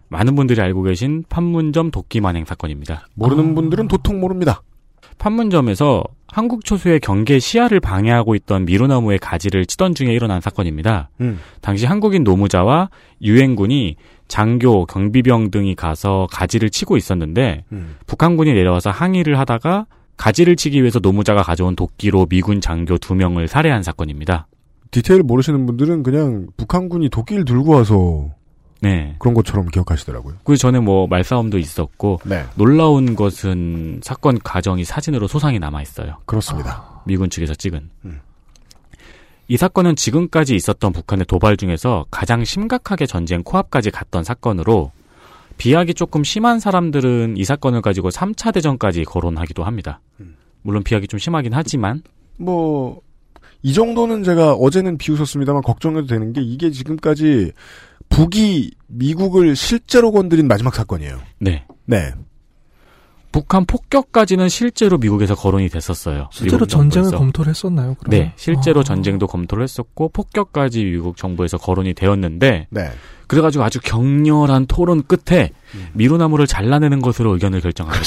많은 0.10 0.36
분들이 0.36 0.62
알고 0.62 0.84
계신 0.84 1.24
판문점 1.30 1.92
도끼 1.92 2.22
만행 2.22 2.46
사건입니다. 2.46 3.08
모르는 3.16 3.56
분들은 3.56 3.88
도통 3.88 4.20
모릅니다. 4.20 4.62
판문점에서 5.18 6.04
한국 6.28 6.66
초소의 6.66 7.00
경계 7.00 7.40
시야를 7.40 7.80
방해하고 7.80 8.36
있던 8.36 8.66
미루나무의 8.66 9.20
가지를 9.20 9.66
치던 9.66 9.94
중에 9.94 10.14
일어난 10.14 10.42
사건입니다. 10.42 11.10
음. 11.22 11.40
당시 11.62 11.86
한국인 11.86 12.24
노무자와 12.24 12.90
유엔군이 13.22 13.96
장교, 14.28 14.86
경비병 14.86 15.52
등이 15.52 15.76
가서 15.76 16.28
가지를 16.32 16.70
치고 16.70 16.98
있었는데 16.98 17.66
음. 17.72 17.98
북한군이 18.08 18.54
내려와서 18.54 18.90
항의를 18.90 19.38
하다가 19.38 19.86
가지를 20.18 20.56
치기 20.56 20.82
위해서 20.82 21.00
노무자가 21.00 21.44
가져온 21.44 21.76
도끼로 21.76 22.28
미군 22.28 22.62
장교 22.62 22.98
두 22.98 23.16
명을 23.16 23.48
살해한 23.48 23.84
사건입니다. 23.84 24.48
디테일 24.92 25.24
모르시는 25.24 25.66
분들은 25.66 26.04
그냥 26.04 26.48
북한군이 26.56 27.10
도끼를 27.10 27.46
들고 27.46 27.72
와서 27.72 28.30
네. 28.80 29.16
그런 29.18 29.34
것처럼 29.34 29.68
기억하시더라고요. 29.68 30.36
그 30.44 30.58
전에 30.58 30.80
뭐 30.80 31.08
말싸움도 31.08 31.58
있었고 31.58 32.20
네. 32.26 32.44
놀라운 32.56 33.16
것은 33.16 34.02
사건 34.04 34.38
과정이 34.40 34.84
사진으로 34.84 35.28
소상히 35.28 35.58
남아 35.58 35.82
있어요. 35.82 36.18
그렇습니다. 36.26 37.02
미군 37.06 37.30
측에서 37.30 37.56
찍은. 37.56 37.90
음. 38.06 38.20
이 39.48 39.58
사건은 39.58 39.96
지금까지 39.96 40.56
있었던 40.56 40.94
북한의 40.94 41.26
도발 41.26 41.58
중에서 41.58 42.06
가장 42.12 42.44
심각하게 42.44 43.06
전쟁 43.06 43.44
코앞까지 43.44 43.92
갔던 43.92 44.24
사건으로 44.24 44.92
비약이 45.58 45.94
조금 45.94 46.24
심한 46.24 46.60
사람들은 46.60 47.36
이 47.38 47.44
사건을 47.44 47.82
가지고 47.82 48.10
3차 48.10 48.54
대전까지 48.54 49.04
거론하기도 49.04 49.64
합니다. 49.64 50.02
음. 50.20 50.36
물론 50.62 50.84
비약이 50.84 51.08
좀 51.08 51.20
심하긴 51.20 51.54
하지만 51.54 52.02
뭐, 52.38 53.02
이 53.62 53.74
정도는 53.74 54.24
제가 54.24 54.54
어제는 54.54 54.98
비웃었습니다만 54.98 55.62
걱정해도 55.62 56.08
되는 56.08 56.34
게 56.34 56.42
이게 56.42 56.72
지금까지 56.72 57.52
북이 58.10 58.72
미국을 58.88 59.56
실제로 59.56 60.12
건드린 60.12 60.48
마지막 60.48 60.76
사건이에요. 60.76 61.20
네. 61.40 61.66
네. 61.86 62.14
북한 63.34 63.66
폭격까지는 63.66 64.48
실제로 64.48 65.00
미국에서 65.00 65.34
거론이 65.34 65.68
됐었어요. 65.68 66.30
실제로 66.32 66.68
전쟁을 66.68 67.06
정부에서. 67.06 67.18
검토를 67.18 67.50
했었나요? 67.50 67.96
그러면? 68.00 68.20
네, 68.20 68.34
실제로 68.38 68.82
아. 68.82 68.84
전쟁도 68.84 69.26
검토를 69.26 69.64
했었고 69.64 70.10
폭격까지 70.10 70.86
미국 70.86 71.18
정부에서 71.18 71.58
거론이 71.58 71.96
되었는데 71.96 72.68
네. 72.70 72.92
그래가지고 73.26 73.64
아주 73.64 73.80
격렬한 73.82 74.68
토론 74.68 75.02
끝에 75.02 75.50
미루나무를 75.94 76.46
잘라내는 76.46 77.02
것으로 77.02 77.34
의견을 77.34 77.62
결정합니다. 77.62 78.06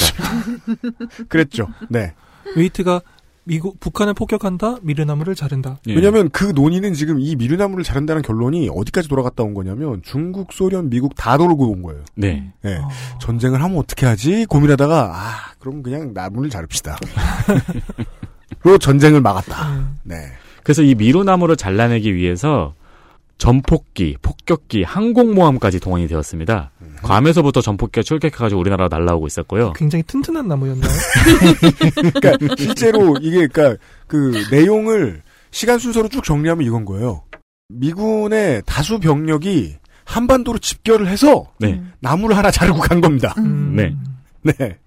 그랬죠. 1.28 1.68
네. 1.90 2.14
웨이트가 2.54 3.00
미국 3.46 3.78
북한을 3.78 4.12
폭격한다, 4.14 4.78
미르나무를 4.82 5.36
자른다. 5.36 5.78
예. 5.86 5.94
왜냐면 5.94 6.28
그 6.30 6.46
논의는 6.46 6.94
지금 6.94 7.20
이 7.20 7.36
미르나무를 7.36 7.84
자른다는 7.84 8.22
결론이 8.22 8.68
어디까지 8.74 9.08
돌아갔다 9.08 9.44
온 9.44 9.54
거냐면 9.54 10.02
중국, 10.02 10.52
소련, 10.52 10.90
미국 10.90 11.14
다 11.14 11.38
돌고 11.38 11.70
온 11.70 11.82
거예요. 11.82 12.02
네. 12.16 12.52
네. 12.62 12.80
전쟁을 13.20 13.62
하면 13.62 13.78
어떻게 13.78 14.04
하지? 14.04 14.46
고민하다가 14.46 15.12
아, 15.14 15.52
그럼 15.60 15.84
그냥 15.84 16.12
나무를 16.12 16.50
자릅시다. 16.50 16.96
로 18.64 18.78
전쟁을 18.78 19.20
막았다. 19.20 19.92
네. 20.02 20.16
그래서 20.64 20.82
이 20.82 20.96
미루나무를 20.96 21.56
잘라내기 21.56 22.16
위해서 22.16 22.74
전폭기, 23.38 24.16
폭격기, 24.22 24.82
항공모함까지 24.82 25.80
동원이 25.80 26.08
되었습니다. 26.08 26.70
괌에서부터 27.02 27.60
전폭기가 27.60 28.02
출격해가지고 28.02 28.60
우리나라로 28.60 28.88
날라오고 28.88 29.26
있었고요. 29.26 29.72
굉장히 29.74 30.02
튼튼한 30.04 30.48
나무였나요? 30.48 30.90
그러니까 32.14 32.54
실제로 32.56 33.16
이게 33.20 33.46
그러니까 33.46 33.82
그 34.06 34.32
내용을 34.50 35.22
시간 35.50 35.78
순서로 35.78 36.08
쭉 36.08 36.24
정리하면 36.24 36.66
이건 36.66 36.84
거예요. 36.84 37.22
미군의 37.68 38.62
다수 38.64 38.98
병력이 38.98 39.76
한반도로 40.04 40.58
집결을 40.58 41.08
해서 41.08 41.52
네. 41.58 41.82
나무를 42.00 42.36
하나 42.36 42.50
자르고 42.50 42.80
간 42.80 43.00
겁니다. 43.00 43.34
네. 43.40 43.94
네. 44.42 44.78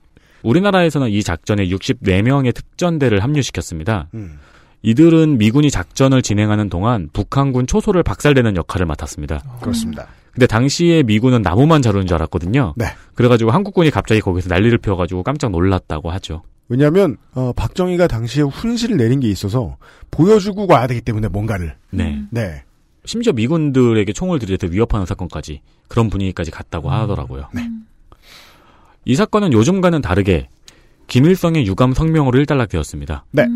우리나라에서는 0.42 1.10
이 1.10 1.22
작전에 1.22 1.68
64명의 1.68 2.56
특전대를 2.56 3.22
합류시켰습니다. 3.22 4.08
음. 4.14 4.40
이들은 4.82 5.38
미군이 5.38 5.72
작전을 5.72 6.22
진행하는 6.22 6.70
동안 6.70 7.10
북한군 7.12 7.68
초소를 7.68 8.04
박살내는 8.04 8.56
역할을 8.56 8.86
맡았습니다. 8.86 9.44
그렇습니다. 9.62 10.08
근데 10.32 10.48
당시에 10.48 11.04
미군은 11.04 11.42
나무만 11.42 11.82
자르는 11.82 12.08
줄 12.08 12.16
알았거든요. 12.16 12.74
네. 12.78 12.86
그래가지고 13.16 13.52
한국군이 13.52 13.92
갑자기 13.92 14.22
거기서 14.22 14.48
난리를 14.50 14.78
피워가지고 14.78 15.24
깜짝 15.24 15.52
놀랐다고 15.52 16.12
하죠. 16.12 16.44
왜냐하면 16.70 17.18
어, 17.34 17.52
박정희가 17.54 18.08
당시에 18.08 18.44
훈시를 18.44 18.96
내린 18.96 19.20
게 19.20 19.28
있어서 19.28 19.78
보여주고 20.12 20.68
와야 20.70 20.88
되기 20.88 21.02
때문에 21.02 21.28
뭔가를. 21.28 21.76
네. 21.90 22.22
네. 22.30 22.64
심지어 23.06 23.34
미군들에게 23.34 24.14
총을 24.14 24.40
들이대 24.40 24.68
위협하는 24.72 25.06
사건까지 25.06 25.62
그런 25.88 26.10
분위기까지 26.10 26.52
갔다고 26.52 26.92
하더라고요. 26.92 27.50
이 29.06 29.16
사건은 29.16 29.52
요즘과는 29.52 30.02
다르게 30.02 30.48
김일성의 31.08 31.66
유감 31.66 31.94
성명으로 31.94 32.38
일단락되었습니다. 32.38 33.26
네. 33.32 33.48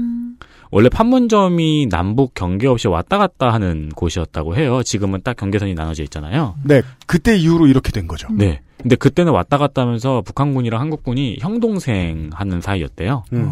원래 0.71 0.89
판문점이 0.89 1.87
남북 1.89 2.33
경계 2.33 2.67
없이 2.67 2.87
왔다 2.87 3.17
갔다 3.17 3.53
하는 3.53 3.89
곳이었다고 3.89 4.55
해요. 4.55 4.81
지금은 4.83 5.21
딱 5.23 5.35
경계선이 5.35 5.73
나눠져 5.73 6.03
있잖아요. 6.03 6.55
네. 6.63 6.81
그때 7.05 7.35
이후로 7.35 7.67
이렇게 7.67 7.91
된 7.91 8.07
거죠. 8.07 8.27
네. 8.31 8.61
근데 8.77 8.95
그때는 8.95 9.31
왔다 9.31 9.57
갔다 9.57 9.83
하면서 9.83 10.21
북한군이랑 10.21 10.81
한국군이 10.81 11.37
형동생 11.39 12.29
하는 12.33 12.59
사이였대요. 12.59 13.23
음. 13.33 13.51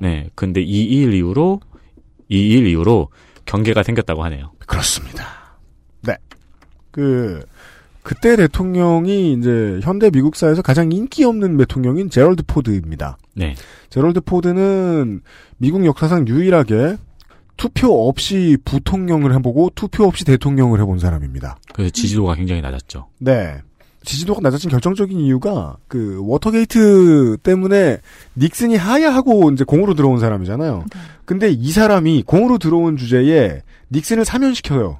네. 0.00 0.28
근데 0.34 0.64
2.1 0.64 1.14
이후로 1.14 1.60
2.1 2.30 2.66
이후로 2.68 3.08
경계가 3.46 3.82
생겼다고 3.82 4.22
하네요. 4.24 4.52
그렇습니다. 4.66 5.24
네. 6.02 6.14
그 6.90 7.44
그때 8.10 8.34
대통령이 8.34 9.34
이제 9.34 9.78
현대 9.84 10.10
미국사에서 10.10 10.62
가장 10.62 10.90
인기 10.90 11.22
없는 11.22 11.56
대통령인 11.56 12.10
제럴드 12.10 12.42
포드입니다. 12.44 13.16
네. 13.36 13.54
제럴드 13.88 14.22
포드는 14.22 15.20
미국 15.58 15.86
역사상 15.86 16.26
유일하게 16.26 16.96
투표 17.56 18.08
없이 18.08 18.56
부통령을 18.64 19.32
해보고 19.34 19.70
투표 19.76 20.06
없이 20.06 20.24
대통령을 20.24 20.80
해본 20.80 20.98
사람입니다. 20.98 21.58
그래서 21.72 21.92
지지도가 21.92 22.34
굉장히 22.34 22.60
낮았죠. 22.62 23.06
네. 23.18 23.58
지지도가 24.02 24.40
낮아진 24.40 24.70
결정적인 24.70 25.16
이유가 25.20 25.76
그 25.86 26.18
워터게이트 26.20 27.36
때문에 27.44 27.98
닉슨이 28.36 28.74
하야하고 28.74 29.52
이제 29.52 29.62
공으로 29.62 29.94
들어온 29.94 30.18
사람이잖아요. 30.18 30.84
근데 31.24 31.48
이 31.50 31.70
사람이 31.70 32.24
공으로 32.26 32.58
들어온 32.58 32.96
주제에 32.96 33.62
닉슨을 33.92 34.24
사면시켜요. 34.24 34.98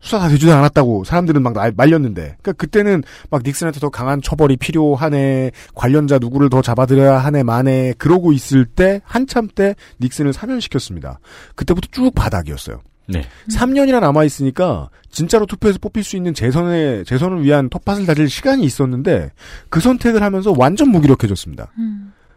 수사 0.00 0.18
다 0.18 0.28
되지도 0.28 0.52
않았다고 0.52 1.04
사람들은 1.04 1.42
막 1.42 1.52
날- 1.54 1.72
말렸는데. 1.76 2.22
그러니까 2.40 2.52
그때는 2.52 3.02
막 3.30 3.42
닉슨한테 3.44 3.80
더 3.80 3.88
강한 3.90 4.22
처벌이 4.22 4.56
필요하네, 4.56 5.50
관련자 5.74 6.18
누구를 6.18 6.50
더 6.50 6.62
잡아들여야 6.62 7.18
하네, 7.18 7.42
만에 7.42 7.94
그러고 7.98 8.32
있을 8.32 8.64
때 8.64 9.00
한참 9.04 9.48
때 9.52 9.74
닉슨을 10.00 10.32
사면시켰습니다. 10.32 11.18
그때부터 11.56 11.88
쭉 11.90 12.14
바닥이었어요. 12.14 12.80
네. 13.10 13.22
3년이나 13.50 14.00
남아 14.00 14.24
있으니까 14.24 14.90
진짜로 15.10 15.46
투표해서 15.46 15.78
뽑힐 15.80 16.04
수 16.04 16.14
있는 16.16 16.34
재선에 16.34 17.04
재선을 17.04 17.42
위한 17.42 17.70
텃밭을 17.70 18.04
다질 18.04 18.28
시간이 18.28 18.62
있었는데 18.64 19.32
그 19.70 19.80
선택을 19.80 20.22
하면서 20.22 20.52
완전 20.56 20.90
무기력해졌습니다. 20.90 21.72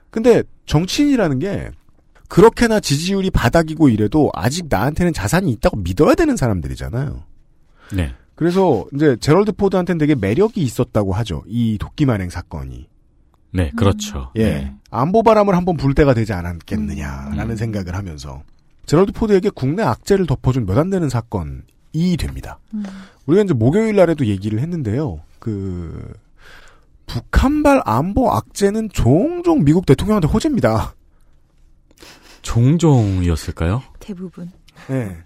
근데 0.10 0.44
정치인이라는 0.66 1.40
게 1.40 1.72
그렇게나 2.30 2.80
지지율이 2.80 3.30
바닥이고 3.32 3.90
이래도 3.90 4.32
아직 4.34 4.68
나한테는 4.70 5.12
자산이 5.12 5.52
있다고 5.52 5.78
믿어야 5.78 6.16
되는 6.16 6.38
사람들이잖아요. 6.38 7.24
네. 7.96 8.14
그래서 8.36 8.86
이제 8.94 9.16
제럴드 9.18 9.54
포드한테는 9.54 9.98
되게 10.00 10.16
매력이 10.16 10.62
있었다고 10.62 11.14
하죠. 11.14 11.44
이 11.48 11.78
도끼만행 11.80 12.30
사건이. 12.30 12.88
네, 13.54 13.72
그렇죠. 13.76 14.32
예. 14.36 14.44
네. 14.46 14.74
안보 14.90 15.24
바람을 15.24 15.56
한번 15.56 15.78
불 15.78 15.94
때가 15.94 16.14
되지 16.14 16.34
않았겠느냐라는 16.34 17.56
생각을 17.58 17.96
하면서 17.96 18.42
제럴드 18.86 19.12
포드에게 19.12 19.50
국내 19.54 19.84
악재를 19.84 20.26
덮어준 20.26 20.66
몇 20.66 20.78
안 20.78 20.90
되는 20.90 21.08
사건이 21.10 22.18
됩니다. 22.18 22.60
우리가 23.26 23.44
이제 23.44 23.54
목요일 23.54 23.96
날에도 23.96 24.26
얘기를 24.26 24.60
했는데요. 24.60 25.22
그 25.40 26.14
북한발 27.08 27.82
안보 27.86 28.32
악재는 28.32 28.90
종종 28.90 29.64
미국 29.66 29.86
대통령한테 29.86 30.28
호재입니다. 30.30 30.96
종종이었을까요? 32.42 33.84
대부분. 34.00 34.50
네. 34.88 35.18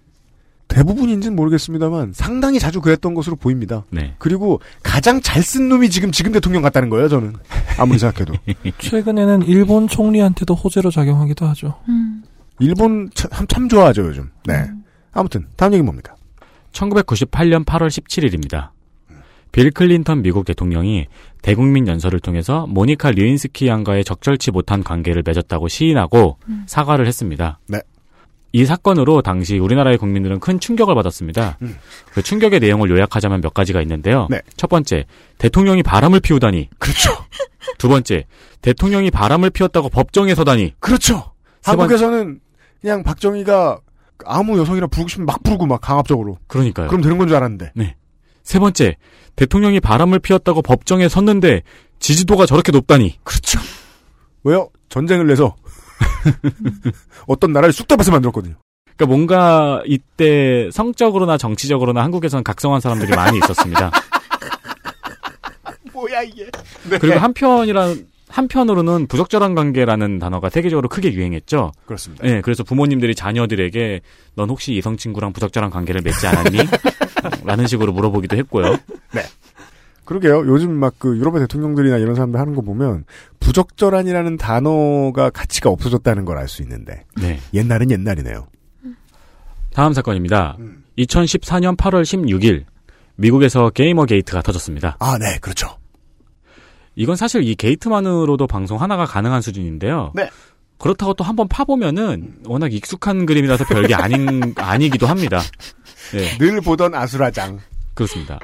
대부분인지는 0.68 1.36
모르겠습니다만 1.36 2.11
상당히 2.13 2.59
자주 2.59 2.82
그랬던 2.82 3.13
것으로 3.13 3.36
보입니다. 3.36 3.84
네. 3.91 4.16
그리고 4.18 4.59
가장 4.84 5.22
잘 5.22 5.43
쓴 5.45 5.70
놈이 5.70 5.89
지금 5.91 6.11
지금 6.11 6.32
대통령 6.32 6.61
같다는 6.63 6.89
거예요. 6.89 7.07
저는 7.07 7.36
아무리 7.78 7.99
생각해도 7.99 8.34
최근에는 8.80 9.43
일본 9.43 9.88
총리한테도 9.88 10.55
호재로 10.55 10.89
작용하기도 10.89 11.45
하죠. 11.47 11.76
일본 12.59 13.09
참, 13.13 13.45
참 13.47 13.70
좋아하죠 13.70 14.07
요즘. 14.07 14.32
네. 14.45 14.66
아무튼 15.13 15.45
다음 15.55 15.74
얘기 15.74 15.84
뭡니까? 15.84 16.16
1998년 16.72 17.63
8월 17.63 17.88
17일입니다. 17.88 18.70
빌 19.51 19.72
클린턴 19.72 20.22
미국 20.22 20.45
대통령이 20.45 21.05
대국민 21.41 21.88
연설을 21.88 22.20
통해서 22.20 22.66
모니카 22.68 23.11
류인스키 23.11 23.68
양과의 23.68 24.03
적절치 24.03 24.51
못한 24.51 24.84
관계를 24.84 25.24
맺었다고 25.26 25.68
시인하고 25.70 26.38
사과를 26.66 27.07
했습니다. 27.07 27.59
네. 27.68 27.80
이 28.56 28.64
사건으로 28.64 29.22
당시 29.22 29.58
우리나라의 29.58 29.97
국민들은 29.97 30.39
큰 30.39 30.62
충격을 30.62 30.95
받았습니다. 30.95 31.58
그 32.14 32.24
충격의 32.24 32.62
내용을 32.62 32.89
요약하자면 32.89 33.41
몇 33.41 33.53
가지가 33.53 33.82
있는데요. 33.82 34.28
네. 34.30 34.39
첫 34.56 34.68
번째, 34.70 35.03
대통령이 35.39 35.84
바람을 35.84 36.22
피우다니. 36.22 36.70
그렇죠. 36.80 37.12
두 37.78 37.89
번째, 37.89 38.26
대통령이 38.62 39.12
바람을 39.12 39.49
피웠다고 39.49 39.89
법정에 39.89 40.34
서다니. 40.36 40.76
그렇죠. 40.80 41.34
한국에서는 41.66 42.39
그냥 42.80 43.03
박정희가 43.03 43.82
아무 44.26 44.58
여성이라 44.58 44.88
부르고 44.88 45.10
싶으면 45.10 45.26
막 45.26 45.43
부르고 45.43 45.66
막 45.66 45.82
강압적으로. 45.82 46.38
그러니까요. 46.47 46.88
그럼 46.88 47.01
되는 47.01 47.18
건 47.18 47.28
줄 47.28 47.36
알았는데. 47.36 47.74
네. 47.76 47.97
세 48.43 48.60
번째, 48.60 48.95
대통령이 49.36 49.82
바람을 49.82 50.20
피웠다고 50.20 50.62
법정에 50.62 51.10
섰는데 51.10 51.64
지지도가 51.99 52.45
저렇게 52.45 52.72
높다니. 52.72 53.20
그렇죠. 53.26 53.60
왜요? 54.45 54.70
전쟁을 54.88 55.28
내서 55.28 55.58
어떤 57.28 57.53
나라를 57.53 57.73
쑥대밭을 57.73 58.11
만들었거든요. 58.11 58.55
그러니까 58.95 59.05
뭔가 59.05 59.82
이때 59.86 60.69
성적으로나 60.71 61.38
정치적으로나 61.38 62.03
한국에서는 62.03 62.43
각성한 62.43 62.82
사람들이 62.82 63.15
많이 63.15 63.38
있었습니다. 63.38 63.91
뭐야 65.93 66.21
이게? 66.23 66.49
그리고 66.99 67.19
한편이란 67.19 68.07
한편으로는 68.36 69.07
부적절한 69.07 69.55
관계라는 69.55 70.19
단어가 70.19 70.49
세계적으로 70.49 70.89
크게 70.89 71.13
유행했죠. 71.13 71.71
그렇습니다. 71.86 72.26
네, 72.26 72.41
그래서 72.41 72.63
부모님들이 72.63 73.15
자녀들에게 73.15 74.01
넌 74.36 74.49
혹시 74.49 74.73
이성 74.73 74.97
친구랑 74.97 75.32
부적절한 75.32 75.71
관계를 75.71 76.01
맺지 76.01 76.28
않았니? 76.28 76.57
라는 77.45 77.65
식으로 77.67 77.93
물어보기도 77.93 78.36
했고요. 78.36 78.78
네. 79.13 79.21
그러게요. 80.06 80.45
요즘 80.47 80.72
막 80.74 80.95
그 80.99 81.18
유럽의 81.18 81.41
대통령들이나 81.41 81.97
이런 81.97 82.16
사람들 82.16 82.39
하는 82.39 82.56
거 82.56 82.62
보면 82.62 83.06
부적절한이라는 83.39 84.38
단어가 84.38 85.30
가치가 85.30 85.70
없어졌다는 85.70 86.26
걸 86.26 86.38
알 86.38 86.47
수 86.47 86.62
있는데 86.62 87.03
네. 87.20 87.39
옛날은 87.53 87.91
옛날이네요. 87.91 88.47
다음 89.74 89.93
사건입니다. 89.93 90.58
2014년 90.97 91.76
8월 91.76 92.03
16일 92.03 92.64
미국에서 93.18 93.70
게이머 93.72 94.06
게이트가 94.06 94.41
터졌습니다. 94.41 94.97
아, 94.99 95.18
네, 95.18 95.38
그렇죠. 95.41 95.68
이건 96.95 97.16
사실 97.18 97.43
이 97.43 97.56
게이트만으로도 97.56 98.47
방송 98.47 98.82
하나가 98.82 99.06
가능한 99.06 99.41
수준인데요. 99.41 100.12
네. 100.16 100.30
그렇다고 100.78 101.14
또 101.14 101.24
한번 101.24 101.47
파보면은 101.47 102.36
워낙 102.45 102.72
익숙한 102.74 103.26
그림이라서 103.26 103.66
별게 103.66 103.95
아닌 103.95 104.53
아니기도 104.58 105.08
합니다. 105.08 105.41
네. 106.14 106.38
늘 106.38 106.62
보던 106.62 106.93
아수라장. 106.95 107.60
그렇습니다. 107.93 108.39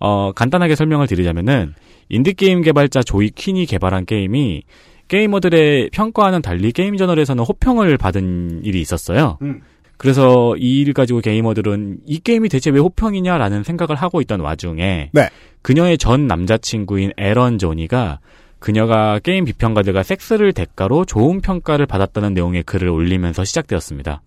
어, 0.00 0.32
간단하게 0.32 0.74
설명을 0.74 1.06
드리자면은 1.06 1.74
인디게임 2.08 2.62
개발자 2.62 3.02
조이 3.02 3.30
퀸이 3.30 3.66
개발한 3.66 4.06
게임이 4.06 4.62
게이머들의 5.08 5.90
평가와는 5.90 6.42
달리 6.42 6.72
게임 6.72 6.96
저널에서는 6.96 7.42
호평을 7.42 7.96
받은 7.96 8.60
일이 8.64 8.80
있었어요. 8.80 9.38
음. 9.42 9.62
그래서 9.96 10.54
이 10.56 10.80
일을 10.80 10.94
가지고 10.94 11.20
게이머들은 11.20 11.98
이 12.06 12.20
게임이 12.20 12.48
대체 12.48 12.70
왜 12.70 12.78
호평이냐라는 12.78 13.64
생각을 13.64 13.96
하고 13.96 14.20
있던 14.20 14.40
와중에 14.40 15.10
네. 15.12 15.28
그녀의 15.62 15.98
전 15.98 16.28
남자친구인 16.28 17.12
에런 17.16 17.58
조니가 17.58 18.20
그녀가 18.60 19.18
게임 19.18 19.44
비평가들과 19.44 20.04
섹스를 20.04 20.52
대가로 20.52 21.04
좋은 21.04 21.40
평가를 21.40 21.86
받았다는 21.86 22.34
내용의 22.34 22.62
글을 22.62 22.88
올리면서 22.88 23.44
시작되었습니다. 23.44 24.22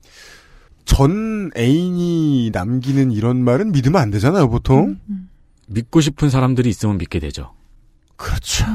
전 0.83 1.51
애인이 1.57 2.49
남기는 2.53 3.11
이런 3.11 3.43
말은 3.43 3.71
믿으면 3.71 4.01
안 4.01 4.11
되잖아요, 4.11 4.49
보통. 4.49 4.97
믿고 5.71 6.01
싶은 6.01 6.29
사람들이 6.29 6.69
있으면 6.69 6.97
믿게 6.97 7.19
되죠. 7.19 7.53
그렇죠. 8.15 8.65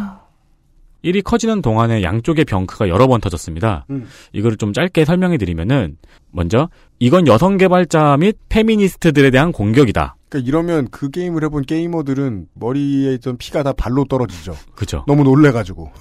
일이 1.03 1.23
커지는 1.23 1.63
동안에 1.63 2.03
양쪽의 2.03 2.45
병크가 2.47 2.89
여러 2.89 3.07
번 3.07 3.21
터졌습니다. 3.21 3.87
음. 3.91 4.09
이거를 4.33 4.57
좀 4.57 4.73
짧게 4.73 5.05
설명해 5.05 5.39
드리면은 5.39 5.99
먼저 6.33 6.69
이건 6.99 7.29
여성 7.29 7.57
개발자 7.59 8.17
및 8.17 8.37
페미니스트들에 8.49 9.31
대한 9.31 9.53
공격이다. 9.53 10.17
그러니까 10.29 10.49
이러면 10.49 10.89
그 10.91 11.11
게임을 11.11 11.45
해본 11.45 11.63
게이머들은 11.65 12.49
머리에 12.55 13.15
있던 13.15 13.37
피가 13.37 13.63
다 13.63 13.73
발로 13.73 14.05
떨어지죠. 14.07 14.57
그죠. 14.75 15.05
너무 15.07 15.23
놀래가지고. 15.23 15.93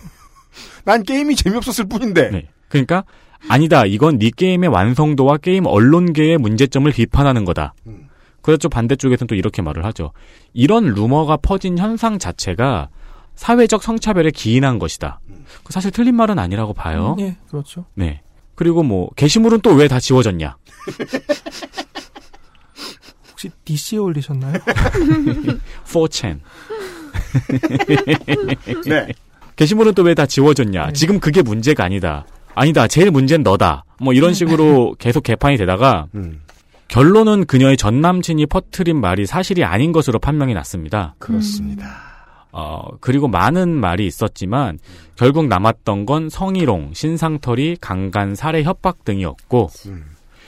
난 0.85 1.03
게임이 1.03 1.35
재미없었을 1.35 1.85
뿐인데. 1.85 2.31
네. 2.31 2.47
그러니까 2.69 3.03
아니다. 3.47 3.85
이건 3.85 4.17
네 4.17 4.31
게임의 4.35 4.69
완성도와 4.69 5.37
게임 5.37 5.67
언론계의 5.67 6.39
문제점을 6.39 6.91
비판하는 6.91 7.45
거다. 7.45 7.75
음. 7.85 8.04
그렇죠. 8.45 8.69
반대쪽에서는 8.69 9.25
또 9.27 9.33
이렇게 9.33 9.63
말을 9.63 9.85
하죠. 9.85 10.11
이런 10.53 10.85
루머가 10.93 11.35
퍼진 11.37 11.79
현상 11.79 12.19
자체가 12.19 12.89
사회적 13.33 13.81
성차별에 13.81 14.29
기인한 14.29 14.77
것이다. 14.77 15.19
그 15.63 15.73
사실 15.73 15.89
틀린 15.89 16.15
말은 16.15 16.37
아니라고 16.37 16.73
봐요. 16.73 17.15
예, 17.19 17.37
그렇죠. 17.49 17.85
네. 17.95 18.21
그리고 18.53 18.83
뭐 18.83 19.09
게시물은 19.15 19.61
또 19.61 19.73
왜 19.75 19.87
다 19.87 19.99
지워졌냐? 19.99 20.57
혹시 23.31 23.49
DC에 23.65 23.97
올리셨나요? 23.97 24.53
4chan. 25.85 26.39
네. 28.87 29.07
게시물은 29.55 29.95
또 29.95 30.03
왜 30.03 30.13
다 30.13 30.27
지워졌냐? 30.27 30.91
지금 30.91 31.19
그게 31.19 31.41
문제가 31.41 31.83
아니다. 31.85 32.27
아니다. 32.53 32.87
제일 32.87 33.09
문제는 33.09 33.41
너다. 33.43 33.85
뭐 33.99 34.13
이런 34.13 34.35
식으로 34.35 34.95
계속 34.99 35.23
개판이 35.23 35.57
되다가 35.57 36.05
음. 36.13 36.41
결론은 36.87 37.45
그녀의 37.45 37.77
전 37.77 38.01
남친이 38.01 38.45
퍼트린 38.45 38.99
말이 38.99 39.25
사실이 39.25 39.63
아닌 39.63 39.91
것으로 39.91 40.19
판명이 40.19 40.53
났습니다. 40.53 41.15
그렇습니다. 41.19 42.15
어, 42.51 42.87
그리고 43.01 43.27
많은 43.27 43.69
말이 43.69 44.07
있었지만 44.07 44.79
결국 45.15 45.47
남았던 45.47 46.05
건 46.05 46.29
성희롱, 46.29 46.91
신상털이, 46.93 47.77
강간, 47.81 48.33
살해 48.33 48.63
협박 48.63 49.03
등이었고 49.03 49.69
음. 49.87 50.05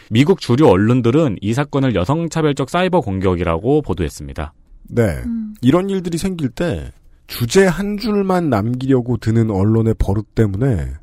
미국 0.10 0.40
주류 0.40 0.70
언론들은 0.70 1.38
이 1.42 1.54
사건을 1.54 1.96
여성차별적 1.96 2.70
사이버 2.70 3.02
공격이라고 3.02 3.82
보도했습니다. 3.82 4.54
네. 4.90 5.22
이런 5.62 5.90
일들이 5.90 6.18
생길 6.18 6.50
때 6.50 6.94
주제 7.28 7.66
한 7.66 7.98
줄만 7.98 8.50
남기려고 8.50 9.18
드는 9.18 9.52
언론의 9.52 9.96
버릇 10.00 10.34
때문에 10.34 10.94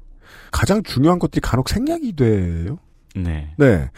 가장 0.51 0.83
중요한 0.83 1.19
것들이 1.19 1.41
간혹 1.43 1.69
생략이 1.69 2.15
돼요. 2.15 2.79
네. 3.15 3.53
네. 3.59 3.91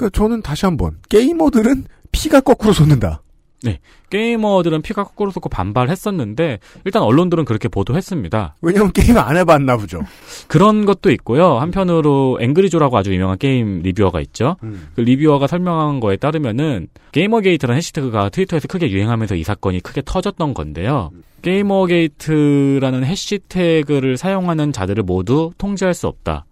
그러니까 0.00 0.18
저는 0.18 0.40
다시 0.40 0.64
한번 0.64 0.96
게이머들은 1.10 1.84
피가 2.10 2.40
거꾸로 2.40 2.72
솟는다. 2.72 3.22
네. 3.62 3.78
게이머들은 4.08 4.80
피가 4.80 5.04
거꾸로 5.04 5.30
솟고 5.30 5.50
반발했었는데 5.50 6.58
일단 6.86 7.02
언론들은 7.02 7.44
그렇게 7.44 7.68
보도했습니다. 7.68 8.56
왜냐면 8.62 8.92
게임 8.92 9.18
안 9.18 9.36
해봤나 9.36 9.76
보죠. 9.76 10.00
그런 10.48 10.86
것도 10.86 11.10
있고요. 11.12 11.58
한편으로 11.58 12.38
앵그리조라고 12.40 12.96
아주 12.96 13.12
유명한 13.12 13.36
게임 13.36 13.82
reviewer가 13.82 14.22
있죠. 14.22 14.56
음. 14.62 14.88
그 14.96 15.02
reviewer가 15.02 15.46
설명한 15.46 16.00
거에 16.00 16.16
따르면은 16.16 16.88
게이머게이트라는 17.12 17.76
해시태그가 17.76 18.30
트위터에서 18.30 18.66
크게 18.66 18.90
유행하면서 18.90 19.34
이 19.34 19.44
사건이 19.44 19.80
크게 19.80 20.00
터졌던 20.06 20.54
건데요. 20.54 21.10
게이머게이트라는 21.42 23.04
해시태그를 23.04 24.16
사용하는 24.16 24.72
자들을 24.72 25.02
모두 25.02 25.50
통제할 25.58 25.92
수 25.92 26.06
없다. 26.06 26.46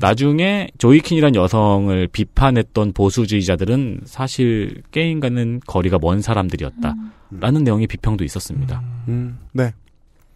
나중에 0.00 0.68
조이 0.78 0.90
퀸이라는 0.90 1.34
여성을 1.34 2.08
비판했던 2.08 2.92
보수주의자들은 2.92 4.02
사실 4.04 4.82
게임과는 4.90 5.60
거리가 5.66 5.98
먼 6.00 6.20
사람들이었다. 6.22 6.94
라는 7.40 7.64
내용의 7.64 7.86
비평도 7.86 8.24
있었습니다. 8.24 8.82
음, 9.08 9.38
네. 9.52 9.72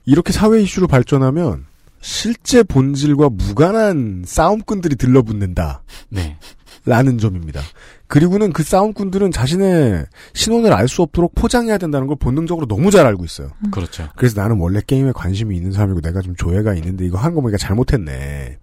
이렇게 0.07 0.33
사회 0.33 0.63
이슈로 0.63 0.87
발전하면 0.87 1.67
실제 2.01 2.63
본질과 2.63 3.31
무관한 3.31 4.23
싸움꾼들이 4.25 4.97
들러붙는다. 4.97 5.83
네. 6.09 6.39
라는 6.87 7.19
점입니다. 7.19 7.61
그리고는 8.07 8.53
그 8.53 8.63
싸움꾼들은 8.63 9.33
자신의 9.33 10.07
신원을 10.35 10.73
알 10.73 10.87
수 10.87 11.03
없도록 11.03 11.35
포장해야 11.35 11.79
된다는 11.79 12.07
걸 12.07 12.17
본능적으로 12.17 12.67
너무 12.67 12.93
잘 12.93 13.05
알고 13.07 13.25
있어요. 13.25 13.51
그렇죠. 13.73 14.09
그래서 14.15 14.41
나는 14.41 14.59
원래 14.61 14.81
게임에 14.87 15.11
관심이 15.13 15.57
있는 15.57 15.73
사람이고 15.73 16.01
내가 16.01 16.21
좀 16.23 16.37
조예가 16.37 16.75
있는데 16.75 17.05
이거 17.05 17.19
하는 17.19 17.35
거 17.35 17.41
보니까 17.41 17.59
잘못했네. 17.59 18.59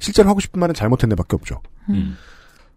실제로 0.00 0.30
하고 0.30 0.40
싶은 0.40 0.58
말은 0.58 0.74
잘못했네밖에 0.74 1.36
없죠. 1.36 1.60
음. 1.90 2.16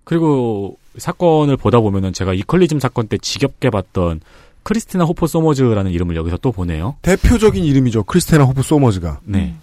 그리고 0.03 0.77
사건을 0.97 1.55
보다 1.55 1.79
보면은 1.79 2.11
제가 2.11 2.33
이퀄리즘 2.33 2.79
사건 2.79 3.07
때 3.07 3.17
지겹게 3.17 3.69
봤던 3.69 4.19
크리스티나 4.63 5.05
호퍼 5.05 5.27
소머즈라는 5.27 5.91
이름을 5.91 6.17
여기서 6.17 6.37
또 6.37 6.51
보네요. 6.51 6.97
대표적인 7.03 7.63
이름이죠. 7.63 8.03
크리스테나 8.03 8.43
호프 8.43 8.63
소머즈가. 8.63 9.21
네. 9.23 9.55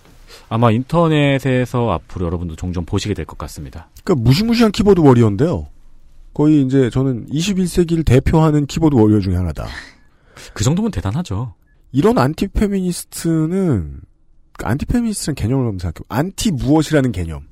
아마 0.49 0.70
인터넷에서 0.70 1.91
앞으로 1.91 2.27
여러분도 2.27 2.57
종종 2.57 2.85
보시게 2.85 3.14
될 3.14 3.24
것 3.27 3.37
같습니다. 3.39 3.89
그러니까 4.05 4.24
무시무시한 4.29 4.72
keyboard 4.72 5.01
warrior인데요. 5.01 5.66
거의 6.35 6.62
이제 6.62 6.91
저는 6.91 7.27
21세기를 7.29 8.05
대표하는 8.05 8.66
keyboard 8.66 8.94
warrior 8.94 9.20
중에 9.20 9.37
하나다. 9.37 9.66
그 10.55 10.64
정도면 10.64 10.91
대단하죠. 10.91 11.55
이런 11.93 12.18
안티페미니스트는 12.18 14.01
안티페미니스트는 14.62 15.35
개념을 15.35 15.64
한번 15.66 15.79
생각해. 15.79 16.05
안티 16.09 16.51
무엇이라는 16.53 17.12
개념. 17.12 17.43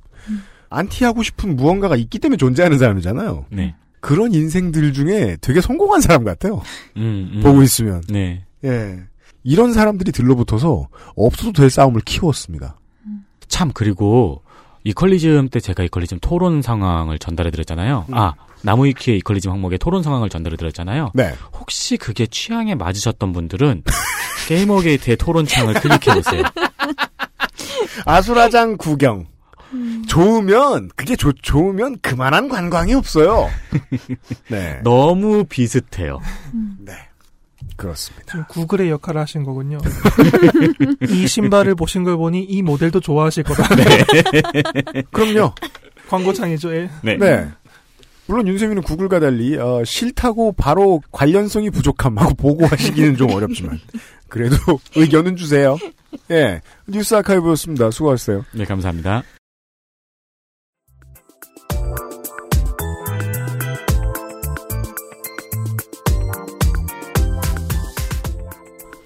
안티하고 0.69 1.23
싶은 1.23 1.55
무언가가 1.55 1.95
있기 1.95 2.19
때문에 2.19 2.37
존재하는 2.37 2.77
사람이잖아요. 2.77 3.45
네. 3.51 3.75
그런 4.01 4.33
인생들 4.33 4.93
중에 4.93 5.37
되게 5.41 5.61
성공한 5.61 6.01
사람 6.01 6.23
같아요. 6.23 6.61
음, 6.97 7.31
음. 7.35 7.41
보고 7.43 7.63
있으면. 7.63 8.01
네. 8.09 8.43
예. 8.63 8.99
이런 9.45 9.71
사람들이 9.73 10.11
들러붙어서 10.11 10.89
없어도 11.15 11.53
될 11.53 11.69
싸움을 11.69 12.01
키웠습니다. 12.01 12.77
참 13.47 13.71
그리고 13.73 14.41
이퀄리즘 14.83 15.49
때 15.49 15.59
제가 15.59 15.83
이퀄리즘 15.83 16.19
토론 16.19 16.61
상황을 16.61 17.19
전달해 17.19 17.51
드렸잖아요. 17.51 18.05
아 18.11 18.33
나무위키의 18.63 19.19
이퀄리즘 19.19 19.51
항목에 19.51 19.77
토론 19.77 20.01
상황을 20.03 20.29
전달해 20.29 20.57
드렸잖아요. 20.57 21.11
네. 21.13 21.33
혹시 21.59 21.97
그게 21.97 22.25
취향에 22.25 22.73
맞으셨던 22.75 23.31
분들은 23.31 23.83
게이머 24.47 24.81
게이트의 24.81 25.17
토론창을 25.17 25.75
클릭해 25.75 26.15
보세요. 26.21 26.43
아수라장 28.05 28.77
구경. 28.77 29.27
좋으면 30.07 30.89
그게 30.95 31.15
좋, 31.15 31.33
좋으면 31.41 31.97
그만한 32.01 32.47
관광이 32.47 32.93
없어요. 32.93 33.49
네. 34.49 34.79
너무 34.83 35.43
비슷해요. 35.43 36.19
네. 36.79 36.93
그렇습니다. 37.75 38.25
지금 38.27 38.45
구글의 38.47 38.89
역할을 38.89 39.21
하신 39.21 39.43
거군요. 39.43 39.77
이 41.09 41.27
신발을 41.27 41.75
보신 41.75 42.03
걸 42.03 42.17
보니 42.17 42.43
이 42.43 42.61
모델도 42.61 42.99
좋아하실 42.99 43.43
거다. 43.43 43.63
그럼요. 45.11 45.53
광고창이죠. 46.09 46.75
예. 46.75 46.89
네. 47.03 47.17
네. 47.17 47.47
물론 48.27 48.47
윤세민은 48.47 48.81
구글과 48.83 49.19
달리 49.19 49.57
어, 49.57 49.83
싫다고 49.83 50.53
바로 50.53 51.01
관련성이 51.11 51.69
부족함하고 51.69 52.33
보고하시기는 52.35 53.17
좀 53.17 53.31
어렵지만 53.31 53.79
그래도 54.29 54.55
의견은 54.95 55.35
주세요. 55.35 55.77
예, 56.31 56.61
뉴스 56.87 57.13
아카이브였습니다. 57.15 57.91
수고하셨어요. 57.91 58.45
네, 58.53 58.65
감사합니다. 58.65 59.23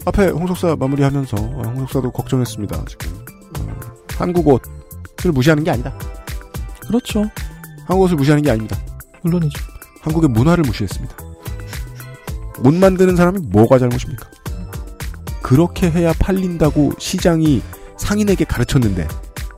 앞에 0.10 0.30
홍석사 0.30 0.76
마무리하면서 0.76 1.38
어, 1.38 1.62
홍석사도 1.66 2.12
걱정했습니다. 2.12 2.86
지금 2.88 3.08
어, 3.60 3.80
한국어를 4.18 5.32
무시하는 5.34 5.64
게 5.64 5.72
아니다. 5.72 5.94
그렇죠. 6.82 7.30
한국어를 7.86 8.16
무시하는 8.16 8.44
게 8.44 8.52
아닙니다. 8.52 8.78
물론이죠. 9.24 9.60
한국의 10.02 10.30
문화를 10.30 10.64
무시했습니다. 10.64 11.16
못 12.60 12.74
만드는 12.74 13.16
사람이 13.16 13.40
뭐가 13.48 13.80
잘못입니까? 13.80 14.30
그렇게 15.42 15.90
해야 15.90 16.14
팔린다고 16.20 16.94
시장이 17.00 17.62
상인에게 17.98 18.46
가르쳤는데 18.46 19.08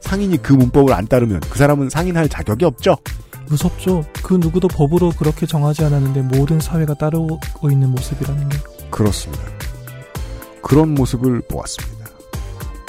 상인이 0.01 0.37
그 0.41 0.53
문법을 0.53 0.93
안 0.93 1.07
따르면 1.07 1.39
그 1.41 1.57
사람은 1.57 1.89
상인할 1.89 2.29
자격이 2.29 2.65
없죠. 2.65 2.97
무섭죠. 3.47 4.03
그 4.23 4.35
누구도 4.35 4.67
법으로 4.67 5.11
그렇게 5.11 5.45
정하지 5.45 5.83
않았는데 5.85 6.37
모든 6.37 6.59
사회가 6.59 6.93
따르고 6.95 7.39
있는 7.69 7.89
모습이라는 7.89 8.49
게. 8.49 8.57
그렇습니다. 8.89 9.43
그런 10.61 10.93
모습을 10.93 11.41
보았습니다. 11.41 12.05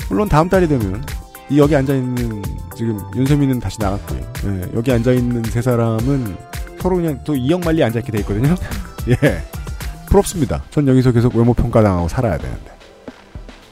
물론 0.09 0.29
다음 0.29 0.49
달이 0.49 0.69
되면 0.69 1.03
이 1.49 1.59
여기 1.59 1.75
앉아 1.75 1.95
있는 1.95 2.43
지금 2.77 2.99
윤세민은 3.17 3.61
다시 3.61 3.79
나갔고요. 3.81 4.21
예, 4.47 4.71
여기 4.75 4.93
앉아 4.93 5.13
있는 5.13 5.43
세 5.45 5.63
사람은 5.63 6.37
서로 6.81 6.97
그냥 6.97 7.21
또 7.25 7.35
이영만리 7.35 7.83
앉아 7.83 8.01
있게 8.01 8.13
돼 8.13 8.19
있거든요. 8.21 8.55
예, 9.09 9.43
부럽습니다. 10.07 10.63
전 10.71 10.87
여기서 10.89 11.13
계속 11.13 11.35
외모 11.37 11.55
평가 11.55 11.83
당하고 11.83 12.09
살아야 12.09 12.39
되는데. 12.39 12.73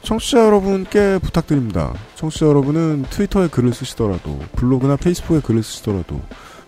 청취자 0.03 0.45
여러분께 0.47 1.19
부탁드립니다. 1.19 1.93
청취자 2.17 2.47
여러분은 2.47 3.05
트위터에 3.11 3.49
글을 3.49 3.73
쓰시더라도 3.73 4.39
블로그나 4.57 4.97
페이스북에 4.97 5.41
글을 5.41 5.63
쓰시더라도 5.63 6.21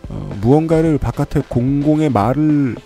어, 0.08 0.38
무언가를 0.40 0.98
바깥에 0.98 1.42
공공의 1.48 2.10
말을 2.10 2.76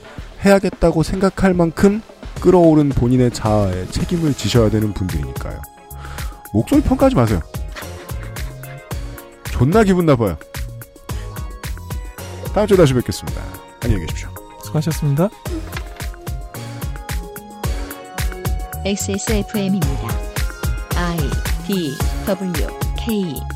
해야겠다고 0.45 1.03
생각할 1.03 1.55
만큼 1.55 2.01
끌어오른 2.41 2.91
본인의 2.91 3.31
자아에 3.33 3.87
책임을 3.87 4.35
지셔야 4.35 4.71
되는 4.71 4.93
분들이니까요. 4.93 5.61
목소리 6.53 6.81
평가하지 6.83 7.17
마세요. 7.17 7.41
존나 9.51 9.83
기분 9.83 10.07
나빠요. 10.07 10.37
다음 12.55 12.67
주에 12.67 12.77
다시 12.77 12.95
뵙겠습니다. 12.95 13.43
안녕히 13.83 14.07
계십시오. 14.07 14.29
수고하셨습니다. 14.63 15.29
XSFM입니다. 18.85 20.09
I 20.97 21.19
D 21.67 21.93
W 22.27 22.67
K 22.97 23.56